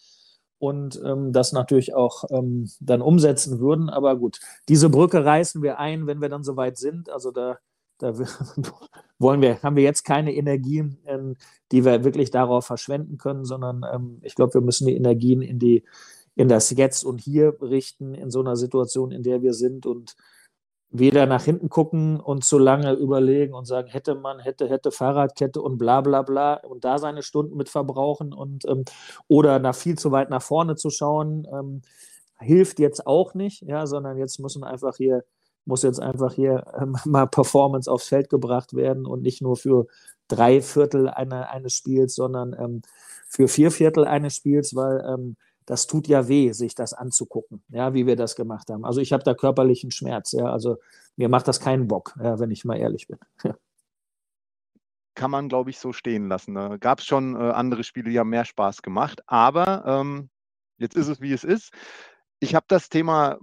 und 0.58 1.00
ähm, 1.04 1.32
das 1.32 1.52
natürlich 1.52 1.94
auch 1.94 2.24
ähm, 2.30 2.70
dann 2.80 3.02
umsetzen 3.02 3.60
würden. 3.60 3.90
Aber 3.90 4.16
gut, 4.16 4.40
diese 4.68 4.88
Brücke 4.88 5.24
reißen 5.24 5.62
wir 5.62 5.78
ein, 5.78 6.06
wenn 6.06 6.20
wir 6.20 6.28
dann 6.28 6.44
soweit 6.44 6.78
sind. 6.78 7.10
Also 7.10 7.30
da, 7.30 7.58
da 7.98 8.14
wollen 9.18 9.42
wir, 9.42 9.62
haben 9.62 9.76
wir 9.76 9.82
jetzt 9.82 10.04
keine 10.04 10.34
Energien, 10.34 10.98
ähm, 11.06 11.36
die 11.72 11.84
wir 11.84 12.04
wirklich 12.04 12.30
darauf 12.30 12.66
verschwenden 12.66 13.18
können, 13.18 13.44
sondern 13.44 13.84
ähm, 13.92 14.18
ich 14.22 14.34
glaube, 14.34 14.54
wir 14.54 14.60
müssen 14.60 14.86
die 14.86 14.96
Energien 14.96 15.42
in 15.42 15.58
die 15.58 15.84
in 16.36 16.48
das 16.48 16.70
Jetzt 16.70 17.04
und 17.04 17.20
Hier 17.20 17.56
richten, 17.60 18.14
in 18.14 18.30
so 18.30 18.40
einer 18.40 18.56
Situation, 18.56 19.12
in 19.12 19.22
der 19.22 19.42
wir 19.42 19.54
sind 19.54 19.86
und 19.86 20.16
weder 20.96 21.26
nach 21.26 21.42
hinten 21.42 21.68
gucken 21.68 22.20
und 22.20 22.44
zu 22.44 22.56
lange 22.56 22.92
überlegen 22.92 23.52
und 23.52 23.66
sagen, 23.66 23.88
hätte 23.88 24.14
man, 24.14 24.38
hätte, 24.38 24.68
hätte 24.68 24.92
Fahrradkette 24.92 25.60
und 25.60 25.76
bla 25.76 26.00
bla 26.00 26.22
bla 26.22 26.54
und 26.54 26.84
da 26.84 26.98
seine 26.98 27.24
Stunden 27.24 27.56
mit 27.56 27.68
verbrauchen 27.68 28.32
und 28.32 28.64
ähm, 28.66 28.84
oder 29.26 29.58
nach 29.58 29.74
viel 29.74 29.98
zu 29.98 30.12
weit 30.12 30.30
nach 30.30 30.40
vorne 30.40 30.76
zu 30.76 30.90
schauen, 30.90 31.48
ähm, 31.52 31.82
hilft 32.38 32.78
jetzt 32.78 33.08
auch 33.08 33.34
nicht, 33.34 33.62
ja, 33.62 33.86
sondern 33.86 34.18
jetzt 34.18 34.38
muss 34.38 34.56
man 34.56 34.70
einfach 34.70 34.96
hier, 34.96 35.24
muss 35.64 35.82
jetzt 35.82 36.00
einfach 36.00 36.32
hier 36.32 36.62
ähm, 36.80 36.96
mal 37.06 37.26
Performance 37.26 37.90
aufs 37.90 38.06
Feld 38.06 38.30
gebracht 38.30 38.74
werden 38.74 39.04
und 39.04 39.22
nicht 39.22 39.42
nur 39.42 39.56
für 39.56 39.86
drei 40.28 40.60
Viertel 40.60 41.08
eine, 41.08 41.50
eines 41.50 41.74
Spiels, 41.74 42.14
sondern 42.14 42.54
ähm, 42.56 42.82
für 43.28 43.48
vier 43.48 43.72
Viertel 43.72 44.04
eines 44.04 44.36
Spiels, 44.36 44.76
weil 44.76 45.04
ähm, 45.04 45.36
das 45.66 45.86
tut 45.86 46.08
ja 46.08 46.28
weh, 46.28 46.52
sich 46.52 46.74
das 46.74 46.92
anzugucken, 46.92 47.62
ja, 47.68 47.94
wie 47.94 48.06
wir 48.06 48.16
das 48.16 48.36
gemacht 48.36 48.70
haben. 48.70 48.84
Also 48.84 49.00
ich 49.00 49.12
habe 49.12 49.24
da 49.24 49.34
körperlichen 49.34 49.90
Schmerz, 49.90 50.32
ja, 50.32 50.46
also 50.46 50.78
mir 51.16 51.28
macht 51.28 51.48
das 51.48 51.60
keinen 51.60 51.88
Bock, 51.88 52.14
ja, 52.22 52.38
wenn 52.38 52.50
ich 52.50 52.64
mal 52.64 52.76
ehrlich 52.76 53.08
bin. 53.08 53.18
Kann 55.14 55.30
man, 55.30 55.48
glaube 55.48 55.70
ich, 55.70 55.78
so 55.78 55.92
stehen 55.92 56.28
lassen. 56.28 56.54
Ne? 56.54 56.78
Gab 56.80 56.98
es 56.98 57.06
schon 57.06 57.36
äh, 57.36 57.38
andere 57.38 57.84
Spiele, 57.84 58.10
die 58.10 58.18
haben 58.18 58.30
mehr 58.30 58.44
Spaß 58.44 58.82
gemacht, 58.82 59.22
aber 59.26 59.84
ähm, 59.86 60.28
jetzt 60.78 60.96
ist 60.96 61.08
es, 61.08 61.20
wie 61.20 61.32
es 61.32 61.44
ist. 61.44 61.72
Ich 62.40 62.54
habe 62.54 62.66
das 62.68 62.88
Thema 62.88 63.38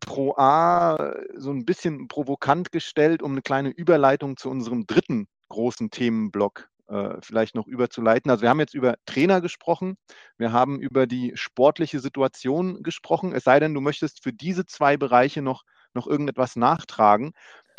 Pro 0.00 0.34
A 0.36 1.14
so 1.34 1.50
ein 1.50 1.64
bisschen 1.64 2.08
provokant 2.08 2.72
gestellt, 2.72 3.22
um 3.22 3.32
eine 3.32 3.42
kleine 3.42 3.70
Überleitung 3.70 4.36
zu 4.36 4.50
unserem 4.50 4.86
dritten 4.86 5.28
großen 5.48 5.90
Themenblock 5.90 6.68
äh, 6.88 7.16
vielleicht 7.20 7.54
noch 7.54 7.66
überzuleiten. 7.66 8.30
Also 8.30 8.42
wir 8.42 8.50
haben 8.50 8.60
jetzt 8.60 8.74
über 8.74 8.94
Trainer 9.06 9.40
gesprochen, 9.40 9.96
wir 10.36 10.52
haben 10.52 10.80
über 10.80 11.06
die 11.06 11.32
sportliche 11.34 12.00
Situation 12.00 12.82
gesprochen, 12.82 13.32
es 13.32 13.44
sei 13.44 13.60
denn, 13.60 13.74
du 13.74 13.80
möchtest 13.80 14.22
für 14.22 14.32
diese 14.32 14.66
zwei 14.66 14.96
Bereiche 14.96 15.42
noch, 15.42 15.62
noch 15.94 16.06
irgendetwas 16.06 16.56
nachtragen 16.56 17.32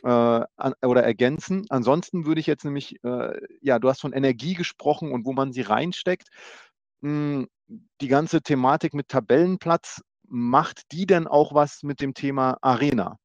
äh, 0.04 0.10
an, 0.10 0.74
oder 0.82 1.04
ergänzen. 1.04 1.66
Ansonsten 1.70 2.26
würde 2.26 2.42
ich 2.42 2.48
jetzt 2.48 2.66
nämlich, 2.66 3.04
äh, 3.04 3.40
ja, 3.62 3.80
du 3.80 3.90
hast 3.90 4.02
von 4.02 4.14
Energie 4.14 4.54
gesprochen 4.54 5.12
und 5.12 5.26
wo 5.26 5.34
man 5.34 5.52
sie 5.54 5.62
reinsteckt. 5.62 6.30
Hm, 7.02 7.48
die 8.02 8.08
ganze 8.08 8.42
Thematik 8.42 8.94
mit 8.94 9.10
Tabellenplatz, 9.10 10.02
macht 10.28 10.92
die 10.92 11.06
denn 11.06 11.28
auch 11.28 11.54
was 11.54 11.84
mit 11.84 12.02
dem 12.02 12.14
Thema 12.14 12.58
Arena? 12.62 13.18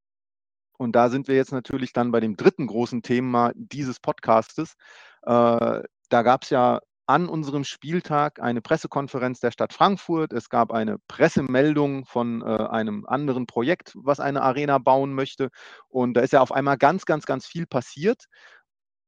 Und 0.78 0.92
da 0.96 1.10
sind 1.10 1.28
wir 1.28 1.34
jetzt 1.36 1.52
natürlich 1.52 1.92
dann 1.92 2.10
bei 2.10 2.20
dem 2.20 2.36
dritten 2.36 2.66
großen 2.66 3.02
Thema 3.02 3.52
dieses 3.54 4.00
Podcastes. 4.00 4.74
Äh, 5.22 5.82
da 6.08 6.22
gab 6.22 6.44
es 6.44 6.50
ja 6.50 6.80
an 7.06 7.28
unserem 7.28 7.64
Spieltag 7.64 8.40
eine 8.40 8.62
Pressekonferenz 8.62 9.40
der 9.40 9.50
Stadt 9.50 9.72
Frankfurt. 9.72 10.32
Es 10.32 10.48
gab 10.48 10.72
eine 10.72 10.96
Pressemeldung 11.08 12.04
von 12.04 12.40
äh, 12.42 12.44
einem 12.44 13.04
anderen 13.06 13.46
Projekt, 13.46 13.94
was 13.96 14.20
eine 14.20 14.42
Arena 14.42 14.78
bauen 14.78 15.12
möchte. 15.12 15.48
Und 15.88 16.14
da 16.14 16.20
ist 16.20 16.32
ja 16.32 16.40
auf 16.40 16.52
einmal 16.52 16.78
ganz, 16.78 17.06
ganz, 17.06 17.26
ganz 17.26 17.46
viel 17.46 17.66
passiert. 17.66 18.26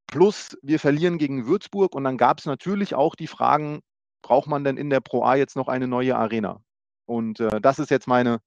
Plus 0.07 0.57
wir 0.61 0.79
verlieren 0.79 1.17
gegen 1.17 1.47
Würzburg 1.47 1.95
und 1.95 2.03
dann 2.03 2.17
gab 2.17 2.39
es 2.39 2.45
natürlich 2.45 2.93
auch 2.93 3.15
die 3.15 3.27
Fragen, 3.27 3.79
braucht 4.21 4.47
man 4.47 4.65
denn 4.65 4.75
in 4.75 4.89
der 4.89 4.99
Pro 4.99 5.23
A 5.23 5.35
jetzt 5.35 5.55
noch 5.55 5.69
eine 5.69 5.87
neue 5.87 6.17
Arena? 6.17 6.61
Und 7.05 7.39
äh, 7.39 7.61
das 7.61 7.79
ist 7.79 7.89
jetzt 7.89 8.07
meine 8.07 8.39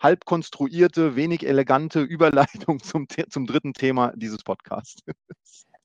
halb 0.00 0.24
konstruierte, 0.24 1.14
wenig 1.14 1.46
elegante 1.46 2.00
Überleitung 2.02 2.82
zum, 2.82 3.06
zum 3.30 3.46
dritten 3.46 3.72
Thema 3.72 4.12
dieses 4.16 4.42
Podcasts. 4.42 5.00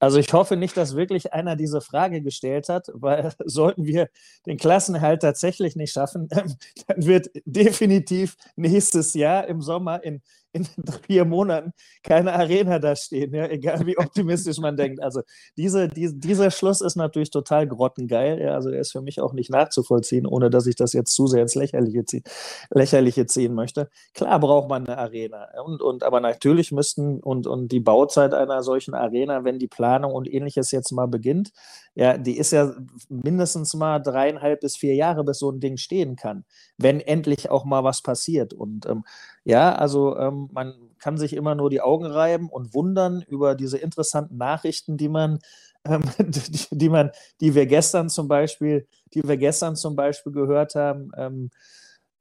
Also 0.01 0.17
ich 0.17 0.33
hoffe 0.33 0.57
nicht, 0.57 0.75
dass 0.77 0.95
wirklich 0.95 1.31
einer 1.31 1.55
diese 1.55 1.79
Frage 1.79 2.23
gestellt 2.23 2.69
hat, 2.69 2.87
weil 2.93 3.31
sollten 3.45 3.85
wir 3.85 4.09
den 4.47 4.57
Klassenerhalt 4.57 5.21
tatsächlich 5.21 5.75
nicht 5.75 5.93
schaffen, 5.93 6.27
dann 6.87 7.05
wird 7.05 7.29
definitiv 7.45 8.35
nächstes 8.55 9.13
Jahr 9.13 9.47
im 9.47 9.61
Sommer 9.61 10.03
in 10.03 10.21
in 10.53 10.65
vier 11.07 11.25
Monaten 11.25 11.73
keine 12.03 12.33
Arena 12.33 12.79
da 12.79 12.95
stehen, 12.95 13.33
ja, 13.33 13.47
egal 13.47 13.85
wie 13.85 13.97
optimistisch 13.97 14.57
man 14.59 14.75
denkt. 14.75 15.01
Also 15.01 15.21
diese, 15.57 15.87
diese, 15.87 16.15
dieser 16.15 16.51
Schluss 16.51 16.81
ist 16.81 16.95
natürlich 16.95 17.31
total 17.31 17.67
grottengeil. 17.67 18.41
Ja, 18.41 18.55
also 18.55 18.69
er 18.69 18.81
ist 18.81 18.91
für 18.91 19.01
mich 19.01 19.21
auch 19.21 19.33
nicht 19.33 19.49
nachzuvollziehen, 19.49 20.25
ohne 20.25 20.49
dass 20.49 20.67
ich 20.67 20.75
das 20.75 20.93
jetzt 20.93 21.13
zu 21.13 21.27
sehr 21.27 21.41
ins 21.41 21.55
Lächerliche, 21.55 22.05
zieh, 22.05 22.23
Lächerliche 22.69 23.25
ziehen 23.25 23.53
möchte. 23.53 23.89
Klar 24.13 24.39
braucht 24.39 24.69
man 24.69 24.87
eine 24.87 24.97
Arena. 24.97 25.47
Und, 25.63 25.81
und, 25.81 26.03
aber 26.03 26.19
natürlich 26.19 26.71
müssten 26.71 27.19
und, 27.19 27.47
und 27.47 27.71
die 27.71 27.79
Bauzeit 27.79 28.33
einer 28.33 28.63
solchen 28.63 28.93
Arena, 28.93 29.43
wenn 29.43 29.59
die 29.59 29.67
Planung 29.67 30.13
und 30.13 30.31
ähnliches 30.31 30.71
jetzt 30.71 30.91
mal 30.91 31.07
beginnt, 31.07 31.51
ja, 31.93 32.17
die 32.17 32.37
ist 32.37 32.51
ja 32.51 32.73
mindestens 33.09 33.73
mal 33.73 33.99
dreieinhalb 33.99 34.61
bis 34.61 34.77
vier 34.77 34.95
Jahre, 34.95 35.23
bis 35.25 35.39
so 35.39 35.51
ein 35.51 35.59
Ding 35.59 35.77
stehen 35.77 36.15
kann, 36.15 36.45
wenn 36.81 36.99
endlich 36.99 37.49
auch 37.49 37.65
mal 37.65 37.83
was 37.83 38.01
passiert. 38.01 38.53
Und 38.53 38.85
ähm, 38.85 39.03
ja, 39.43 39.73
also 39.73 40.17
ähm, 40.17 40.49
man 40.51 40.73
kann 40.99 41.17
sich 41.17 41.33
immer 41.33 41.55
nur 41.55 41.69
die 41.69 41.81
Augen 41.81 42.05
reiben 42.05 42.49
und 42.49 42.73
wundern 42.73 43.23
über 43.27 43.55
diese 43.55 43.77
interessanten 43.77 44.37
Nachrichten, 44.37 44.97
die 44.97 45.09
man, 45.09 45.39
ähm, 45.85 46.01
die, 46.19 46.67
die, 46.71 46.89
man, 46.89 47.11
die 47.39 47.55
wir 47.55 47.65
gestern 47.65 48.09
zum 48.09 48.27
Beispiel, 48.27 48.87
die 49.13 49.23
wir 49.23 49.37
gestern 49.37 49.75
zum 49.75 49.95
Beispiel 49.95 50.31
gehört 50.31 50.75
haben. 50.75 51.11
Ähm, 51.17 51.49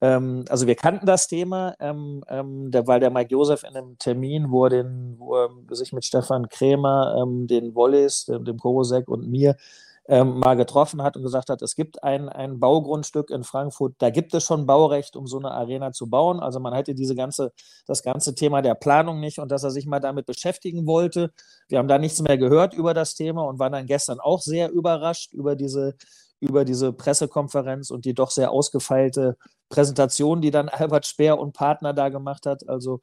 ähm, 0.00 0.44
also 0.48 0.66
wir 0.66 0.76
kannten 0.76 1.06
das 1.06 1.28
Thema, 1.28 1.74
ähm, 1.78 2.22
der, 2.70 2.86
weil 2.86 3.00
der 3.00 3.11
Mike 3.11 3.30
Josef 3.30 3.64
in 3.64 3.76
einem 3.76 3.98
Termin, 3.98 4.50
wo 4.50 4.64
er, 4.64 4.70
den, 4.70 5.16
wo 5.18 5.36
er 5.36 5.50
sich 5.70 5.92
mit 5.92 6.04
Stefan 6.04 6.48
Krämer, 6.48 7.26
den 7.26 7.74
Wollis, 7.74 8.24
dem, 8.24 8.44
dem 8.44 8.58
Korosek 8.58 9.08
und 9.08 9.28
mir 9.28 9.56
ähm, 10.09 10.38
mal 10.38 10.57
getroffen 10.57 11.03
hat 11.03 11.16
und 11.16 11.22
gesagt 11.22 11.51
hat, 11.51 11.62
es 11.62 11.74
gibt 11.76 12.03
ein, 12.03 12.28
ein 12.28 12.59
Baugrundstück 12.59 13.30
in 13.30 13.44
Frankfurt, 13.44 13.94
da 13.98 14.11
gibt 14.11 14.34
es 14.34 14.44
schon 14.44 14.66
Baurecht, 14.66 15.14
um 15.14 15.26
so 15.26 15.38
eine 15.38 15.53
Arena 15.53 15.92
zu 15.92 16.09
bauen. 16.09 16.40
Also 16.40 16.59
man 16.59 16.74
hätte 16.74 16.94
diese 16.94 17.14
ganze, 17.14 17.53
das 17.86 18.03
ganze 18.03 18.34
Thema 18.34 18.62
der 18.62 18.74
Planung 18.74 19.20
nicht 19.20 19.38
und 19.38 19.51
dass 19.51 19.62
er 19.62 19.70
sich 19.70 19.86
mal 19.86 20.01
damit 20.01 20.26
beschäftigen 20.26 20.86
wollte. 20.86 21.32
Wir 21.68 21.78
haben 21.78 21.88
da 21.88 21.98
nichts 21.98 22.20
mehr 22.22 22.38
gehört 22.38 22.74
über 22.74 22.94
das 22.94 23.14
Thema 23.14 23.42
und 23.42 23.59
waren 23.59 23.72
dann 23.72 23.86
gestern 23.86 24.20
auch 24.20 24.40
sehr 24.40 24.70
überrascht 24.70 25.32
über 25.32 25.55
diese, 25.55 25.94
über 26.40 26.64
diese 26.64 26.92
Pressekonferenz 26.92 27.90
und 27.90 28.05
die 28.05 28.14
doch 28.14 28.30
sehr 28.30 28.51
ausgefeilte 28.51 29.36
Präsentation, 29.68 30.40
die 30.40 30.51
dann 30.51 30.68
Albert 30.70 31.07
Speer 31.07 31.38
und 31.38 31.53
Partner 31.53 31.92
da 31.92 32.09
gemacht 32.09 32.46
hat. 32.46 32.68
Also 32.68 33.01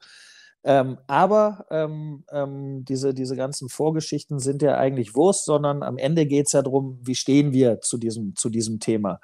ähm, 0.64 0.98
aber 1.06 1.66
ähm, 1.70 2.24
ähm, 2.30 2.84
diese, 2.84 3.14
diese 3.14 3.36
ganzen 3.36 3.68
Vorgeschichten 3.68 4.38
sind 4.38 4.62
ja 4.62 4.76
eigentlich 4.76 5.14
Wurst, 5.14 5.44
sondern 5.44 5.82
am 5.82 5.98
Ende 5.98 6.26
geht 6.26 6.46
es 6.46 6.52
ja 6.52 6.62
darum, 6.62 6.98
wie 7.02 7.14
stehen 7.14 7.52
wir 7.52 7.80
zu 7.80 7.96
diesem, 7.96 8.34
zu 8.34 8.50
diesem 8.50 8.80
Thema. 8.80 9.20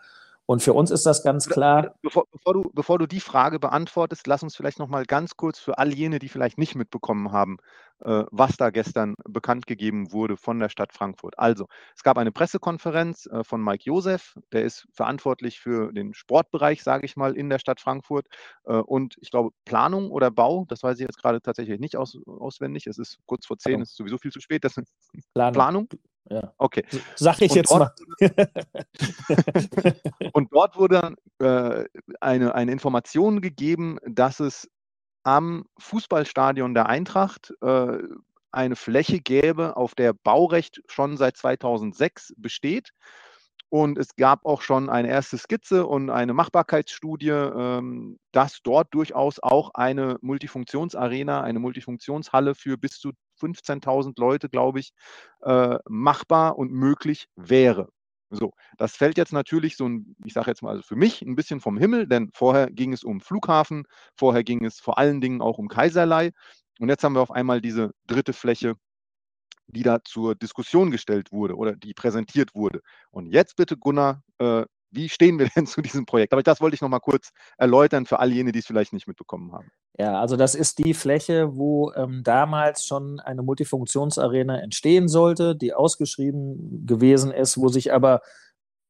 Und 0.47 0.63
für 0.63 0.75
uns 0.75 0.91
ist 0.91 1.07
das 1.07 1.23
ganz 1.23 1.49
klar. 1.49 1.95
Bevor, 2.03 2.27
bevor, 2.31 2.55
du, 2.55 2.71
bevor 2.75 2.99
du 2.99 3.07
die 3.07 3.21
Frage 3.21 3.59
beantwortest, 3.59 4.27
lass 4.27 4.43
uns 4.43 4.55
vielleicht 4.55 4.79
noch 4.79 4.89
mal 4.89 5.07
ganz 5.07 5.37
kurz 5.37 5.59
für 5.59 5.79
all 5.79 5.93
jene, 5.93 6.19
die 6.19 6.29
vielleicht 6.29 6.59
nicht 6.59 6.75
mitbekommen 6.75 7.33
haben, 7.33 7.57
was 8.01 8.57
da 8.57 8.71
gestern 8.71 9.15
bekannt 9.29 9.67
gegeben 9.67 10.13
wurde 10.13 10.37
von 10.37 10.59
der 10.59 10.69
Stadt 10.69 10.93
Frankfurt. 10.93 11.39
Also, 11.39 11.67
es 11.97 12.03
gab 12.03 12.19
eine 12.19 12.33
Pressekonferenz 12.33 13.27
äh, 13.27 13.45
von 13.45 13.63
Mike 13.63 13.85
Josef, 13.85 14.35
der 14.53 14.65
ist 14.65 14.87
verantwortlich 14.93 15.61
für 15.61 15.93
den 15.93 16.15
Sportbereich, 16.15 16.83
sage 16.83 17.07
ich 17.07 17.17
mal, 17.17 17.37
in 17.37 17.49
der 17.49 17.59
Stadt 17.59 17.81
Frankfurt. 17.81 18.27
Äh, 18.65 18.75
und 18.75 19.17
ich 19.21 19.31
glaube, 19.31 19.51
Planung 19.65 20.11
oder 20.11 20.31
Bau, 20.31 20.67
das 20.69 20.83
weiß 20.83 20.99
ich 20.99 21.07
jetzt 21.07 21.21
gerade 21.21 21.41
tatsächlich 21.41 21.81
nicht 21.81 21.97
aus, 21.97 22.19
auswendig. 22.27 22.87
Es 22.87 22.99
ist 22.99 23.19
kurz 23.27 23.47
vor 23.47 23.59
zehn, 23.59 23.81
es 23.81 23.91
ist 23.91 23.97
sowieso 23.97 24.19
viel 24.19 24.33
zu 24.33 24.41
spät. 24.41 24.65
Das 24.65 24.77
ist 24.77 24.93
Planung. 25.35 25.55
Planung. 25.55 25.89
Ja. 26.31 26.55
Okay. 26.57 26.85
Sag 27.17 27.43
ich 27.43 27.51
und 27.51 27.57
jetzt 27.57 27.71
mal. 27.71 27.93
und 30.33 30.51
dort 30.53 30.77
wurde 30.77 31.15
äh, 31.39 31.85
eine, 32.21 32.55
eine 32.55 32.73
Information 32.73 33.43
gegeben, 33.43 33.99
dass 34.07 34.41
es 34.41 34.71
am 35.25 35.65
Fußballstadion 35.79 36.75
der 36.75 36.87
Eintracht 36.87 37.53
äh, 37.61 37.99
eine 38.53 38.77
Fläche 38.77 39.21
gäbe, 39.21 39.77
auf 39.77 39.95
der 39.95 40.13
Baurecht 40.13 40.81
schon 40.87 41.17
seit 41.17 41.37
2006 41.37 42.35
besteht. 42.37 42.91
Und 43.69 43.99
es 43.99 44.15
gab 44.15 44.45
auch 44.47 44.63
schon 44.63 44.89
eine 44.89 45.09
erste 45.09 45.37
Skizze 45.37 45.87
und 45.87 46.09
eine 46.09 46.33
Machbarkeitsstudie, 46.33 47.31
ähm, 47.31 48.21
dass 48.31 48.61
dort 48.63 48.95
durchaus 48.95 49.41
auch 49.41 49.71
eine 49.75 50.17
Multifunktionsarena, 50.21 51.41
eine 51.41 51.59
Multifunktionshalle 51.59 52.55
für 52.55 52.79
bis 52.79 53.01
zu 53.01 53.11
15.000 53.41 54.13
Leute, 54.21 54.49
glaube 54.49 54.79
ich, 54.79 54.93
äh, 55.43 55.79
machbar 55.89 56.57
und 56.57 56.71
möglich 56.71 57.27
wäre. 57.35 57.89
So, 58.31 58.53
das 58.79 58.97
fällt 58.97 59.17
jetzt 59.19 59.33
natürlich 59.33 59.77
so 59.77 59.89
ein, 59.89 60.17
ich 60.25 60.33
sage 60.33 60.51
jetzt 60.51 60.63
mal 60.63 60.71
also 60.71 60.83
für 60.83 60.97
mich 60.97 61.23
ein 61.23 61.37
bisschen 61.37 61.61
vom 61.61 61.79
Himmel, 61.79 62.07
denn 62.09 62.31
vorher 62.35 62.69
ging 62.71 62.93
es 62.93 63.05
um 63.05 63.21
Flughafen, 63.21 63.85
vorher 64.17 64.43
ging 64.43 64.65
es 64.65 64.81
vor 64.81 64.99
allen 64.99 65.21
Dingen 65.21 65.41
auch 65.41 65.59
um 65.59 65.69
Kaiserlei 65.69 66.33
und 66.81 66.89
jetzt 66.89 67.05
haben 67.05 67.15
wir 67.15 67.21
auf 67.23 67.31
einmal 67.31 67.61
diese 67.61 67.93
dritte 68.07 68.33
Fläche, 68.33 68.75
die 69.69 69.83
da 69.85 70.03
zur 70.05 70.35
Diskussion 70.37 70.91
gestellt 70.91 71.33
wurde 71.33 71.57
oder 71.57 71.77
die 71.77 71.95
präsentiert 71.95 72.55
wurde. 72.55 72.81
Und 73.11 73.27
jetzt 73.33 73.57
bitte 73.57 73.77
Gunnar, 73.79 74.23
äh, 74.39 74.65
wie 74.95 75.09
stehen 75.09 75.39
wir 75.39 75.49
denn 75.57 75.67
zu 75.67 75.83
diesem 75.83 76.07
Projekt? 76.07 76.33
Aber 76.33 76.43
das 76.43 76.61
wollte 76.61 76.75
ich 76.75 76.81
noch 76.81 76.89
mal 76.89 77.01
kurz 77.01 77.31
erläutern 77.57 78.07
für 78.07 78.19
all 78.19 78.33
jene, 78.33 78.53
die 78.53 78.61
es 78.61 78.67
vielleicht 78.67 78.93
nicht 78.93 79.07
mitbekommen 79.07 79.53
haben. 79.53 79.71
Ja, 79.99 80.21
also 80.21 80.37
das 80.37 80.55
ist 80.55 80.79
die 80.79 80.95
Fläche, 80.95 81.57
wo 81.57 81.93
ähm, 81.93 82.23
damals 82.25 82.85
schon 82.85 83.21
eine 83.21 83.43
Multifunktionsarena 83.43 84.61
entstehen 84.61 85.09
sollte, 85.09 85.55
die 85.55 85.73
ausgeschrieben 85.73 86.87
gewesen 86.87 87.31
ist, 87.31 87.59
wo 87.59 87.69
sich 87.69 87.93
aber 87.93 88.21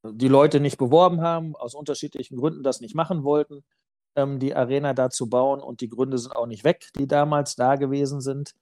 die 0.02 0.28
Leute 0.28 0.60
nicht 0.60 0.78
beworben 0.78 1.20
haben, 1.22 1.56
aus 1.56 1.74
unterschiedlichen 1.74 2.36
Gründen 2.36 2.62
das 2.62 2.80
nicht 2.80 2.94
machen 2.94 3.24
wollten, 3.24 3.64
ähm, 4.16 4.38
die 4.38 4.54
Arena 4.54 4.94
da 4.94 5.10
zu 5.10 5.28
bauen. 5.28 5.60
Und 5.60 5.80
die 5.80 5.88
Gründe 5.88 6.18
sind 6.18 6.36
auch 6.36 6.46
nicht 6.46 6.64
weg, 6.64 6.90
die 6.96 7.06
damals 7.06 7.56
da 7.56 7.76
gewesen 7.76 8.20
sind. 8.20 8.54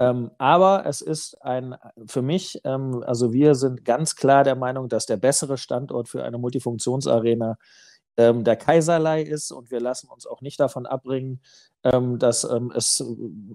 Ähm, 0.00 0.30
aber 0.38 0.86
es 0.86 1.02
ist 1.02 1.40
ein, 1.42 1.76
für 2.06 2.22
mich, 2.22 2.58
ähm, 2.64 3.04
also 3.06 3.34
wir 3.34 3.54
sind 3.54 3.84
ganz 3.84 4.16
klar 4.16 4.44
der 4.44 4.56
Meinung, 4.56 4.88
dass 4.88 5.04
der 5.04 5.18
bessere 5.18 5.58
Standort 5.58 6.08
für 6.08 6.24
eine 6.24 6.38
Multifunktionsarena 6.38 7.58
ähm, 8.16 8.42
der 8.42 8.56
Kaiserlei 8.56 9.22
ist 9.22 9.52
und 9.52 9.70
wir 9.70 9.78
lassen 9.78 10.08
uns 10.08 10.26
auch 10.26 10.40
nicht 10.40 10.58
davon 10.58 10.86
abbringen, 10.86 11.40
ähm, 11.84 12.18
dass 12.18 12.44
ähm, 12.44 12.72
es 12.74 13.04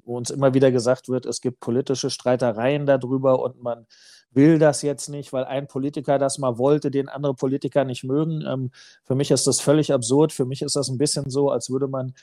uns 0.06 0.30
immer 0.30 0.54
wieder 0.54 0.72
gesagt 0.72 1.10
wird, 1.10 1.26
es 1.26 1.41
gibt 1.41 1.60
politische 1.60 2.12
Streitereien 2.12 2.86
darüber 2.86 3.41
und 3.41 3.64
man 3.64 3.88
will 4.32 4.60
das 4.60 4.82
jetzt 4.84 5.10
nicht, 5.10 5.34
weil 5.34 5.46
ein 5.46 5.68
Politiker 5.68 6.20
das 6.20 6.38
mal 6.38 6.58
wollte, 6.60 6.91
den 6.91 7.10
andere 7.10 7.34
Politiker 7.34 7.86
nicht 7.86 8.04
mögen. 8.04 8.43
Ähm, 8.46 8.72
für 9.04 9.16
mich 9.16 9.32
ist 9.32 9.48
das 9.48 9.62
völlig 9.62 9.93
absurd. 9.93 10.34
Für 10.34 10.46
mich 10.46 10.62
ist 10.62 10.76
das 10.76 10.89
ein 10.89 10.98
bisschen 10.98 11.30
so, 11.30 11.50
als 11.50 11.70
würde 11.70 11.88
man 11.88 12.14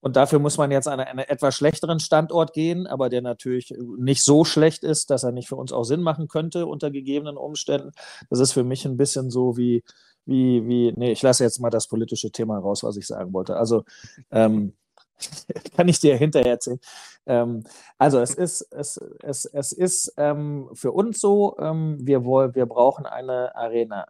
und 0.00 0.16
dafür 0.16 0.38
muss 0.38 0.58
man 0.58 0.70
jetzt 0.70 0.88
an 0.88 1.00
einen 1.00 1.18
etwas 1.20 1.54
schlechteren 1.54 2.00
Standort 2.00 2.52
gehen, 2.52 2.86
aber 2.86 3.08
der 3.08 3.22
natürlich 3.22 3.74
nicht 3.98 4.22
so 4.22 4.44
schlecht 4.44 4.82
ist, 4.82 5.10
dass 5.10 5.24
er 5.24 5.32
nicht 5.32 5.48
für 5.48 5.56
uns 5.56 5.72
auch 5.72 5.84
Sinn 5.84 6.02
machen 6.02 6.28
könnte 6.28 6.66
unter 6.66 6.90
gegebenen 6.90 7.36
Umständen. 7.36 7.92
Das 8.30 8.40
ist 8.40 8.52
für 8.52 8.64
mich 8.64 8.84
ein 8.84 8.96
bisschen 8.96 9.30
so 9.30 9.56
wie, 9.56 9.82
wie, 10.24 10.66
wie, 10.66 10.92
nee, 10.96 11.12
ich 11.12 11.22
lasse 11.22 11.44
jetzt 11.44 11.60
mal 11.60 11.70
das 11.70 11.88
politische 11.88 12.30
Thema 12.30 12.58
raus, 12.58 12.82
was 12.82 12.96
ich 12.96 13.06
sagen 13.06 13.32
wollte. 13.32 13.56
Also 13.56 13.84
ähm, 14.30 14.74
kann 15.76 15.88
ich 15.88 16.00
dir 16.00 16.16
hinterher 16.16 16.52
erzählen. 16.52 16.80
Ähm, 17.26 17.64
also 17.98 18.20
es 18.20 18.34
ist, 18.34 18.62
es, 18.72 18.98
es, 19.22 19.44
es 19.44 19.72
ist 19.72 20.14
ähm, 20.16 20.70
für 20.72 20.92
uns 20.92 21.20
so, 21.20 21.56
ähm, 21.58 21.98
wir, 22.00 22.24
wollen, 22.24 22.54
wir 22.54 22.66
brauchen 22.66 23.06
eine 23.06 23.54
Arena 23.54 24.06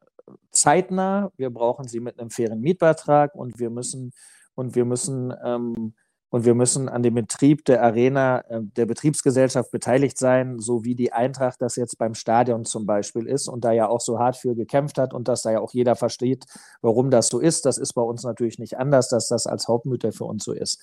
zeitnah, 0.53 1.33
wir 1.37 1.51
brauchen 1.51 1.89
sie 1.89 2.01
mit 2.01 2.19
einem 2.19 2.31
fairen 2.31 2.61
Mietbeitrag 2.61 3.35
und 3.35 3.59
wir 3.59 3.71
müssen, 3.71 4.13
und 4.61 4.75
wir 4.75 4.85
müssen 4.85 5.35
ähm, 5.43 5.95
und 6.33 6.45
wir 6.45 6.55
müssen 6.55 6.89
an 6.89 7.03
dem 7.03 7.15
Betrieb 7.15 7.65
der 7.65 7.83
Arena, 7.83 8.41
äh, 8.49 8.61
der 8.63 8.87
Betriebsgesellschaft 8.87 9.73
beteiligt 9.73 10.17
sein, 10.17 10.61
so 10.61 10.85
wie 10.85 10.95
die 10.95 11.13
Eintracht 11.13 11.61
das 11.61 11.75
jetzt 11.75 11.99
beim 11.99 12.15
Stadion 12.15 12.65
zum 12.65 12.87
Beispiel 12.87 13.27
ist 13.27 13.49
und 13.49 13.65
da 13.65 13.73
ja 13.73 13.89
auch 13.89 14.01
so 14.01 14.21
hart 14.21 14.37
für 14.37 14.55
gekämpft 14.55 14.97
hat 14.97 15.13
und 15.13 15.27
dass 15.27 15.43
da 15.43 15.51
ja 15.51 15.61
auch 15.61 15.75
jeder 15.75 15.97
versteht, 15.97 16.47
warum 16.83 17.11
das 17.11 17.29
so 17.29 17.41
ist. 17.41 17.67
Das 17.67 17.79
ist 17.79 17.95
bei 17.95 18.03
uns 18.03 18.23
natürlich 18.23 18.61
nicht 18.61 18.79
anders, 18.79 19.09
dass 19.09 19.27
das 19.27 19.49
als 19.49 19.67
Hauptmütter 19.67 20.13
für 20.13 20.25
uns 20.25 20.45
so 20.45 20.53
ist. 20.53 20.81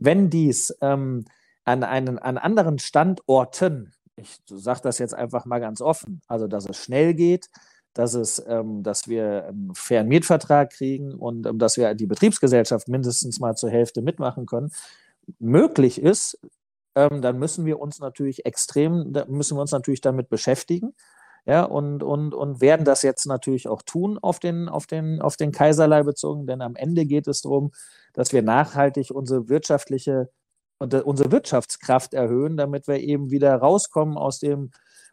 Wenn 0.00 0.28
dies 0.28 0.76
ähm, 0.80 1.24
an, 1.64 1.84
einen, 1.84 2.18
an 2.18 2.36
anderen 2.36 2.80
Standorten, 2.80 3.92
ich 4.16 4.40
sage 4.46 4.80
das 4.82 4.98
jetzt 4.98 5.14
einfach 5.14 5.44
mal 5.44 5.60
ganz 5.60 5.80
offen, 5.80 6.20
also 6.26 6.48
dass 6.48 6.68
es 6.68 6.76
schnell 6.78 7.14
geht, 7.14 7.48
dass, 7.94 8.14
es, 8.14 8.42
ähm, 8.46 8.82
dass 8.82 9.08
wir 9.08 9.46
einen 9.46 9.74
fairen 9.74 10.08
Mietvertrag 10.08 10.70
kriegen 10.70 11.14
und 11.14 11.46
ähm, 11.46 11.58
dass 11.58 11.76
wir 11.76 11.94
die 11.94 12.06
Betriebsgesellschaft 12.06 12.88
mindestens 12.88 13.40
mal 13.40 13.56
zur 13.56 13.70
Hälfte 13.70 14.02
mitmachen 14.02 14.46
können, 14.46 14.70
möglich 15.38 16.00
ist, 16.00 16.38
ähm, 16.94 17.22
dann 17.22 17.38
müssen 17.38 17.64
wir 17.66 17.80
uns 17.80 18.00
natürlich 18.00 18.46
extrem, 18.46 19.12
müssen 19.28 19.56
wir 19.56 19.62
uns 19.62 19.72
natürlich 19.72 20.00
damit 20.00 20.28
beschäftigen. 20.28 20.94
Ja, 21.46 21.64
und, 21.64 22.02
und, 22.02 22.34
und 22.34 22.60
werden 22.60 22.84
das 22.84 23.02
jetzt 23.02 23.24
natürlich 23.26 23.66
auch 23.66 23.80
tun 23.80 24.18
auf 24.18 24.40
den, 24.40 24.68
auf, 24.68 24.86
den, 24.86 25.22
auf 25.22 25.36
den 25.36 25.52
Kaiserlei 25.52 26.02
bezogen, 26.02 26.46
denn 26.46 26.60
am 26.60 26.76
Ende 26.76 27.06
geht 27.06 27.26
es 27.28 27.40
darum, 27.40 27.72
dass 28.12 28.32
wir 28.34 28.42
nachhaltig 28.42 29.10
unsere 29.10 29.48
wirtschaftliche 29.48 30.30
unsere 30.80 31.30
Wirtschaftskraft 31.30 32.14
erhöhen, 32.14 32.56
damit 32.56 32.88
wir 32.88 32.98
eben 33.00 33.30
wieder 33.30 33.54
rauskommen 33.54 34.16
aus 34.16 34.38
dem, 34.38 34.70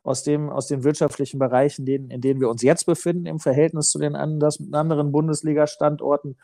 aus, 0.07 0.23
dem, 0.23 0.49
aus 0.49 0.67
den 0.67 0.83
wirtschaftlichen 0.83 1.37
Bereichen, 1.37 1.85
in, 1.85 2.09
in 2.09 2.21
denen 2.21 2.39
wir 2.39 2.49
uns 2.49 2.61
jetzt 2.61 2.85
befinden, 2.85 3.25
im 3.25 3.39
Verhältnis 3.39 3.89
zu 3.89 3.99
den 3.99 4.15
anderen 4.15 5.11
Bundesliga-Standorten 5.11 6.37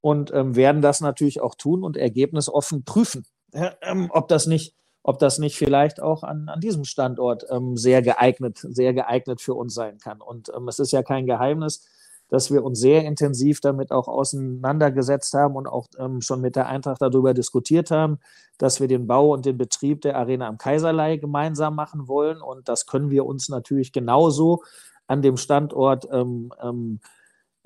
und 0.00 0.32
ähm, 0.32 0.56
werden 0.56 0.80
das 0.80 1.00
natürlich 1.00 1.40
auch 1.42 1.54
tun 1.54 1.84
und 1.84 1.96
ergebnisoffen 1.98 2.84
prüfen, 2.84 3.26
ähm, 3.52 4.08
ob 4.12 4.28
das 4.28 4.46
nicht 4.46 4.74
ob 5.04 5.18
das 5.18 5.38
nicht 5.38 5.56
vielleicht 5.56 6.00
auch 6.00 6.22
an, 6.22 6.48
an 6.48 6.60
diesem 6.60 6.84
Standort 6.84 7.44
ähm, 7.50 7.76
sehr 7.76 8.02
geeignet, 8.02 8.58
sehr 8.62 8.94
geeignet 8.94 9.40
für 9.40 9.54
uns 9.54 9.74
sein 9.74 9.98
kann. 9.98 10.20
Und 10.20 10.52
ähm, 10.54 10.68
es 10.68 10.78
ist 10.78 10.92
ja 10.92 11.02
kein 11.02 11.26
Geheimnis, 11.26 11.88
dass 12.32 12.50
wir 12.50 12.64
uns 12.64 12.80
sehr 12.80 13.04
intensiv 13.04 13.60
damit 13.60 13.92
auch 13.92 14.08
auseinandergesetzt 14.08 15.34
haben 15.34 15.54
und 15.54 15.66
auch 15.66 15.88
ähm, 15.98 16.22
schon 16.22 16.40
mit 16.40 16.56
der 16.56 16.66
Eintracht 16.66 17.02
darüber 17.02 17.34
diskutiert 17.34 17.90
haben, 17.90 18.20
dass 18.56 18.80
wir 18.80 18.88
den 18.88 19.06
Bau 19.06 19.34
und 19.34 19.44
den 19.44 19.58
Betrieb 19.58 20.00
der 20.00 20.16
Arena 20.16 20.48
am 20.48 20.56
Kaiserlei 20.56 21.18
gemeinsam 21.18 21.74
machen 21.74 22.08
wollen. 22.08 22.40
Und 22.40 22.70
das 22.70 22.86
können 22.86 23.10
wir 23.10 23.26
uns 23.26 23.50
natürlich 23.50 23.92
genauso 23.92 24.62
an 25.06 25.20
dem 25.20 25.36
Standort 25.36 26.08
ähm, 26.10 26.54
ähm, 26.62 27.00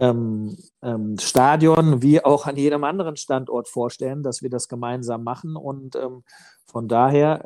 ähm, 0.01 0.59
ähm 0.83 1.17
Stadion 1.21 2.03
wie 2.03 2.25
auch 2.25 2.47
an 2.47 2.57
jedem 2.57 2.83
anderen 2.83 3.15
Standort 3.15 3.69
vorstellen, 3.69 4.25
dass 4.25 4.43
wir 4.43 4.51
das 4.51 4.67
gemeinsam 4.67 5.23
machen. 5.23 5.55
Und 5.55 5.95
ähm, 5.95 6.25
von 6.65 6.89
daher 6.89 7.45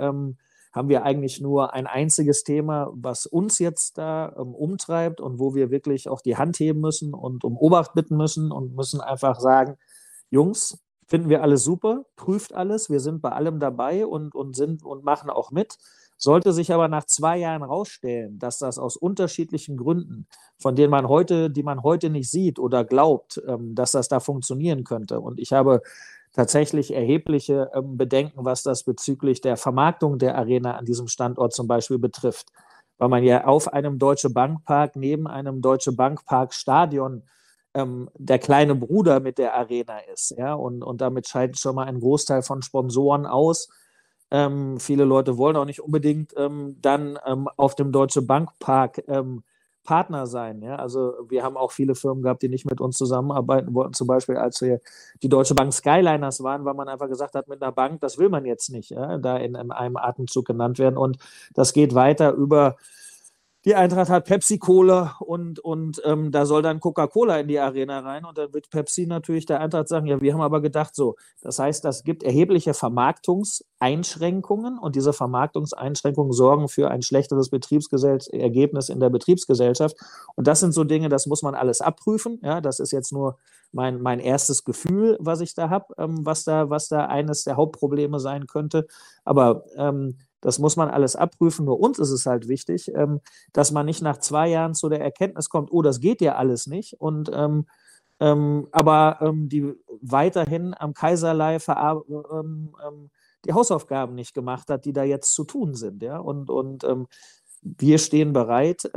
haben 0.72 0.88
wir 0.88 1.02
eigentlich 1.02 1.40
nur 1.40 1.72
ein 1.74 1.86
einziges 1.86 2.44
Thema, 2.44 2.90
was 2.92 3.26
uns 3.26 3.58
jetzt 3.58 3.98
da 3.98 4.34
ähm, 4.38 4.54
umtreibt 4.54 5.20
und 5.20 5.38
wo 5.38 5.54
wir 5.54 5.70
wirklich 5.70 6.08
auch 6.08 6.20
die 6.20 6.36
Hand 6.36 6.58
heben 6.60 6.80
müssen 6.80 7.12
und 7.12 7.44
um 7.44 7.56
Obacht 7.56 7.94
bitten 7.94 8.16
müssen 8.16 8.52
und 8.52 8.76
müssen 8.76 9.00
einfach 9.00 9.40
sagen, 9.40 9.76
Jungs, 10.30 10.78
finden 11.10 11.28
wir 11.28 11.42
alles 11.42 11.64
super, 11.64 12.04
prüft 12.14 12.54
alles, 12.54 12.88
wir 12.88 13.00
sind 13.00 13.20
bei 13.20 13.32
allem 13.32 13.58
dabei 13.58 14.06
und, 14.06 14.32
und 14.36 14.54
sind 14.54 14.84
und 14.84 15.02
machen 15.02 15.28
auch 15.28 15.50
mit. 15.50 15.76
Sollte 16.16 16.52
sich 16.52 16.72
aber 16.72 16.86
nach 16.86 17.04
zwei 17.04 17.38
Jahren 17.38 17.62
herausstellen, 17.62 18.38
dass 18.38 18.58
das 18.58 18.78
aus 18.78 18.96
unterschiedlichen 18.96 19.76
Gründen, 19.76 20.28
von 20.56 20.76
denen 20.76 20.90
man 20.90 21.08
heute, 21.08 21.50
die 21.50 21.64
man 21.64 21.82
heute 21.82 22.10
nicht 22.10 22.30
sieht 22.30 22.60
oder 22.60 22.84
glaubt, 22.84 23.42
ähm, 23.44 23.74
dass 23.74 23.90
das 23.92 24.06
da 24.06 24.20
funktionieren 24.20 24.84
könnte. 24.84 25.20
Und 25.20 25.40
ich 25.40 25.52
habe 25.52 25.82
tatsächlich 26.40 26.94
erhebliche 26.94 27.70
ähm, 27.74 27.98
Bedenken, 27.98 28.44
was 28.44 28.62
das 28.62 28.84
bezüglich 28.84 29.42
der 29.42 29.56
Vermarktung 29.56 30.18
der 30.18 30.36
Arena 30.38 30.76
an 30.76 30.86
diesem 30.86 31.06
Standort 31.06 31.52
zum 31.52 31.68
Beispiel 31.68 31.98
betrifft. 31.98 32.48
Weil 32.96 33.08
man 33.08 33.22
ja 33.22 33.44
auf 33.44 33.72
einem 33.72 33.98
Deutsche 33.98 34.30
Bankpark 34.30 34.96
neben 34.96 35.26
einem 35.26 35.60
Deutsche 35.60 35.92
Bankpark 35.92 36.54
Stadion 36.54 37.24
ähm, 37.74 38.08
der 38.14 38.38
kleine 38.38 38.74
Bruder 38.74 39.20
mit 39.20 39.36
der 39.36 39.54
Arena 39.54 39.98
ist. 40.12 40.34
Ja? 40.38 40.54
Und, 40.54 40.82
und 40.82 41.02
damit 41.02 41.28
scheidet 41.28 41.58
schon 41.58 41.74
mal 41.74 41.86
ein 41.86 42.00
Großteil 42.00 42.42
von 42.42 42.62
Sponsoren 42.62 43.26
aus 43.26 43.68
ähm, 44.30 44.78
viele 44.78 45.04
Leute 45.04 45.38
wollen 45.38 45.56
auch 45.56 45.64
nicht 45.64 45.80
unbedingt 45.80 46.34
ähm, 46.36 46.76
dann 46.80 47.18
ähm, 47.26 47.48
auf 47.56 47.74
dem 47.74 47.90
Deutsche 47.90 48.22
Bankpark 48.22 49.02
ähm, 49.08 49.42
Partner 49.84 50.26
sein. 50.26 50.62
Ja? 50.62 50.76
Also 50.76 51.14
wir 51.28 51.42
haben 51.42 51.56
auch 51.56 51.72
viele 51.72 51.94
Firmen 51.94 52.22
gehabt, 52.22 52.42
die 52.42 52.48
nicht 52.48 52.68
mit 52.68 52.80
uns 52.80 52.96
zusammenarbeiten 52.96 53.74
wollten. 53.74 53.94
Zum 53.94 54.06
Beispiel, 54.06 54.36
als 54.36 54.60
wir 54.60 54.80
die 55.22 55.28
Deutsche 55.28 55.54
Bank 55.54 55.72
Skyliners 55.72 56.42
waren, 56.42 56.64
weil 56.64 56.74
man 56.74 56.88
einfach 56.88 57.08
gesagt 57.08 57.34
hat, 57.34 57.48
mit 57.48 57.62
einer 57.62 57.72
Bank, 57.72 58.00
das 58.00 58.18
will 58.18 58.28
man 58.28 58.44
jetzt 58.44 58.70
nicht, 58.70 58.90
ja? 58.90 59.18
da 59.18 59.36
in, 59.36 59.54
in 59.54 59.70
einem 59.70 59.96
Atemzug 59.96 60.46
genannt 60.46 60.78
werden. 60.78 60.96
Und 60.96 61.18
das 61.54 61.72
geht 61.72 61.94
weiter 61.94 62.32
über 62.32 62.76
die 63.66 63.74
Eintracht 63.74 64.08
hat 64.08 64.24
Pepsi-Cola 64.24 65.16
und, 65.20 65.58
und 65.58 66.00
ähm, 66.06 66.30
da 66.30 66.46
soll 66.46 66.62
dann 66.62 66.80
Coca-Cola 66.80 67.40
in 67.40 67.48
die 67.48 67.58
Arena 67.58 68.00
rein 68.00 68.24
und 68.24 68.38
dann 68.38 68.54
wird 68.54 68.70
Pepsi 68.70 69.06
natürlich 69.06 69.44
der 69.44 69.60
Eintracht 69.60 69.88
sagen, 69.88 70.06
ja, 70.06 70.18
wir 70.20 70.32
haben 70.32 70.40
aber 70.40 70.62
gedacht 70.62 70.94
so. 70.94 71.16
Das 71.42 71.58
heißt, 71.58 71.84
das 71.84 72.02
gibt 72.02 72.22
erhebliche 72.22 72.72
Vermarktungseinschränkungen 72.72 74.78
und 74.78 74.96
diese 74.96 75.12
Vermarktungseinschränkungen 75.12 76.32
sorgen 76.32 76.68
für 76.68 76.90
ein 76.90 77.02
schlechteres 77.02 77.50
Betriebsergebnis 77.50 78.88
in 78.88 78.98
der 78.98 79.10
Betriebsgesellschaft. 79.10 79.94
Und 80.36 80.46
das 80.46 80.60
sind 80.60 80.72
so 80.72 80.84
Dinge, 80.84 81.10
das 81.10 81.26
muss 81.26 81.42
man 81.42 81.54
alles 81.54 81.82
abprüfen. 81.82 82.40
Ja, 82.42 82.62
das 82.62 82.80
ist 82.80 82.92
jetzt 82.92 83.12
nur 83.12 83.36
mein, 83.72 84.00
mein 84.00 84.20
erstes 84.20 84.64
Gefühl, 84.64 85.18
was 85.20 85.42
ich 85.42 85.54
da 85.54 85.68
habe, 85.68 85.94
ähm, 85.98 86.24
was, 86.24 86.44
da, 86.44 86.70
was 86.70 86.88
da 86.88 87.04
eines 87.06 87.44
der 87.44 87.56
Hauptprobleme 87.56 88.20
sein 88.20 88.46
könnte. 88.46 88.86
Aber 89.24 89.64
ähm, 89.76 90.16
das 90.40 90.58
muss 90.58 90.76
man 90.76 90.88
alles 90.88 91.16
abprüfen. 91.16 91.66
Nur 91.66 91.80
uns 91.80 91.98
ist 91.98 92.10
es 92.10 92.26
halt 92.26 92.48
wichtig, 92.48 92.92
ähm, 92.94 93.20
dass 93.52 93.72
man 93.72 93.86
nicht 93.86 94.02
nach 94.02 94.18
zwei 94.18 94.48
Jahren 94.48 94.74
zu 94.74 94.88
der 94.88 95.00
Erkenntnis 95.00 95.48
kommt, 95.48 95.70
oh, 95.72 95.82
das 95.82 96.00
geht 96.00 96.20
ja 96.20 96.36
alles 96.36 96.66
nicht. 96.66 96.94
Und 97.00 97.30
ähm, 97.32 97.66
ähm, 98.20 98.68
aber 98.70 99.18
ähm, 99.22 99.48
die 99.48 99.72
weiterhin 100.02 100.74
am 100.78 100.92
Kaiserlei 100.94 101.56
ähm, 101.56 102.74
ähm, 102.86 103.10
die 103.46 103.54
Hausaufgaben 103.54 104.14
nicht 104.14 104.34
gemacht 104.34 104.68
hat, 104.68 104.84
die 104.84 104.92
da 104.92 105.02
jetzt 105.02 105.32
zu 105.34 105.44
tun 105.44 105.74
sind. 105.74 106.02
Ja? 106.02 106.18
Und, 106.18 106.50
und 106.50 106.84
wir 107.62 107.98
stehen 107.98 108.34
bereit, 108.34 108.90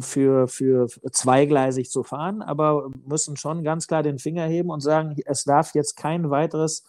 für, 0.00 0.48
für 0.48 0.88
zweigleisig 1.10 1.90
zu 1.90 2.04
fahren, 2.04 2.42
aber 2.42 2.90
müssen 3.06 3.36
schon 3.36 3.64
ganz 3.64 3.86
klar 3.86 4.02
den 4.02 4.18
Finger 4.18 4.44
heben 4.44 4.70
und 4.70 4.80
sagen, 4.80 5.16
es 5.24 5.44
darf 5.44 5.74
jetzt 5.74 5.96
kein 5.96 6.30
weiteres 6.30 6.84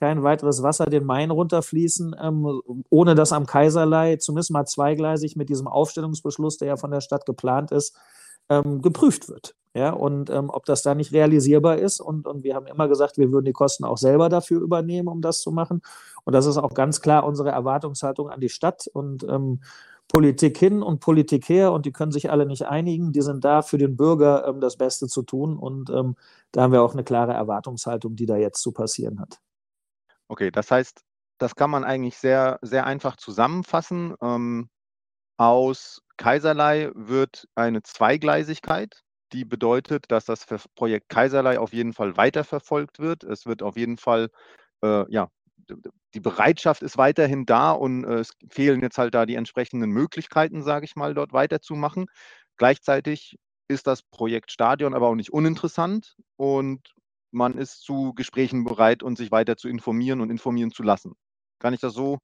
kein 0.00 0.22
weiteres 0.22 0.62
Wasser 0.62 0.86
den 0.86 1.04
Main 1.04 1.30
runterfließen, 1.30 2.16
ähm, 2.20 2.62
ohne 2.88 3.14
dass 3.14 3.32
am 3.32 3.46
Kaiserlei 3.46 4.16
zumindest 4.16 4.50
mal 4.50 4.66
zweigleisig 4.66 5.36
mit 5.36 5.48
diesem 5.48 5.66
Aufstellungsbeschluss, 5.66 6.58
der 6.58 6.68
ja 6.68 6.76
von 6.76 6.90
der 6.90 7.00
Stadt 7.00 7.26
geplant 7.26 7.72
ist, 7.72 7.96
ähm, 8.48 8.82
geprüft 8.82 9.28
wird. 9.28 9.54
Ja, 9.74 9.90
und 9.90 10.30
ähm, 10.30 10.50
ob 10.50 10.64
das 10.64 10.82
da 10.82 10.94
nicht 10.94 11.12
realisierbar 11.12 11.78
ist. 11.78 12.00
Und, 12.00 12.26
und 12.26 12.42
wir 12.42 12.54
haben 12.54 12.66
immer 12.66 12.88
gesagt, 12.88 13.18
wir 13.18 13.30
würden 13.30 13.44
die 13.44 13.52
Kosten 13.52 13.84
auch 13.84 13.98
selber 13.98 14.28
dafür 14.28 14.60
übernehmen, 14.60 15.08
um 15.08 15.20
das 15.20 15.40
zu 15.40 15.52
machen. 15.52 15.82
Und 16.24 16.32
das 16.32 16.46
ist 16.46 16.56
auch 16.56 16.74
ganz 16.74 17.00
klar 17.00 17.24
unsere 17.24 17.50
Erwartungshaltung 17.50 18.30
an 18.30 18.40
die 18.40 18.48
Stadt 18.48 18.88
und 18.92 19.24
ähm, 19.24 19.60
Politik 20.08 20.56
hin 20.56 20.82
und 20.82 21.00
Politik 21.00 21.48
her. 21.48 21.72
Und 21.72 21.86
die 21.86 21.92
können 21.92 22.12
sich 22.12 22.30
alle 22.30 22.46
nicht 22.46 22.66
einigen. 22.66 23.12
Die 23.12 23.22
sind 23.22 23.44
da 23.44 23.62
für 23.62 23.78
den 23.78 23.96
Bürger 23.96 24.48
ähm, 24.48 24.60
das 24.60 24.76
Beste 24.76 25.06
zu 25.06 25.22
tun. 25.22 25.56
Und 25.56 25.90
ähm, 25.90 26.16
da 26.50 26.62
haben 26.62 26.72
wir 26.72 26.82
auch 26.82 26.94
eine 26.94 27.04
klare 27.04 27.34
Erwartungshaltung, 27.34 28.16
die 28.16 28.26
da 28.26 28.36
jetzt 28.36 28.62
zu 28.62 28.72
passieren 28.72 29.20
hat. 29.20 29.38
Okay, 30.30 30.50
das 30.50 30.70
heißt, 30.70 31.02
das 31.38 31.54
kann 31.54 31.70
man 31.70 31.84
eigentlich 31.84 32.16
sehr, 32.18 32.58
sehr 32.62 32.86
einfach 32.86 33.16
zusammenfassen. 33.16 34.14
Ähm, 34.22 34.68
aus 35.38 36.02
Kaiserlei 36.18 36.90
wird 36.94 37.48
eine 37.56 37.82
Zweigleisigkeit, 37.82 39.02
die 39.32 39.44
bedeutet, 39.44 40.06
dass 40.10 40.26
das 40.26 40.46
Projekt 40.76 41.08
Kaiserlei 41.10 41.58
auf 41.60 41.72
jeden 41.74 41.94
Fall 41.94 42.16
weiterverfolgt 42.16 42.98
wird. 43.00 43.24
Es 43.24 43.46
wird 43.46 43.62
auf 43.62 43.76
jeden 43.76 43.98
Fall, 43.98 44.30
äh, 44.82 45.04
ja, 45.12 45.28
die 46.14 46.20
Bereitschaft 46.20 46.82
ist 46.82 46.98
weiterhin 46.98 47.46
da 47.46 47.72
und 47.72 48.04
äh, 48.04 48.20
es 48.20 48.32
fehlen 48.50 48.80
jetzt 48.82 48.98
halt 48.98 49.14
da 49.14 49.26
die 49.26 49.34
entsprechenden 49.36 49.90
Möglichkeiten, 49.90 50.62
sage 50.62 50.84
ich 50.86 50.96
mal, 50.96 51.14
dort 51.14 51.32
weiterzumachen. 51.32 52.06
Gleichzeitig 52.56 53.36
ist 53.68 53.86
das 53.86 54.02
Projekt 54.02 54.52
Stadion 54.52 54.94
aber 54.94 55.08
auch 55.08 55.14
nicht 55.14 55.32
uninteressant 55.32 56.16
und 56.36 56.80
man 57.30 57.56
ist 57.58 57.82
zu 57.82 58.14
Gesprächen 58.14 58.64
bereit 58.64 59.02
und 59.02 59.18
sich 59.18 59.30
weiter 59.30 59.56
zu 59.56 59.68
informieren 59.68 60.20
und 60.20 60.30
informieren 60.30 60.70
zu 60.70 60.82
lassen. 60.82 61.14
Kann 61.58 61.74
ich 61.74 61.80
das 61.80 61.94
so 61.94 62.18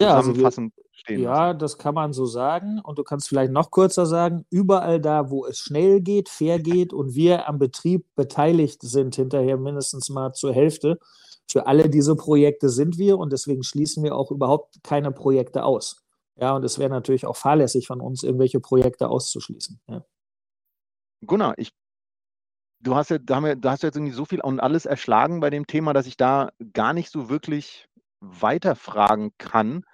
ja, 0.00 0.16
zusammenfassend 0.20 0.72
also 0.76 0.84
wir, 0.84 0.90
stehen 0.92 1.20
Ja, 1.20 1.46
lassen? 1.48 1.58
das 1.58 1.78
kann 1.78 1.94
man 1.94 2.12
so 2.12 2.26
sagen. 2.26 2.80
Und 2.82 2.98
du 2.98 3.04
kannst 3.04 3.28
vielleicht 3.28 3.52
noch 3.52 3.70
kürzer 3.70 4.06
sagen, 4.06 4.44
überall 4.50 5.00
da, 5.00 5.30
wo 5.30 5.46
es 5.46 5.58
schnell 5.58 6.00
geht, 6.00 6.28
fair 6.28 6.58
geht 6.58 6.92
und 6.92 7.14
wir 7.14 7.48
am 7.48 7.58
Betrieb 7.58 8.06
beteiligt 8.14 8.82
sind, 8.82 9.14
hinterher 9.16 9.56
mindestens 9.56 10.08
mal 10.08 10.32
zur 10.32 10.52
Hälfte, 10.52 10.98
für 11.50 11.66
alle 11.66 11.90
diese 11.90 12.16
Projekte 12.16 12.68
sind 12.70 12.98
wir 12.98 13.18
und 13.18 13.32
deswegen 13.32 13.62
schließen 13.62 14.02
wir 14.02 14.16
auch 14.16 14.30
überhaupt 14.30 14.82
keine 14.82 15.12
Projekte 15.12 15.64
aus. 15.64 16.02
Ja, 16.36 16.56
und 16.56 16.64
es 16.64 16.78
wäre 16.78 16.88
natürlich 16.88 17.26
auch 17.26 17.36
fahrlässig 17.36 17.86
von 17.86 18.00
uns, 18.00 18.22
irgendwelche 18.22 18.58
Projekte 18.58 19.08
auszuschließen. 19.08 19.80
Ja. 19.88 20.04
Gunnar, 21.26 21.54
ich 21.58 21.72
du 22.82 22.94
hast 22.94 23.10
ja, 23.10 23.18
da, 23.18 23.36
haben 23.36 23.44
wir, 23.44 23.56
da 23.56 23.72
hast 23.72 23.82
du 23.82 23.86
jetzt 23.86 23.96
irgendwie 23.96 24.12
so 24.12 24.24
viel 24.24 24.40
und 24.40 24.60
alles 24.60 24.86
erschlagen 24.86 25.40
bei 25.40 25.50
dem 25.50 25.66
Thema, 25.66 25.92
dass 25.92 26.06
ich 26.06 26.16
da 26.16 26.50
gar 26.72 26.92
nicht 26.92 27.10
so 27.10 27.28
wirklich 27.28 27.88
weiterfragen 28.20 29.32
kann. 29.38 29.84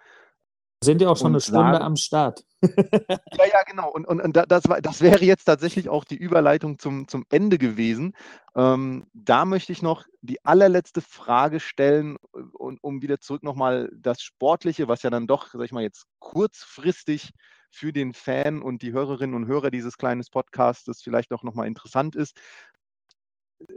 Sind 0.82 1.02
ja 1.02 1.08
auch 1.08 1.16
schon 1.16 1.32
eine 1.32 1.40
Stunde 1.40 1.72
sagen, 1.72 1.82
am 1.82 1.96
Start. 1.96 2.44
ja, 2.62 3.44
ja, 3.52 3.62
genau. 3.66 3.90
Und, 3.90 4.06
und, 4.06 4.20
und 4.20 4.36
das, 4.36 4.62
das 4.62 5.00
wäre 5.00 5.24
jetzt 5.24 5.44
tatsächlich 5.44 5.88
auch 5.88 6.04
die 6.04 6.16
Überleitung 6.16 6.78
zum, 6.78 7.08
zum 7.08 7.24
Ende 7.30 7.58
gewesen. 7.58 8.14
Ähm, 8.54 9.06
da 9.12 9.44
möchte 9.44 9.72
ich 9.72 9.82
noch 9.82 10.04
die 10.22 10.44
allerletzte 10.44 11.00
Frage 11.00 11.58
stellen, 11.58 12.16
und, 12.32 12.78
um 12.82 13.02
wieder 13.02 13.18
zurück 13.18 13.42
nochmal 13.42 13.90
das 13.96 14.22
Sportliche, 14.22 14.86
was 14.86 15.02
ja 15.02 15.10
dann 15.10 15.26
doch, 15.26 15.48
sag 15.52 15.64
ich 15.64 15.72
mal, 15.72 15.82
jetzt 15.82 16.06
kurzfristig 16.20 17.32
für 17.70 17.92
den 17.92 18.12
Fan 18.12 18.62
und 18.62 18.82
die 18.82 18.92
Hörerinnen 18.92 19.34
und 19.34 19.46
Hörer 19.46 19.70
dieses 19.70 19.98
kleinen 19.98 20.24
Podcasts 20.30 21.02
vielleicht 21.02 21.32
auch 21.32 21.42
nochmal 21.42 21.66
interessant 21.66 22.16
ist. 22.16 22.40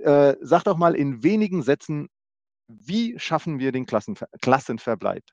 Äh, 0.03 0.35
sag 0.41 0.63
doch 0.63 0.77
mal 0.77 0.95
in 0.95 1.23
wenigen 1.23 1.63
Sätzen, 1.63 2.09
wie 2.67 3.17
schaffen 3.19 3.59
wir 3.59 3.71
den 3.71 3.85
Klassenver 3.85 4.27
Klassenverbleib? 4.41 5.23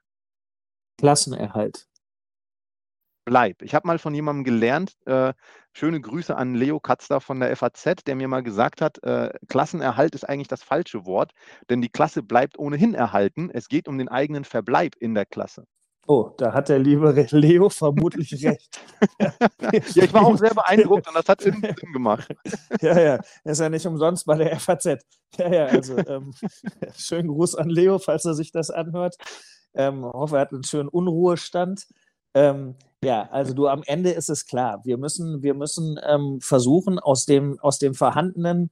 Klassenerhalt. 0.98 1.86
Bleib. 3.24 3.60
Ich 3.60 3.74
habe 3.74 3.86
mal 3.86 3.98
von 3.98 4.14
jemandem 4.14 4.44
gelernt, 4.44 4.94
äh, 5.04 5.34
schöne 5.74 6.00
Grüße 6.00 6.34
an 6.34 6.54
Leo 6.54 6.80
Katzler 6.80 7.20
von 7.20 7.40
der 7.40 7.54
FAZ, 7.54 8.04
der 8.06 8.14
mir 8.14 8.26
mal 8.26 8.42
gesagt 8.42 8.80
hat, 8.80 9.02
äh, 9.04 9.30
Klassenerhalt 9.48 10.14
ist 10.14 10.26
eigentlich 10.26 10.48
das 10.48 10.62
falsche 10.62 11.04
Wort, 11.04 11.32
denn 11.68 11.82
die 11.82 11.90
Klasse 11.90 12.22
bleibt 12.22 12.58
ohnehin 12.58 12.94
erhalten. 12.94 13.50
Es 13.52 13.68
geht 13.68 13.86
um 13.86 13.98
den 13.98 14.08
eigenen 14.08 14.44
Verbleib 14.44 14.96
in 14.96 15.14
der 15.14 15.26
Klasse. 15.26 15.66
Oh, 16.10 16.30
da 16.38 16.54
hat 16.54 16.70
der 16.70 16.78
liebe 16.78 17.12
Leo 17.32 17.68
vermutlich 17.68 18.32
recht. 18.46 18.80
ja, 19.20 20.04
ich 20.04 20.12
war 20.14 20.24
auch 20.24 20.38
sehr 20.38 20.54
beeindruckt 20.54 21.06
und 21.06 21.14
das 21.14 21.28
hat 21.28 21.42
Sinn 21.42 21.60
gemacht. 21.92 22.34
ja, 22.80 22.98
ja, 22.98 23.20
er 23.44 23.52
ist 23.52 23.60
ja 23.60 23.68
nicht 23.68 23.86
umsonst 23.86 24.24
bei 24.24 24.36
der 24.36 24.58
FAZ. 24.58 24.86
Ja, 25.36 25.52
ja, 25.52 25.66
also 25.66 25.98
ähm, 25.98 26.32
schönen 26.96 27.28
Gruß 27.28 27.56
an 27.56 27.68
Leo, 27.68 27.98
falls 27.98 28.24
er 28.24 28.32
sich 28.32 28.52
das 28.52 28.70
anhört. 28.70 29.16
Ähm, 29.74 30.02
hoffe, 30.06 30.36
er 30.36 30.40
hat 30.40 30.52
einen 30.54 30.64
schönen 30.64 30.88
Unruhestand. 30.88 31.86
Ähm, 32.32 32.76
ja, 33.04 33.28
also 33.30 33.52
du, 33.52 33.68
am 33.68 33.82
Ende 33.84 34.10
ist 34.10 34.30
es 34.30 34.46
klar. 34.46 34.80
Wir 34.84 34.96
müssen, 34.96 35.42
wir 35.42 35.52
müssen 35.52 36.00
ähm, 36.08 36.40
versuchen, 36.40 36.98
aus 36.98 37.26
dem, 37.26 37.58
aus 37.60 37.78
dem 37.78 37.92
vorhandenen 37.92 38.70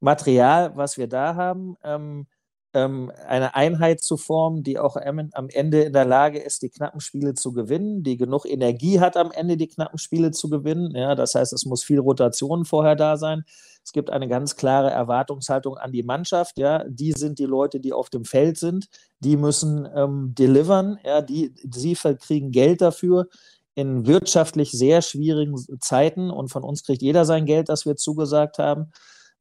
Material, 0.00 0.74
was 0.74 0.96
wir 0.96 1.06
da 1.06 1.34
haben, 1.34 1.76
ähm, 1.84 2.26
ähm, 2.74 3.10
eine 3.26 3.54
Einheit 3.54 4.00
zu 4.00 4.16
formen, 4.16 4.62
die 4.62 4.78
auch 4.78 4.96
am 4.96 5.48
Ende 5.48 5.82
in 5.82 5.92
der 5.92 6.04
Lage 6.04 6.38
ist, 6.38 6.62
die 6.62 6.68
knappen 6.68 7.00
Spiele 7.00 7.34
zu 7.34 7.52
gewinnen, 7.52 8.02
die 8.02 8.16
genug 8.16 8.44
Energie 8.44 9.00
hat, 9.00 9.16
am 9.16 9.30
Ende 9.32 9.56
die 9.56 9.68
knappen 9.68 9.98
Spiele 9.98 10.30
zu 10.30 10.50
gewinnen. 10.50 10.94
Ja, 10.94 11.14
das 11.14 11.34
heißt, 11.34 11.52
es 11.52 11.64
muss 11.64 11.82
viel 11.82 11.98
Rotation 11.98 12.64
vorher 12.64 12.96
da 12.96 13.16
sein. 13.16 13.44
Es 13.82 13.92
gibt 13.92 14.10
eine 14.10 14.28
ganz 14.28 14.56
klare 14.56 14.90
Erwartungshaltung 14.90 15.78
an 15.78 15.92
die 15.92 16.02
Mannschaft. 16.02 16.58
Ja, 16.58 16.84
die 16.86 17.12
sind 17.12 17.38
die 17.38 17.46
Leute, 17.46 17.80
die 17.80 17.94
auf 17.94 18.10
dem 18.10 18.26
Feld 18.26 18.58
sind. 18.58 18.88
Die 19.20 19.38
müssen 19.38 19.88
ähm, 19.94 20.34
delivern. 20.36 20.98
Ja, 21.04 21.22
die, 21.22 21.54
sie 21.70 21.94
kriegen 21.94 22.50
Geld 22.50 22.82
dafür 22.82 23.28
in 23.74 24.06
wirtschaftlich 24.06 24.72
sehr 24.72 25.02
schwierigen 25.02 25.56
Zeiten 25.80 26.30
und 26.30 26.48
von 26.48 26.64
uns 26.64 26.82
kriegt 26.82 27.00
jeder 27.00 27.24
sein 27.24 27.46
Geld, 27.46 27.68
das 27.68 27.86
wir 27.86 27.96
zugesagt 27.96 28.58
haben. 28.58 28.92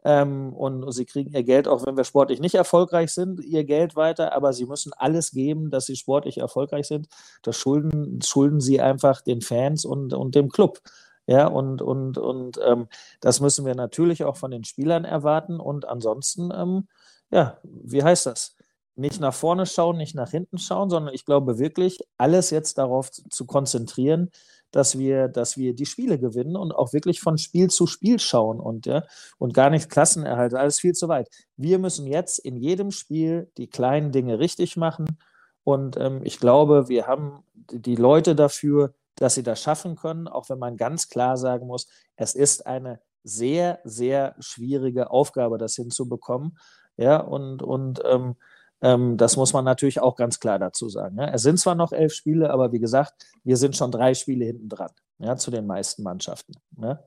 Ähm, 0.07 0.53
und 0.53 0.89
sie 0.93 1.03
kriegen 1.05 1.33
ihr 1.33 1.43
Geld, 1.43 1.67
auch 1.67 1.85
wenn 1.85 1.97
wir 1.97 2.05
sportlich 2.05 2.39
nicht 2.39 2.55
erfolgreich 2.55 3.11
sind, 3.11 3.43
ihr 3.43 3.65
Geld 3.65 3.97
weiter, 3.97 4.31
aber 4.31 4.53
sie 4.53 4.65
müssen 4.65 4.93
alles 4.93 5.31
geben, 5.31 5.69
dass 5.69 5.85
sie 5.85 5.97
sportlich 5.97 6.37
erfolgreich 6.37 6.87
sind. 6.87 7.09
Das 7.41 7.57
schulden, 7.57 8.21
schulden 8.21 8.61
sie 8.61 8.79
einfach 8.79 9.19
den 9.19 9.41
Fans 9.41 9.83
und, 9.83 10.13
und 10.13 10.33
dem 10.33 10.47
Club. 10.47 10.79
Ja, 11.25 11.47
und, 11.47 11.81
und, 11.81 12.17
und 12.17 12.57
ähm, 12.65 12.87
das 13.19 13.41
müssen 13.41 13.65
wir 13.65 13.75
natürlich 13.75 14.23
auch 14.23 14.37
von 14.37 14.49
den 14.49 14.63
Spielern 14.63 15.03
erwarten. 15.03 15.59
Und 15.59 15.85
ansonsten, 15.85 16.51
ähm, 16.55 16.87
ja, 17.29 17.57
wie 17.63 18.01
heißt 18.01 18.27
das? 18.27 18.55
Nicht 18.95 19.19
nach 19.19 19.33
vorne 19.33 19.65
schauen, 19.65 19.97
nicht 19.97 20.15
nach 20.15 20.31
hinten 20.31 20.57
schauen, 20.57 20.89
sondern 20.89 21.13
ich 21.13 21.25
glaube 21.25 21.59
wirklich, 21.59 21.99
alles 22.17 22.49
jetzt 22.49 22.77
darauf 22.77 23.11
zu 23.11 23.45
konzentrieren, 23.45 24.31
dass 24.71 24.97
wir, 24.97 25.27
dass 25.27 25.57
wir 25.57 25.73
die 25.73 25.85
Spiele 25.85 26.19
gewinnen 26.19 26.55
und 26.55 26.71
auch 26.71 26.93
wirklich 26.93 27.21
von 27.21 27.37
Spiel 27.37 27.69
zu 27.69 27.87
Spiel 27.87 28.19
schauen 28.19 28.59
und, 28.59 28.85
ja, 28.85 29.03
und 29.37 29.53
gar 29.53 29.69
nicht 29.69 29.89
Klassenerhalt, 29.89 30.53
alles 30.53 30.79
viel 30.79 30.93
zu 30.93 31.07
weit. 31.07 31.29
Wir 31.55 31.79
müssen 31.79 32.07
jetzt 32.07 32.39
in 32.39 32.57
jedem 32.57 32.91
Spiel 32.91 33.49
die 33.57 33.67
kleinen 33.67 34.11
Dinge 34.11 34.39
richtig 34.39 34.77
machen. 34.77 35.17
Und 35.63 35.97
ähm, 35.97 36.21
ich 36.23 36.39
glaube, 36.39 36.89
wir 36.89 37.07
haben 37.07 37.43
die 37.71 37.95
Leute 37.95 38.35
dafür, 38.35 38.93
dass 39.15 39.35
sie 39.35 39.43
das 39.43 39.61
schaffen 39.61 39.95
können, 39.95 40.27
auch 40.27 40.49
wenn 40.49 40.59
man 40.59 40.77
ganz 40.77 41.09
klar 41.09 41.37
sagen 41.37 41.67
muss, 41.67 41.87
es 42.15 42.35
ist 42.35 42.65
eine 42.67 43.01
sehr, 43.23 43.79
sehr 43.83 44.35
schwierige 44.39 45.11
Aufgabe, 45.11 45.57
das 45.57 45.75
hinzubekommen. 45.75 46.57
Ja, 46.97 47.17
und, 47.17 47.61
und 47.61 48.01
ähm, 48.05 48.35
ähm, 48.81 49.17
das 49.17 49.37
muss 49.37 49.53
man 49.53 49.65
natürlich 49.65 49.99
auch 49.99 50.15
ganz 50.15 50.39
klar 50.39 50.59
dazu 50.59 50.89
sagen. 50.89 51.17
Ja. 51.17 51.29
Es 51.29 51.41
sind 51.41 51.59
zwar 51.59 51.75
noch 51.75 51.91
elf 51.91 52.13
Spiele, 52.13 52.51
aber 52.51 52.71
wie 52.71 52.79
gesagt, 52.79 53.25
wir 53.43 53.57
sind 53.57 53.75
schon 53.75 53.91
drei 53.91 54.13
Spiele 54.13 54.45
hinten 54.45 54.69
dran, 54.69 54.91
ja, 55.19 55.35
zu 55.35 55.51
den 55.51 55.65
meisten 55.65 56.03
Mannschaften. 56.03 56.53
Ja. 56.81 56.99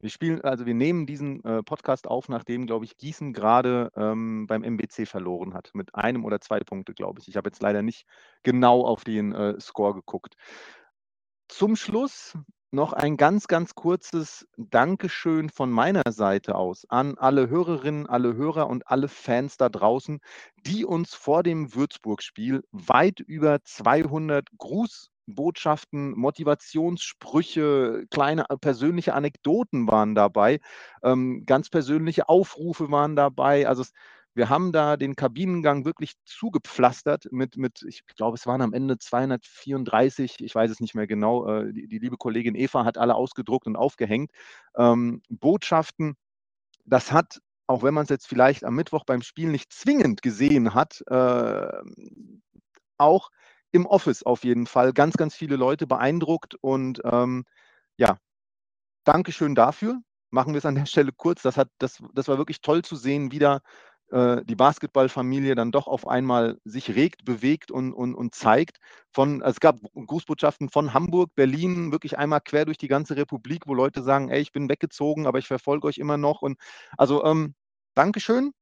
Wir 0.00 0.10
spielen, 0.10 0.40
also 0.42 0.64
wir 0.64 0.74
nehmen 0.74 1.06
diesen 1.06 1.42
äh, 1.44 1.62
Podcast 1.64 2.06
auf, 2.06 2.28
nachdem, 2.28 2.66
glaube 2.66 2.84
ich, 2.84 2.96
Gießen 2.96 3.32
gerade 3.32 3.90
ähm, 3.96 4.46
beim 4.46 4.62
MBC 4.62 5.08
verloren 5.08 5.54
hat. 5.54 5.70
Mit 5.74 5.94
einem 5.96 6.24
oder 6.24 6.40
zwei 6.40 6.60
Punkte, 6.60 6.94
glaube 6.94 7.20
ich. 7.20 7.26
Ich 7.26 7.36
habe 7.36 7.48
jetzt 7.48 7.60
leider 7.60 7.82
nicht 7.82 8.06
genau 8.44 8.84
auf 8.84 9.02
den 9.02 9.32
äh, 9.32 9.58
Score 9.60 9.94
geguckt. 9.94 10.34
Zum 11.48 11.74
Schluss 11.74 12.38
noch 12.70 12.92
ein 12.92 13.16
ganz, 13.16 13.46
ganz 13.46 13.74
kurzes 13.74 14.46
Dankeschön 14.56 15.48
von 15.48 15.70
meiner 15.70 16.02
Seite 16.10 16.54
aus 16.54 16.84
an 16.88 17.16
alle 17.16 17.48
Hörerinnen, 17.48 18.06
alle 18.06 18.34
Hörer 18.34 18.68
und 18.68 18.88
alle 18.88 19.08
Fans 19.08 19.56
da 19.56 19.68
draußen, 19.68 20.20
die 20.66 20.84
uns 20.84 21.14
vor 21.14 21.42
dem 21.42 21.74
Würzburg-Spiel 21.74 22.62
weit 22.70 23.20
über 23.20 23.62
200 23.64 24.48
Grußbotschaften, 24.58 26.10
Motivationssprüche, 26.18 28.04
kleine 28.10 28.44
äh, 28.50 28.56
persönliche 28.58 29.14
Anekdoten 29.14 29.88
waren 29.88 30.14
dabei, 30.14 30.60
ähm, 31.02 31.44
ganz 31.46 31.70
persönliche 31.70 32.28
Aufrufe 32.28 32.90
waren 32.90 33.16
dabei. 33.16 33.66
Also 33.66 33.82
es 33.82 33.92
wir 34.38 34.48
haben 34.48 34.72
da 34.72 34.96
den 34.96 35.16
Kabinengang 35.16 35.84
wirklich 35.84 36.14
zugepflastert 36.24 37.28
mit, 37.30 37.58
mit 37.58 37.82
ich 37.86 38.06
glaube, 38.06 38.36
es 38.36 38.46
waren 38.46 38.62
am 38.62 38.72
Ende 38.72 38.96
234, 38.98 40.36
ich 40.40 40.54
weiß 40.54 40.70
es 40.70 40.80
nicht 40.80 40.94
mehr 40.94 41.06
genau, 41.06 41.46
äh, 41.46 41.72
die, 41.72 41.88
die, 41.88 41.98
liebe 41.98 42.16
Kollegin 42.16 42.54
Eva 42.54 42.84
hat 42.84 42.96
alle 42.96 43.16
ausgedruckt 43.16 43.66
und 43.66 43.76
aufgehängt, 43.76 44.30
ähm, 44.76 45.22
Botschaften. 45.28 46.16
Das 46.86 47.12
hat, 47.12 47.40
auch 47.66 47.82
wenn 47.82 47.94
man 47.94 48.04
es 48.04 48.10
jetzt 48.10 48.28
vielleicht 48.28 48.64
am 48.64 48.76
Mittwoch 48.76 49.04
beim 49.04 49.22
Spiel 49.22 49.48
nicht 49.50 49.72
zwingend 49.72 50.22
gesehen 50.22 50.72
hat, 50.72 51.02
äh, 51.08 51.82
auch 52.96 53.30
im 53.72 53.86
Office 53.86 54.22
auf 54.22 54.44
jeden 54.44 54.66
Fall 54.66 54.92
ganz, 54.92 55.16
ganz 55.16 55.34
viele 55.34 55.56
Leute 55.56 55.86
beeindruckt 55.86 56.54
und 56.60 57.00
ähm, 57.04 57.44
ja, 57.98 58.18
Dankeschön 59.04 59.54
dafür. 59.54 60.00
Machen 60.30 60.52
wir 60.52 60.58
es 60.58 60.66
an 60.66 60.74
der 60.74 60.86
Stelle 60.86 61.12
kurz. 61.12 61.42
Das, 61.42 61.56
hat, 61.56 61.70
das, 61.78 62.02
das 62.14 62.28
war 62.28 62.38
wirklich 62.38 62.60
toll 62.60 62.82
zu 62.82 62.96
sehen, 62.96 63.32
wieder 63.32 63.62
äh, 64.10 64.44
die 64.44 64.56
Basketballfamilie 64.56 65.54
dann 65.54 65.72
doch 65.72 65.86
auf 65.86 66.06
einmal 66.06 66.58
sich 66.64 66.94
regt, 66.94 67.24
bewegt 67.24 67.70
und, 67.70 67.92
und, 67.92 68.14
und 68.14 68.34
zeigt. 68.34 68.78
Von, 69.12 69.42
also 69.42 69.56
es 69.56 69.60
gab 69.60 69.76
Grußbotschaften 69.94 70.70
von 70.70 70.94
Hamburg, 70.94 71.34
Berlin, 71.34 71.92
wirklich 71.92 72.18
einmal 72.18 72.40
quer 72.40 72.64
durch 72.64 72.78
die 72.78 72.88
ganze 72.88 73.16
Republik, 73.16 73.64
wo 73.66 73.74
Leute 73.74 74.02
sagen, 74.02 74.30
ey, 74.30 74.40
ich 74.40 74.52
bin 74.52 74.68
weggezogen, 74.68 75.26
aber 75.26 75.38
ich 75.38 75.46
verfolge 75.46 75.86
euch 75.86 75.98
immer 75.98 76.16
noch. 76.16 76.42
Und 76.42 76.58
also 76.96 77.24
ähm, 77.24 77.54
Dankeschön. 77.94 78.52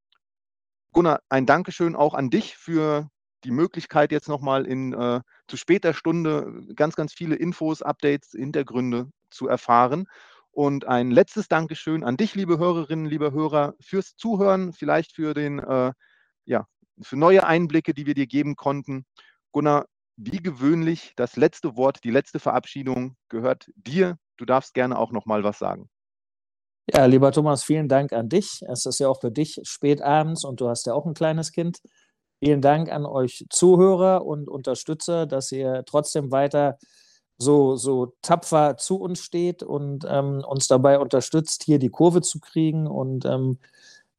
Gunnar, 0.93 1.21
ein 1.29 1.47
Dankeschön 1.47 1.95
auch 1.95 2.15
an 2.15 2.31
dich 2.31 2.57
für 2.57 3.09
die 3.45 3.51
Möglichkeit, 3.51 4.13
jetzt 4.13 4.29
nochmal 4.29 4.67
in 4.67 4.93
äh, 4.93 5.21
zu 5.47 5.57
später 5.57 5.95
Stunde 5.95 6.63
ganz, 6.75 6.97
ganz 6.97 7.13
viele 7.13 7.37
Infos, 7.37 7.83
Updates, 7.83 8.31
Hintergründe 8.33 9.11
zu 9.31 9.47
erfahren. 9.47 10.07
Und 10.57 10.87
ein 10.87 11.11
letztes 11.11 11.49
Dankeschön 11.49 12.03
an 12.03 12.17
dich, 12.17 12.35
liebe 12.35 12.57
Hörerinnen, 12.57 13.05
liebe 13.05 13.31
Hörer, 13.31 13.75
fürs 13.79 14.17
Zuhören, 14.17 14.73
vielleicht 14.73 15.13
für 15.13 15.35
den, 15.35 15.59
äh, 15.59 15.93
ja, 16.47 16.65
für 17.03 17.17
neue 17.19 17.45
Einblicke, 17.45 17.93
die 17.93 18.07
wir 18.07 18.15
dir 18.15 18.27
geben 18.27 18.57
konnten. 18.57 19.05
Gunnar, 19.53 19.85
wie 20.17 20.39
gewöhnlich, 20.39 21.13
das 21.17 21.37
letzte 21.37 21.77
Wort, 21.77 22.05
die 22.05 22.11
letzte 22.11 22.39
Verabschiedung 22.39 23.17
gehört 23.29 23.71
dir. 23.77 24.17
Du 24.39 24.47
darfst 24.47 24.73
gerne 24.73 24.99
auch 24.99 25.13
noch 25.13 25.27
mal 25.27 25.45
was 25.45 25.59
sagen. 25.59 25.91
Ja, 26.91 27.05
lieber 27.05 27.33
Thomas, 27.33 27.63
vielen 27.63 27.89
Dank 27.89 28.15
an 28.15 28.31
dich. 28.31 28.63
Es 28.67 28.87
ist 28.87 28.99
ja 28.99 29.09
auch 29.09 29.21
für 29.21 29.31
dich 29.31 29.61
spät 29.65 30.01
abends 30.01 30.43
und 30.43 30.63
du 30.63 30.71
hast 30.71 30.87
ja 30.87 30.95
auch 30.95 31.05
ein 31.05 31.13
kleines 31.13 31.53
Kind. 31.53 31.81
Vielen 32.43 32.63
Dank 32.63 32.91
an 32.91 33.05
euch 33.05 33.45
Zuhörer 33.51 34.25
und 34.25 34.49
Unterstützer, 34.49 35.27
dass 35.27 35.53
ihr 35.53 35.83
trotzdem 35.85 36.31
weiter 36.31 36.79
so, 37.39 37.77
so 37.77 38.15
tapfer 38.23 38.77
zu 38.77 38.97
uns 38.99 39.21
steht 39.21 39.63
und 39.63 40.07
ähm, 40.09 40.45
uns 40.47 40.69
dabei 40.69 40.99
unterstützt, 40.99 41.65
hier 41.65 41.79
die 41.79 41.91
Kurve 41.91 42.23
zu 42.23 42.41
kriegen. 42.41 42.87
Und 42.87 43.25
ähm, 43.25 43.59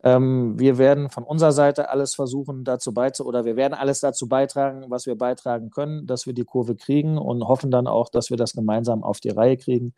ähm, 0.03 0.59
wir 0.59 0.77
werden 0.77 1.09
von 1.09 1.23
unserer 1.23 1.51
Seite 1.51 1.89
alles 1.89 2.15
versuchen, 2.15 2.63
dazu 2.63 2.93
beizutragen, 2.93 3.29
oder 3.29 3.45
wir 3.45 3.55
werden 3.55 3.73
alles 3.73 3.99
dazu 3.99 4.27
beitragen, 4.27 4.85
was 4.89 5.05
wir 5.05 5.17
beitragen 5.17 5.71
können, 5.71 6.05
dass 6.05 6.27
wir 6.27 6.33
die 6.33 6.45
Kurve 6.45 6.75
kriegen 6.75 7.17
und 7.17 7.47
hoffen 7.47 7.71
dann 7.71 7.87
auch, 7.87 8.09
dass 8.09 8.29
wir 8.29 8.37
das 8.37 8.53
gemeinsam 8.53 9.03
auf 9.03 9.19
die 9.19 9.29
Reihe 9.29 9.57
kriegen. 9.57 9.93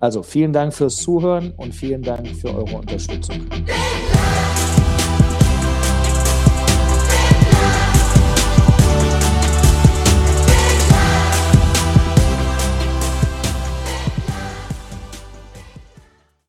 Also 0.00 0.22
vielen 0.22 0.52
Dank 0.52 0.74
fürs 0.74 0.96
Zuhören 0.96 1.54
und 1.56 1.74
vielen 1.74 2.02
Dank 2.02 2.28
für 2.28 2.48
eure 2.48 2.76
Unterstützung. 2.76 3.46